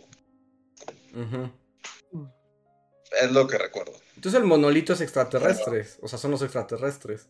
[3.21, 3.93] es lo que recuerdo.
[4.17, 5.99] Entonces el monolito es extraterrestres.
[6.01, 7.29] O sea, son los extraterrestres.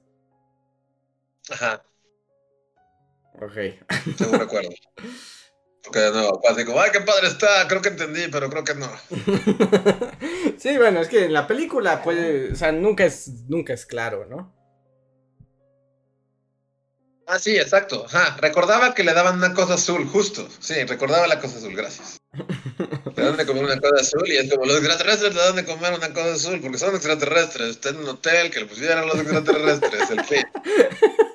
[1.51, 1.82] Ajá,
[3.40, 3.55] Ok.
[4.16, 4.70] según recuerdo.
[5.83, 8.75] Porque de nuevo, así como, ay, qué padre está, creo que entendí, pero creo que
[8.75, 8.91] no.
[10.59, 12.53] sí, bueno, es que en la película puede.
[12.53, 14.59] O sea, nunca es, nunca es claro, ¿no?
[17.31, 21.39] Ah, sí, exacto, ajá, recordaba que le daban una cosa azul, justo, sí, recordaba la
[21.39, 22.17] cosa azul, gracias.
[23.17, 25.65] Le dan de comer una cosa azul y es como, los extraterrestres le dan de
[25.65, 29.19] comer una cosa azul, porque son extraterrestres, está en un hotel que le pusieron los
[29.19, 30.47] extraterrestres, el fin.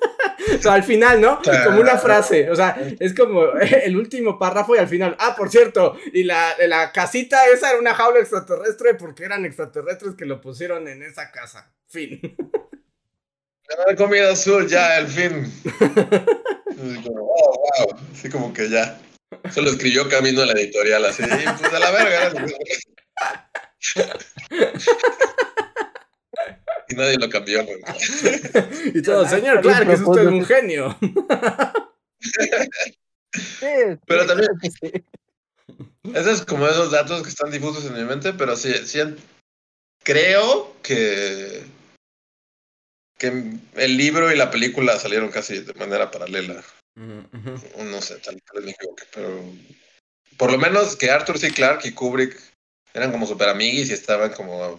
[0.64, 1.40] Sea, al final, ¿no?
[1.64, 2.50] Como una frase.
[2.50, 5.14] O sea, es como el último párrafo y al final.
[5.18, 10.14] Ah, por cierto, y la, la casita esa era una jaula extraterrestre porque eran extraterrestres
[10.14, 11.70] que lo pusieron en esa casa.
[11.86, 12.18] Fin.
[13.86, 15.52] Dan comida azul, ya, el fin.
[16.70, 17.98] Así como, oh, wow.
[18.12, 18.98] Así como que ya.
[19.50, 21.22] Solo escribió camino a la editorial, así,
[21.58, 22.46] pues a la verga.
[26.88, 27.64] Y nadie lo cambió.
[28.94, 30.98] Y todo, señor, claro que es usted un genio.
[34.06, 34.50] Pero también-.
[36.14, 39.00] Esos es como esos datos que están difusos en mi mente, pero sí, sí
[40.04, 41.64] creo que,
[43.18, 46.62] que el libro y la película salieron casi de manera paralela.
[47.76, 49.42] O No sé, tal tal vez me equivoque, pero
[50.36, 51.52] por lo menos que Arthur C.
[51.52, 52.38] Clarke y Kubrick
[52.92, 54.78] eran como super amiguis y estaban como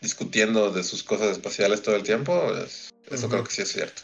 [0.00, 4.02] discutiendo de sus cosas espaciales todo el tiempo, es- eso creo que sí es cierto.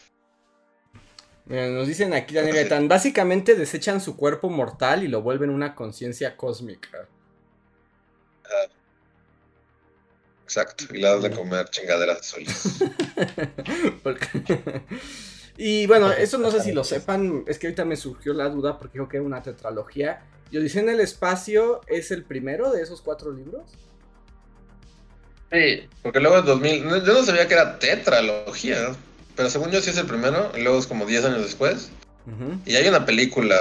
[1.47, 2.61] Mira, nos dicen aquí, Daniel Sí.
[2.61, 7.07] Gaitán, básicamente desechan su cuerpo mortal y lo vuelven una conciencia cósmica.
[10.45, 12.35] Exacto, y le dan de comer chingaderas.
[14.03, 14.83] Porque-
[15.57, 18.79] y bueno, eso no sé si lo sepan, es que ahorita me surgió la duda
[18.79, 20.23] porque creo que era una tetralogía.
[20.53, 23.73] Odisea en el espacio es el primero de esos cuatro libros.
[25.53, 28.95] Sí, porque luego en 2000, no- yo no sabía que era tetralogía,
[29.37, 31.91] pero según yo sí es el primero, y luego es como 10 años después,
[32.66, 33.57] y hay una película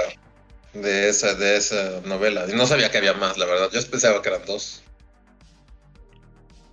[0.72, 4.20] de esa, de esa novela, y no sabía que había más, la verdad, yo pensaba
[4.22, 4.82] que eran dos.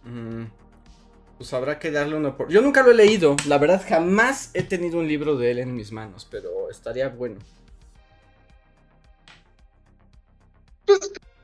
[0.04, 0.46] Mm,
[1.38, 2.50] Pues habrá que darle una por...
[2.50, 5.76] Yo nunca lo he leído, la verdad jamás he tenido un libro de él en
[5.76, 7.38] mis manos, pero estaría bueno.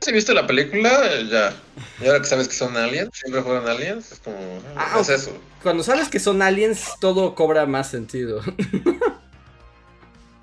[0.07, 0.89] Si viste la película,
[1.29, 1.53] ya.
[2.01, 4.37] Y ahora que sabes que son aliens, siempre fueron aliens, es como.
[4.77, 5.37] Ah, ¿qué es eso?
[5.61, 8.41] Cuando sabes que son aliens, todo cobra más sentido.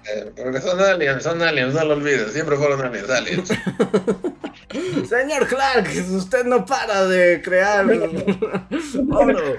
[0.07, 3.49] Eh, porque son aliens, son aliens, no lo olvides, siempre fueron aliens, aliens.
[5.09, 7.87] Señor Clark, usted no para de crear
[9.11, 9.59] oro.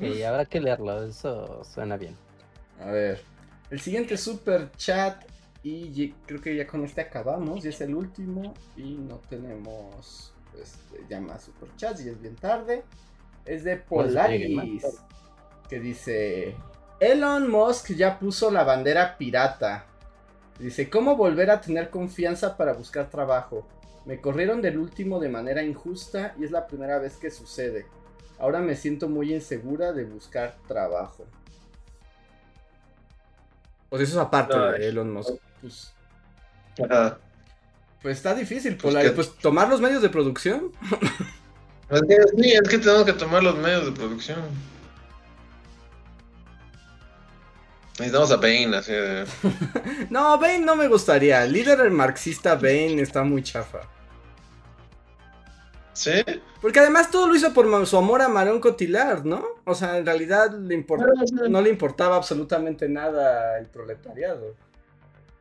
[0.00, 2.16] Y habrá que leerlo, eso suena bien.
[2.80, 3.22] A ver,
[3.70, 5.24] el siguiente super chat
[5.62, 11.04] y creo que ya con este acabamos, y es el último y no tenemos este,
[11.08, 12.84] ya más super chats y es bien tarde.
[13.44, 14.86] Es de Polaris
[15.68, 16.54] que dice
[17.00, 19.86] Elon Musk ya puso la bandera pirata.
[20.58, 23.68] Dice, ¿cómo volver a tener confianza para buscar trabajo?
[24.06, 27.86] Me corrieron del último de manera injusta y es la primera vez que sucede.
[28.38, 31.26] Ahora me siento muy insegura de buscar trabajo.
[33.88, 35.34] Pues eso es aparte de Elon Musk.
[35.60, 35.92] Pues,
[36.88, 37.18] Ajá.
[38.02, 40.72] pues está difícil, Pues que- Pues tomar los medios de producción.
[41.90, 44.40] Es que, sí, es que tenemos que tomar los medios de producción.
[47.98, 49.24] Necesitamos a Bane, así de.
[50.10, 51.42] No, Bane no me gustaría.
[51.44, 53.80] El líder marxista Bane está muy chafa.
[55.98, 56.12] ¿Sí?
[56.60, 59.44] Porque además todo lo hizo por su amor a Marón Cotillard, ¿no?
[59.64, 64.54] O sea, en realidad le import- no le importaba absolutamente nada el proletariado.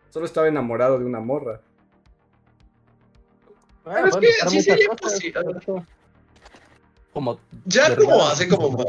[0.09, 1.61] Solo estaba enamorado de una morra.
[3.85, 5.43] Bueno, es bueno, que muchas sería posible.
[7.65, 8.03] Ya ¿Verdad?
[8.03, 8.85] como así como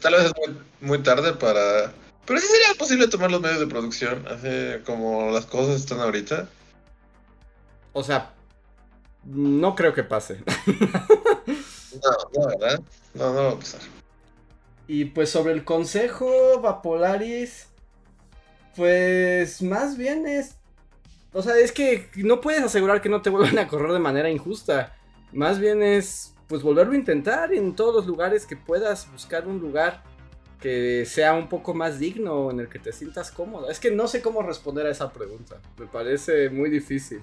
[0.00, 1.92] tal vez es muy, muy tarde para
[2.26, 6.46] pero sí sería posible tomar los medios de producción así como las cosas están ahorita
[7.94, 8.32] O sea,
[9.24, 10.42] no creo que pase.
[10.66, 12.80] no no verdad
[13.14, 13.80] no no va a pasar
[14.86, 17.68] Y pues sobre el consejo Vapolaris,
[18.76, 20.56] pues más bien es...
[21.32, 24.30] O sea, es que no puedes asegurar que no te vuelvan a correr de manera
[24.30, 24.96] injusta.
[25.32, 29.60] Más bien es, pues volverlo a intentar en todos los lugares que puedas, buscar un
[29.60, 30.02] lugar
[30.60, 33.70] que sea un poco más digno, en el que te sientas cómodo.
[33.70, 35.60] Es que no sé cómo responder a esa pregunta.
[35.78, 37.22] Me parece muy difícil.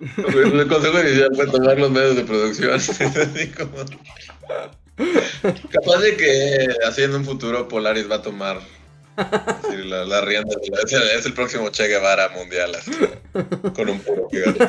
[0.00, 3.84] El consejo inicial fue tomar los medios de producción Así como-
[5.70, 8.60] capaz de que así en un futuro Polaris va a tomar
[9.16, 10.54] la, la rienda
[10.84, 12.92] es, el, es el próximo Che Guevara mundial así,
[13.74, 14.66] con un puro gigante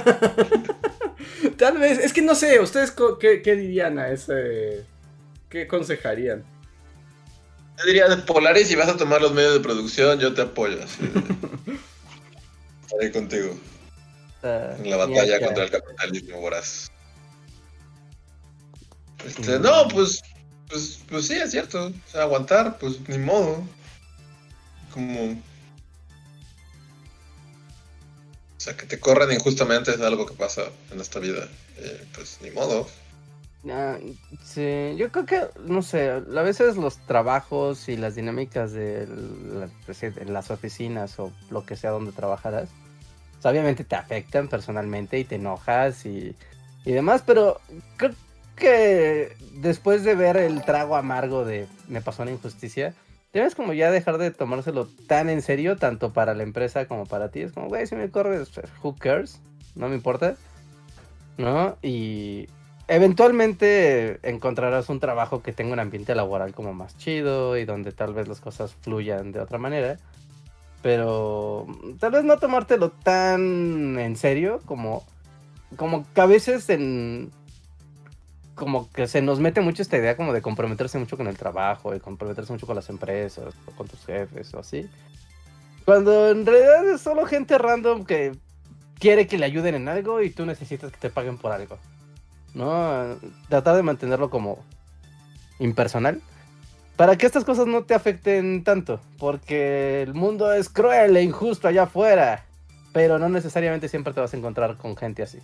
[1.57, 4.85] Tal vez, es que no sé, ¿ustedes qué, qué dirían a ese...
[5.49, 6.43] ¿Qué aconsejarían?
[7.77, 10.77] Yo diría Polaris, si vas a tomar los medios de producción, yo te apoyo.
[10.83, 11.01] así
[12.81, 13.55] Estaré contigo
[14.43, 16.91] en la batalla ya, contra el capitalismo voraz.
[19.26, 20.22] Este, no, pues,
[20.69, 21.88] pues, pues sí, es cierto.
[21.88, 23.63] O sea, aguantar, pues ni modo.
[24.93, 25.31] Como.
[25.31, 25.38] O
[28.63, 31.47] sea, que te corran injustamente es algo que pasa en esta vida.
[31.77, 32.88] Eh, pues ni modo.
[33.69, 33.97] Ah,
[34.43, 39.07] sí, yo creo que, no sé, a veces los trabajos y las dinámicas de,
[39.85, 42.69] pues de las oficinas o lo que sea donde trabajarás,
[43.41, 46.35] pues, obviamente te afectan personalmente y te enojas y,
[46.85, 47.59] y demás, pero
[47.97, 48.11] creo
[48.55, 52.93] que después de ver el trago amargo de me pasó una injusticia,
[53.34, 57.30] debes como ya dejar de tomárselo tan en serio, tanto para la empresa como para
[57.30, 57.41] ti.
[57.41, 58.51] Es como, güey, si me corres,
[58.84, 59.41] who cares?
[59.76, 60.35] No me importa.
[61.38, 61.77] ¿No?
[61.81, 62.47] Y
[62.88, 68.13] eventualmente encontrarás un trabajo que tenga un ambiente laboral como más chido y donde tal
[68.13, 69.97] vez las cosas fluyan de otra manera.
[70.81, 71.67] Pero
[71.99, 75.05] tal vez no tomártelo tan en serio como,
[75.75, 77.31] como que a veces en...
[78.55, 81.95] Como que se nos mete mucho esta idea como de comprometerse mucho con el trabajo
[81.95, 84.87] y comprometerse mucho con las empresas o con tus jefes o así.
[85.85, 88.33] Cuando en realidad es solo gente random que
[88.99, 91.77] quiere que le ayuden en algo y tú necesitas que te paguen por algo.
[92.53, 93.17] ¿No?
[93.49, 94.59] Tratar de mantenerlo como
[95.59, 96.21] impersonal.
[96.95, 98.99] Para que estas cosas no te afecten tanto.
[99.18, 102.45] Porque el mundo es cruel e injusto allá afuera.
[102.93, 105.39] Pero no necesariamente siempre te vas a encontrar con gente así.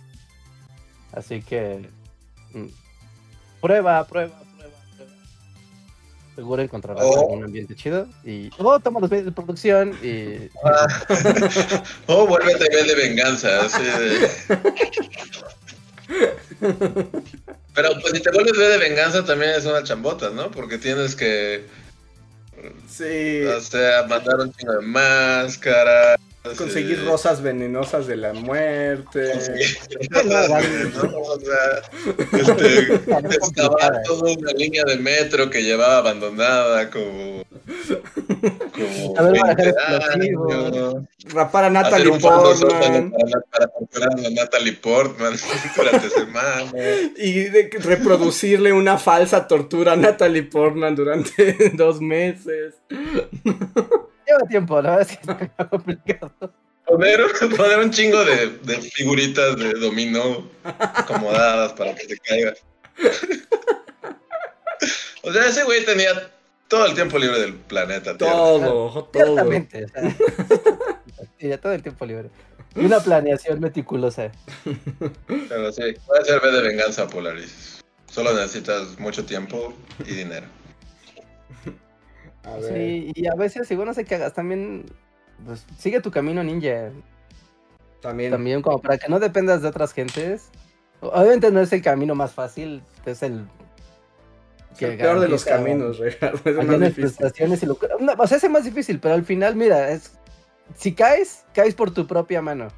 [1.12, 1.88] Así que...
[2.52, 2.66] mm,
[3.60, 5.12] Prueba, prueba, prueba, prueba.
[6.36, 7.20] Seguro encontrarás Oh.
[7.22, 8.06] algún ambiente chido.
[8.24, 8.50] Y...
[8.58, 10.48] O toma los medios de producción y...
[12.06, 13.48] oh, vuelve a nivel de venganza.
[13.48, 14.30] de-
[17.74, 20.50] Pero pues si te vuelves de venganza también es una chambota, ¿no?
[20.50, 21.66] Porque tienes que,
[22.88, 26.18] Sí, o sea, mandar un chingo de máscaras.
[26.56, 29.32] Conseguir rosas venenosas de la muerte.
[33.30, 37.44] excavar toda una línea de metro que llevaba abandonada, como...
[38.72, 40.54] Como A ver, 20 manejar explosivos.
[40.54, 40.94] años.
[41.26, 43.10] Rapar a Natalie Portman.
[43.10, 45.34] para, para torturar a Natalie Portman
[45.76, 46.74] durante semanas.
[47.16, 52.74] Y de que reproducirle una falsa tortura a Natalie Portman durante dos meses.
[54.28, 56.32] Lleva tiempo, la verdad es que está complicado.
[56.84, 57.20] Poner,
[57.56, 62.54] poner un chingo de, de figuritas de dominó acomodadas para que se caiga.
[65.22, 66.30] O sea, ese güey tenía
[66.68, 68.16] todo el tiempo libre del planeta.
[68.16, 68.32] Tierra.
[68.32, 69.10] Todo, todo.
[69.12, 69.84] Ciertamente.
[69.84, 70.02] o sea,
[71.38, 72.30] sí, ya todo el tiempo libre.
[72.76, 74.30] Y una planeación meticulosa.
[75.26, 77.84] Pero sí, puede ser B de venganza Polaris.
[78.10, 79.74] Solo necesitas mucho tiempo
[80.06, 80.46] y dinero.
[82.44, 82.74] A ver.
[82.74, 84.86] Sí, y a veces, igual no sé qué hagas, también,
[85.44, 86.90] pues, sigue tu camino ninja.
[88.00, 88.30] También.
[88.30, 90.50] También como para que no dependas de otras gentes.
[91.00, 93.46] Obviamente no es el camino más fácil, es el
[94.74, 95.98] Es el peor de los caminos,
[96.44, 96.92] difícil.
[96.94, 97.96] frustraciones y locura.
[98.00, 100.12] No, o sea, es más difícil, pero al final, mira, es
[100.76, 102.68] si caes, caes por tu propia mano.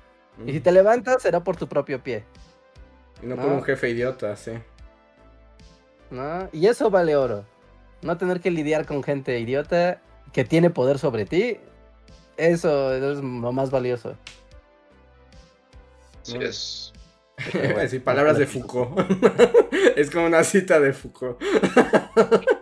[0.47, 2.25] Y si te levantas, será por tu propio pie.
[3.23, 3.43] Y no No.
[3.43, 4.53] por un jefe idiota, sí.
[6.11, 6.49] ¿no?
[6.53, 7.45] Y eso vale oro.
[8.03, 10.01] No tener que lidiar con gente idiota
[10.33, 11.59] que tiene poder sobre ti,
[12.37, 14.17] eso es lo más valioso.
[16.23, 16.43] Así Mm.
[16.43, 16.93] es.
[17.55, 18.99] Voy a decir palabras de Foucault.
[19.97, 21.41] es como una cita de Foucault.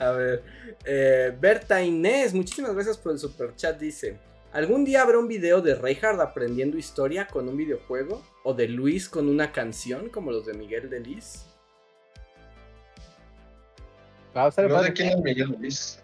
[0.00, 0.42] A ver.
[0.84, 3.78] eh, Berta Inés, muchísimas gracias por el super chat.
[3.78, 4.18] Dice:
[4.52, 8.22] ¿Algún día habrá un video de Reinhardt aprendiendo historia con un videojuego?
[8.42, 11.46] ¿O de Luis con una canción como los de Miguel Delis?
[14.36, 14.88] Va a estar No padre.
[14.88, 16.00] sé quién es Miguel Luis.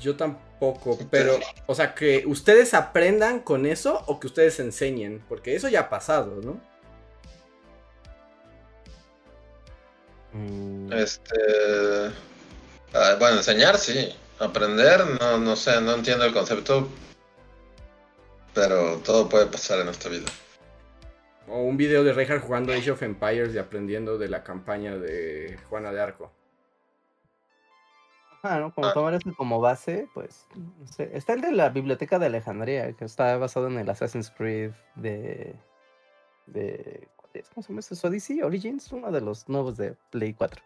[0.00, 5.54] Yo tampoco, pero, o sea, que ustedes aprendan con eso o que ustedes enseñen, porque
[5.54, 6.60] eso ya ha pasado, ¿no?
[10.32, 11.34] Mm, Este.
[12.94, 14.14] ah, bueno, enseñar sí.
[14.38, 16.88] Aprender, no, no sé, no entiendo el concepto.
[18.54, 20.26] Pero todo puede pasar en esta vida.
[21.48, 25.58] O un video de Reinhardt jugando Age of Empires y aprendiendo de la campaña de
[25.68, 26.35] Juana de Arco.
[28.48, 28.72] Ah, ¿no?
[28.74, 28.92] Como Ah.
[28.94, 31.10] tomar eso como base, pues, no sé.
[31.14, 35.54] Está el de la Biblioteca de Alejandría, que está basado en el Assassin's Creed de...
[36.46, 37.08] de.
[37.54, 37.80] ¿Cómo se llama?
[37.80, 38.42] ¿Es Odyssey?
[38.42, 40.62] Origins, uno de los nuevos de Play 4.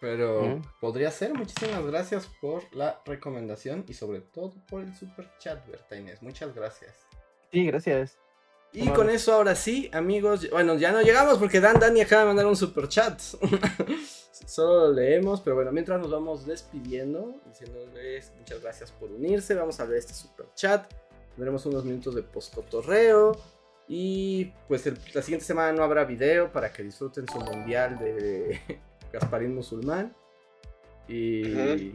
[0.00, 0.62] Pero Mm.
[0.80, 1.34] podría ser.
[1.34, 6.22] Muchísimas gracias por la recomendación y sobre todo por el super chat, Berta Inés.
[6.22, 6.94] Muchas gracias.
[7.50, 8.18] Sí, gracias.
[8.72, 10.48] Y con eso ahora sí, amigos.
[10.50, 13.18] Bueno, ya no llegamos porque Dan Dani acaba de mandar un super chat.
[14.46, 19.54] Solo lo leemos, pero bueno, mientras nos vamos despidiendo, diciéndoles muchas gracias por unirse.
[19.54, 20.92] Vamos a ver este super chat.
[21.34, 23.32] Tendremos unos minutos de poscotorreo.
[23.90, 28.60] Y pues el- la siguiente semana no habrá video para que disfruten su mundial de
[29.12, 30.14] Gasparín Musulmán.
[31.08, 31.92] Y,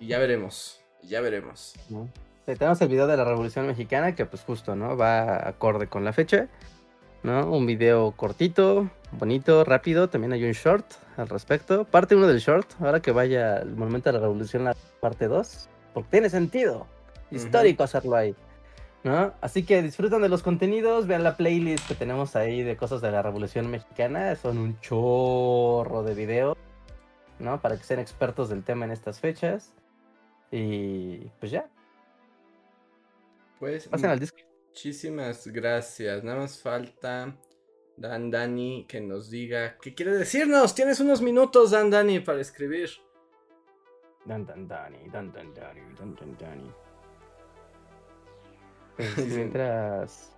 [0.00, 0.80] ya veremos.
[1.02, 1.74] Ya veremos.
[1.90, 2.08] ¿no?
[2.46, 4.96] Sí, tenemos el video de la Revolución Mexicana, que pues justo, ¿no?
[4.96, 6.48] Va acorde con la fecha,
[7.22, 7.50] ¿no?
[7.50, 10.08] Un video cortito, bonito, rápido.
[10.08, 10.84] También hay un short
[11.16, 11.84] al respecto.
[11.84, 15.68] Parte 1 del short, ahora que vaya el Monumento a la Revolución, la parte 2.
[15.92, 16.86] Porque tiene sentido
[17.30, 18.34] histórico hacerlo ahí,
[19.02, 19.32] ¿no?
[19.40, 23.10] Así que disfrutan de los contenidos, vean la playlist que tenemos ahí de cosas de
[23.10, 24.34] la Revolución Mexicana.
[24.36, 26.56] Son un chorro de videos,
[27.38, 27.60] ¿no?
[27.60, 29.72] Para que sean expertos del tema en estas fechas.
[30.50, 31.66] Y pues ya,
[33.58, 34.38] Pues pasen al disco.
[34.68, 36.22] Muchísimas gracias.
[36.22, 37.34] Nada más falta
[37.96, 40.74] Dan Dani que nos diga qué quiere decirnos.
[40.74, 42.90] Tienes unos minutos, Dan Dani, para escribir.
[44.26, 46.70] Dan dan dani, dan dan dani, dan dan dani.
[48.96, 50.30] Pues, mientras.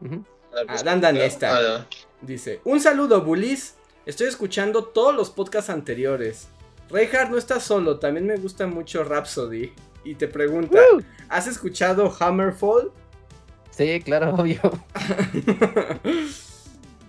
[0.00, 0.24] Ujú.
[0.68, 1.56] Ah, Dan Dan, Ya, esta.
[1.76, 1.86] ah.
[2.20, 3.76] Dice: Un saludo, Bulis.
[4.04, 6.48] Estoy escuchando todos los podcasts anteriores.
[6.90, 9.72] Reinhardt no está solo, también me gusta mucho Rhapsody.
[10.04, 10.80] Y te pregunta.
[11.28, 12.90] ¿Has escuchado Hammerfall?
[13.70, 14.60] Sí, claro, obvio.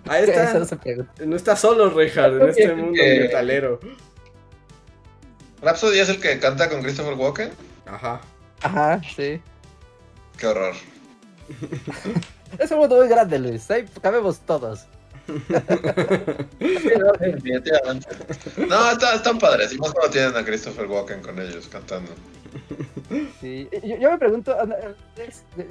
[0.08, 0.58] Ahí Eso está.
[0.58, 1.12] no se pregunta.
[1.24, 3.78] No está solo, Reinhardt, en este mundo Eh, metalero.
[5.62, 7.50] Rhapsody es el que canta con Christopher Walken.
[7.86, 8.20] Ajá.
[8.62, 9.40] Ajá, sí.
[10.38, 10.74] Qué horror.
[12.58, 13.70] Es un mundo muy grande, Luis.
[13.70, 14.86] Ahí cabemos todos.
[18.68, 19.72] No, está- están padres.
[19.72, 22.12] Y más cuando tienen a Christopher Walken con ellos cantando.
[23.40, 23.68] Sí.
[23.84, 24.56] Yo, yo me pregunto,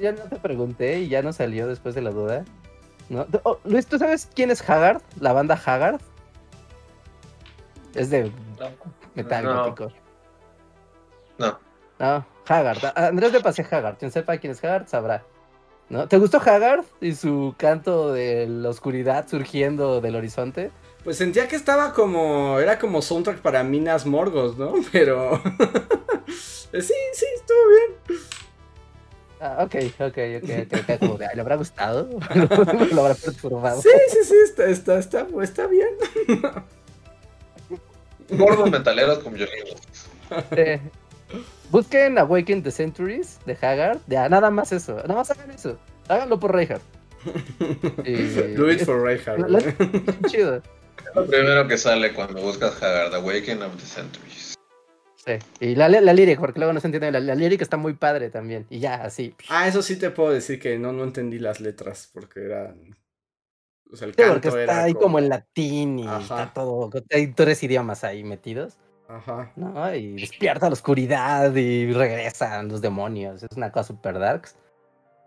[0.00, 2.44] ya no te pregunté y ya no salió después de la duda.
[3.08, 3.26] ¿No?
[3.42, 5.02] Oh, Luis, ¿tú sabes quién es Haggard?
[5.20, 6.00] La banda Haggard.
[7.94, 8.32] Es de
[9.14, 9.64] metal No.
[9.64, 9.92] gótico.
[11.38, 11.58] No.
[11.98, 12.84] No, Haggard.
[12.84, 13.96] A- Andrés de Pase Haggard.
[13.98, 15.24] Quien sepa quién es Haggard sabrá.
[15.88, 16.08] ¿No?
[16.08, 20.70] ¿Te gustó Haggard y su canto de la oscuridad surgiendo del horizonte?
[21.04, 22.58] Pues sentía que estaba como.
[22.60, 24.72] Era como soundtrack para Minas Morgos, ¿no?
[24.92, 25.38] Pero.
[26.28, 27.98] sí, sí, estuvo bien.
[29.44, 30.98] Ah, ok, ok, ok, ok.
[31.00, 32.08] Como de, ¿Le habrá gustado?
[32.92, 33.82] ¿Lo habrá perturbado?
[33.82, 35.88] Sí, sí, sí, está, está, está, está bien.
[38.30, 39.80] Gordos metaleros con violinos.
[40.52, 40.80] Eh,
[41.70, 43.98] busquen Awaken the Centuries de Haggard.
[44.06, 44.94] Ya, nada más eso.
[44.94, 45.76] Nada más hagan eso.
[46.08, 46.82] Háganlo por Reinhardt.
[48.04, 49.40] Y- Do it for Reinhardt.
[49.40, 50.62] La- la- Chido.
[51.14, 54.51] Lo primero que sale cuando buscas Haggard, Awaken of the Centuries.
[55.24, 55.32] Sí.
[55.60, 57.12] Y la, la lyric, porque luego no se entiende.
[57.12, 58.66] La, la lyric está muy padre también.
[58.70, 59.34] Y ya, así.
[59.48, 62.96] Ah, eso sí te puedo decir que no, no entendí las letras porque eran.
[63.92, 66.18] O sea, el Sí, canto porque está era ahí como en latín y Ajá.
[66.22, 66.90] está todo.
[67.12, 68.78] Hay tres idiomas ahí metidos.
[69.08, 69.52] Ajá.
[69.56, 69.94] ¿no?
[69.94, 73.42] Y despierta la oscuridad y regresan los demonios.
[73.42, 74.56] Es una cosa super darks.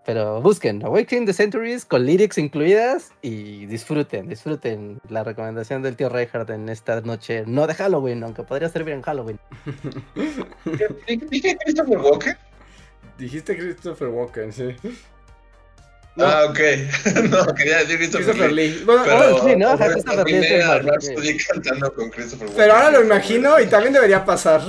[0.06, 6.10] Pero busquen Awakening the Centuries con lyrics incluidas y disfruten, disfruten la recomendación del tío
[6.10, 9.40] Reinhardt en esta noche, no de Halloween, aunque podría servir en Halloween.
[11.30, 12.38] ¿Dije Christopher Walken?
[13.18, 14.76] Dijiste Christopher Walken, sí.
[16.18, 16.60] Ah, ok.
[17.30, 18.70] no, quería decir Christopher, Christopher Lee.
[18.76, 18.84] Lee.
[18.86, 19.78] Bueno, Pero, ahora- sí, ¿no?
[19.78, 22.58] Christopher Lee también es el era más- Rhapsody cantando con Christopher Walken.
[22.58, 24.62] pero ahora lo imagino y también debería pasar.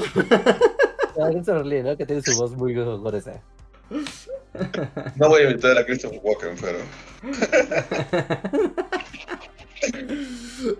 [1.21, 1.97] Ah, Christopher Lee, ¿no?
[1.97, 3.33] Que tiene su voz muy gruesa.
[5.17, 6.79] No voy a imitar a Christopher Walken, pero.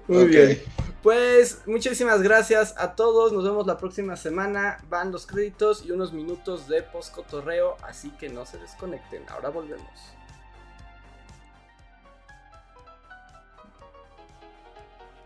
[0.09, 0.61] Muy bien.
[1.03, 3.33] Pues muchísimas gracias a todos.
[3.33, 4.79] Nos vemos la próxima semana.
[4.89, 7.77] Van los créditos y unos minutos de post-cotorreo.
[7.83, 9.23] Así que no se desconecten.
[9.29, 10.16] Ahora volvemos.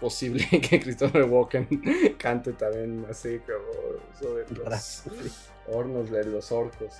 [0.00, 1.66] posible que Christopher Walken
[2.18, 5.02] cante también así como sobre los
[5.68, 6.94] hornos de los orcos.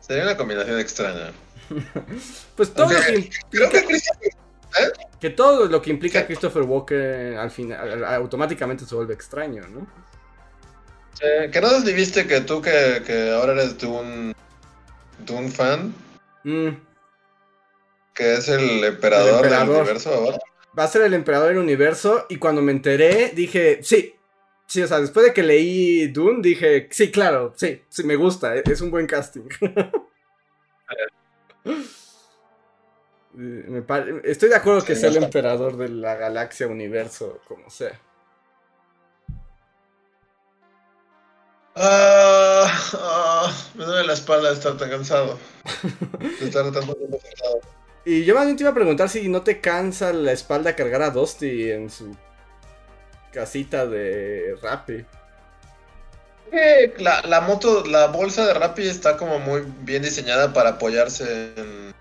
[0.00, 1.32] Sería una combinación extraña.
[2.56, 4.32] Pues todo lo que Creo que Christopher.
[5.20, 9.86] Que todo lo que implica Christopher Walken al final automáticamente se vuelve extraño, ¿no?
[11.20, 14.34] eh, que no sé si viste que tú, que, que ahora eres de un.
[15.18, 15.94] de un fan,
[16.42, 16.70] Mm,
[18.20, 19.68] que es el emperador, El emperador.
[19.68, 20.38] del universo ahora.
[20.78, 24.14] va a ser el emperador del universo y cuando me enteré dije, sí,
[24.66, 28.54] sí, o sea, después de que leí Dune dije, sí, claro, sí, sí, me gusta,
[28.56, 29.48] e- es un buen casting.
[33.32, 33.84] Me
[34.24, 37.98] Estoy de acuerdo que Sí, sea el emperador de la galaxia, universo, como sea.
[41.76, 45.38] Ah, ah, me duele la espalda de estar tan cansado.
[46.40, 47.60] De estar tiempo sentado.
[48.04, 51.02] Y yo más bien te iba a preguntar si no te cansa la espalda cargar
[51.02, 52.16] a Dusty en su
[53.32, 55.04] casita de Rappi.
[56.52, 61.52] Eh, La, la moto, la bolsa de Rappi está como muy bien diseñada para apoyarse
[61.56, 61.94] en-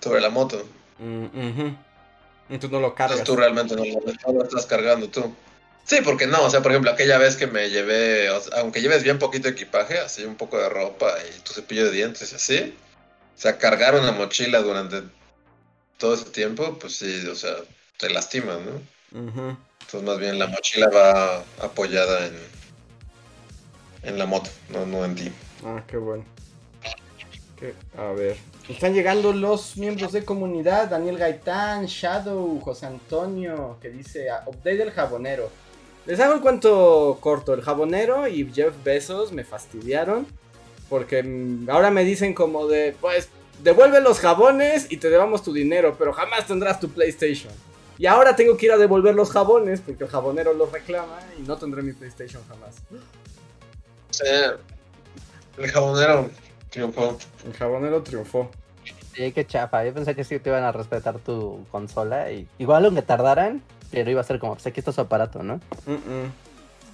[0.00, 0.66] sobre la moto.
[0.98, 1.68] Mm.
[2.50, 3.24] Y tú no lo Entonces cargas.
[3.24, 4.00] tú realmente no lo,
[4.32, 5.34] no lo estás cargando tú.
[5.84, 8.82] Sí, porque no, o sea, por ejemplo, aquella vez que me llevé, o sea, aunque
[8.82, 12.34] lleves bien poquito equipaje, así un poco de ropa y tu cepillo de dientes y
[12.36, 12.74] así,
[13.38, 15.04] o sea, cargar una mochila durante
[15.96, 17.54] todo ese tiempo, pues sí, o sea,
[17.96, 18.82] te lastima, ¿no?
[19.80, 22.34] Entonces más bien la mochila va apoyada en,
[24.02, 25.32] en la moto, no, no en ti.
[25.64, 26.24] Ah, qué bueno.
[27.96, 28.36] A ver.
[28.68, 30.88] Están llegando los miembros de comunidad.
[30.88, 35.48] Daniel Gaitán, Shadow, José Antonio, que dice ah, update del jabonero.
[36.06, 37.54] Les hago un cuento corto.
[37.54, 40.26] El jabonero y Jeff Bezos me fastidiaron.
[40.88, 43.28] Porque mm, ahora me dicen como de, pues,
[43.62, 47.52] devuelve los jabones y te debamos tu dinero, pero jamás tendrás tu PlayStation.
[47.98, 51.42] Y ahora tengo que ir a devolver los jabones porque el jabonero los reclama y
[51.42, 52.76] no tendré mi PlayStation jamás.
[54.10, 54.24] Sí,
[55.58, 56.30] el jabonero
[56.70, 57.18] triunfó.
[57.44, 58.50] El jabonero triunfó.
[59.14, 59.84] Sí, qué chafa.
[59.84, 62.30] Yo pensé que sí te iban a respetar tu consola.
[62.30, 65.56] y Igual aunque tardaran, pero iba a ser como, pues aquí está su aparato, ¿no?
[65.86, 66.30] Mm-mm.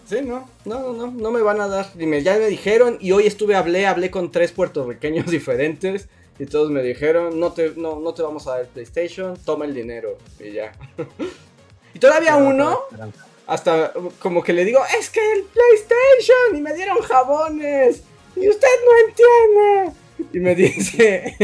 [0.06, 1.86] Sí, no, no, no, no, no me van a dar.
[1.94, 6.08] Dime, ya me dijeron y hoy estuve, hablé, hablé con tres puertorriqueños diferentes
[6.38, 9.64] y todos me dijeron, no te, no, no te vamos a dar el PlayStation, toma
[9.64, 10.72] el dinero y ya.
[11.94, 12.80] y todavía uno,
[13.46, 18.02] hasta como que le digo, es que el PlayStation y me dieron jabones
[18.36, 20.00] y usted no entiende.
[20.32, 21.36] Y me dice,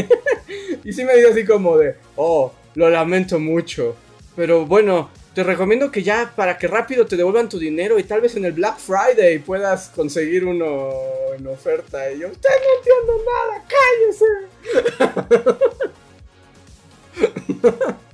[0.83, 3.95] y sí me dice así como de, oh, lo lamento mucho,
[4.35, 8.21] Pero bueno, te recomiendo que ya para que rápido te devuelvan tu dinero y tal
[8.21, 10.89] vez en el Black Friday puedas conseguir uno
[11.37, 12.11] en oferta.
[12.11, 14.25] Y yo, usted no entiendo nada, cállese.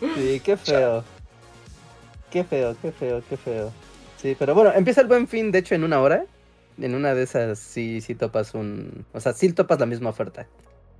[0.00, 1.04] Sí, qué feo.
[2.30, 3.72] Qué feo, qué feo, qué feo.
[4.16, 6.24] Sí, pero bueno, empieza el buen fin, de hecho, en una hora.
[6.78, 9.04] En una de esas sí, sí topas un...
[9.12, 10.46] O sea, sí topas la misma oferta.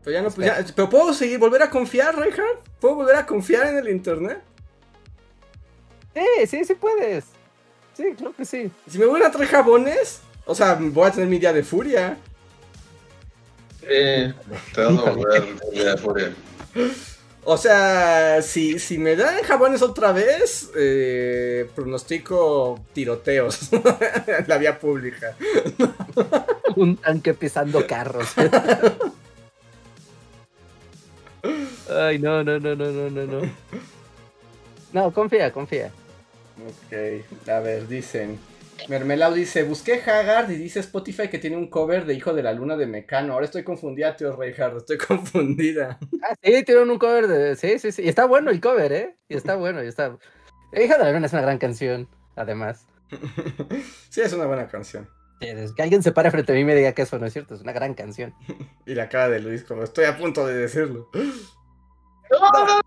[0.04, 2.60] Pero ya no, pues ya- pero puedo seguir, volver a confiar, Reinhardt.
[2.80, 4.40] ¿Puedo volver a confiar en el internet?
[6.14, 7.24] Sí, sí, sí puedes.
[7.96, 8.70] Sí, creo que sí.
[8.88, 12.16] Si me voy a traer jabones, o sea, voy a tener mi día de furia.
[13.80, 13.86] Sí,
[14.74, 16.32] te vas a volver de furia.
[17.44, 24.78] O sea, si, si me dan jabones otra vez, eh, pronostico tiroteos en la vía
[24.78, 25.36] pública.
[26.76, 28.28] Un tanque pisando carros.
[31.90, 33.40] Ay, no, no, no, no, no, no, no.
[34.92, 35.90] No, confía, confía.
[36.66, 38.38] Ok, a ver, dicen.
[38.88, 42.52] Mermelao dice, busqué Haggard y dice Spotify que tiene un cover de Hijo de la
[42.52, 43.34] Luna de Mecano.
[43.34, 45.98] Ahora estoy confundida, tío Reinhardt, estoy confundida.
[46.22, 47.56] Ah, sí, tienen un cover de.
[47.56, 48.02] Sí, sí, sí.
[48.02, 49.16] Y está bueno el cover, ¿eh?
[49.28, 50.16] Y está bueno, y está.
[50.72, 52.86] Hija de la Luna es una gran canción, además.
[54.08, 55.08] sí, es una buena canción.
[55.40, 57.54] Que alguien se pare frente a mí y me diga que eso no es cierto,
[57.54, 58.34] es una gran canción.
[58.86, 61.08] Y la cara de Luis, como estoy a punto de decirlo.
[61.14, 62.80] No, no, no,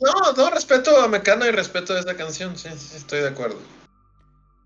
[0.00, 3.58] no, no, respeto a Mecano y respeto a esta canción, sí, sí, estoy de acuerdo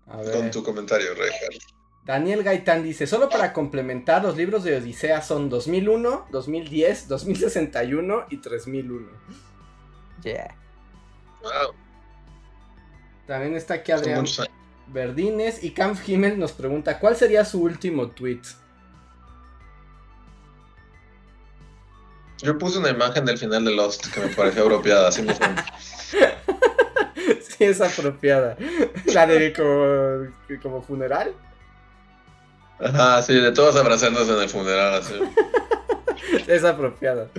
[0.07, 1.73] A con tu comentario, Reinhardt.
[2.05, 8.37] Daniel Gaitán dice, solo para complementar, los libros de Odisea son 2001, 2010, 2061 y
[8.37, 9.09] 3001.
[10.23, 10.55] Yeah.
[11.41, 11.73] Wow,
[13.25, 14.25] También está aquí Adrián.
[14.93, 18.41] Verdines y Kampf Himmel nos pregunta, ¿cuál sería su último tweet?
[22.37, 25.45] Yo puse una imagen del final de Lost que me pareció apropiada, así mismo.
[27.41, 28.55] sí, es apropiada.
[29.13, 31.33] La de como, como funeral.
[32.79, 35.15] Ajá, sí, de todos abrazándose en el funeral, así.
[36.47, 37.29] Es apropiada.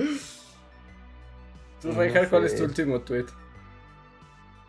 [1.82, 3.26] Tú, No Reinhardt, ¿cuál es tu último tweet?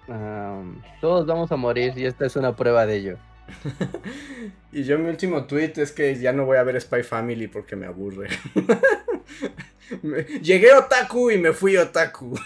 [0.08, 3.18] Um, todos vamos a morir y esta es una prueba de ello.
[4.72, 7.78] Y yo mi último tweet es que ya no voy a ver Spy Family porque
[7.78, 8.28] me aburre.
[10.02, 12.38] Me- Llegué otaku y me fui otaku.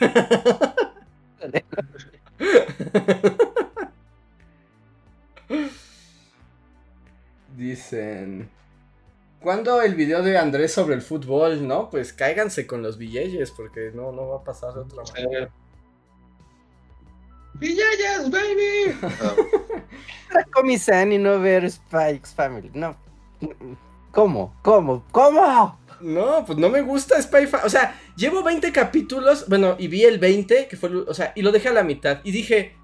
[7.56, 8.50] Dicen.
[9.42, 11.66] ¿Cuándo el video de Andrés sobre el fútbol?
[11.68, 15.50] No, pues cáiganse con los billetes porque no, no va a pasar de otra manera.
[17.56, 18.98] ¡Villallas, baby!
[19.02, 22.70] Ah, Comisan y no ver Spike's Family.
[22.74, 22.96] No.
[24.12, 24.56] ¿Cómo?
[24.62, 25.04] ¿Cómo?
[25.12, 25.80] ¿Cómo?
[26.02, 30.06] No, pues no me gusta Spy Fa- O sea, llevo 20 capítulos, bueno, y vi
[30.06, 32.20] el 20, que fue, o sea, y lo dejé a la mitad.
[32.24, 32.76] Y dije,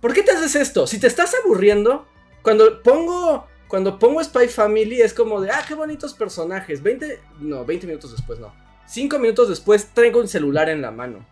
[0.00, 0.86] ¿por qué te haces esto?
[0.86, 2.06] Si te estás aburriendo,
[2.42, 6.82] cuando pongo, cuando pongo Spy Family es como de, ah, qué bonitos personajes.
[6.82, 8.52] 20, no, 20 minutos después no.
[8.86, 11.24] 5 minutos después traigo un celular en la mano.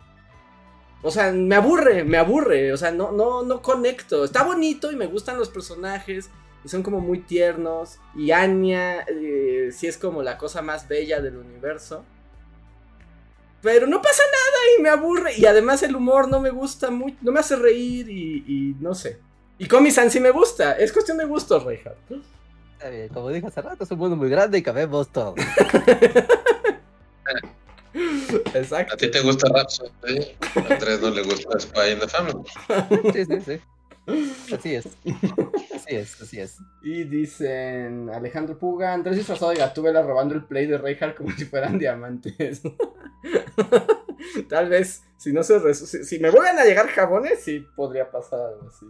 [1.03, 2.73] O sea, me aburre, me aburre.
[2.73, 4.25] O sea, no, no, no conecto.
[4.25, 6.31] Está bonito y me gustan los personajes.
[6.65, 7.99] Y son como muy tiernos.
[8.15, 12.05] Y Anya, eh, sí es como la cosa más bella del universo.
[13.63, 15.33] Pero no pasa nada y me aburre.
[15.37, 17.17] Y además el humor no me gusta mucho.
[17.21, 19.21] No me hace reír y, y no sé.
[19.59, 20.73] Y Comisan sí me gusta.
[20.73, 21.99] Es cuestión de gustos, Reinhardt.
[22.75, 25.35] Está bien, como dije hace rato, es un mundo muy grande y cabemos todos.
[28.55, 28.95] Exacto.
[28.95, 30.37] ¿A ti te gusta Rhapsody?
[30.55, 32.43] A Andrés no le gusta Spy in the Family.
[33.13, 33.61] Sí, sí, sí.
[34.55, 34.87] Así es.
[35.75, 36.59] Así es, así es.
[36.83, 41.45] Y dicen Alejandro Puga, Andrés disfrazado de Gatúbela robando el play de Reinhardt como si
[41.45, 42.63] fueran diamantes.
[44.49, 48.41] Tal vez, si no se si, si me vuelven a llegar jabones, sí podría pasar
[48.41, 48.87] algo así.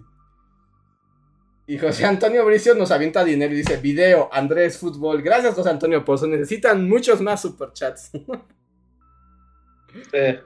[1.68, 5.20] Y José Antonio Bricio nos avienta dinero y dice, video, Andrés, fútbol.
[5.22, 6.26] Gracias, José Antonio Pozo.
[6.28, 8.10] Necesitan muchos más superchats.
[10.10, 10.38] Sí.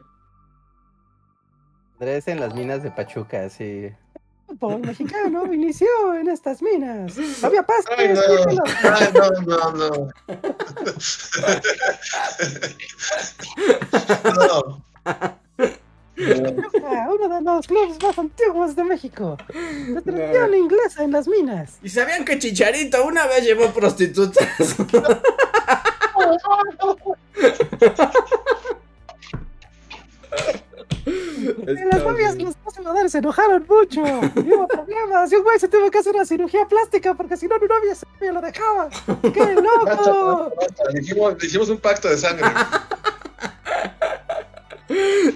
[1.94, 3.92] Andrés en las minas de Pachuca, sí.
[4.48, 7.14] El fútbol mexicano inició en estas minas.
[7.44, 7.94] Había pasta.
[7.96, 8.20] Ay, no.
[8.82, 10.10] Ay, no, no, no.
[14.36, 14.84] No.
[16.20, 17.14] No.
[17.14, 19.38] Uno de los clubes más antiguos de México.
[19.88, 21.78] La tradición inglesa en las minas.
[21.82, 24.44] ¿Y sabían que Chicharito una vez llevó prostitutas?
[31.06, 34.00] Y las novias los dos se enojaron mucho.
[34.00, 35.32] Y hubo problemas.
[35.32, 37.94] Y un güey se tuvo que hacer una cirugía plástica porque si no, mi novia
[37.94, 38.88] se me lo dejaba.
[39.22, 40.52] ¡Qué loco!
[40.60, 42.46] Basta, Hicimos, hicimos un pacto de sangre.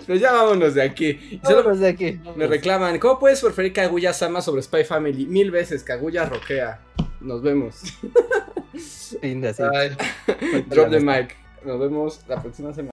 [0.06, 1.10] Pues ya vámonos de aquí.
[1.30, 2.20] Y solo Vámonos de aquí.
[2.34, 5.26] me reclaman, ¿cómo puedes preferir Kaguya Sama sobre Spy Family?
[5.26, 6.80] Mil veces, Kaguya roquea.
[7.20, 7.80] Nos vemos.
[8.74, 9.18] Así.
[9.22, 9.96] Ay.
[10.66, 11.36] Drop the mic.
[11.64, 12.82] Nos vemos la próxima semana.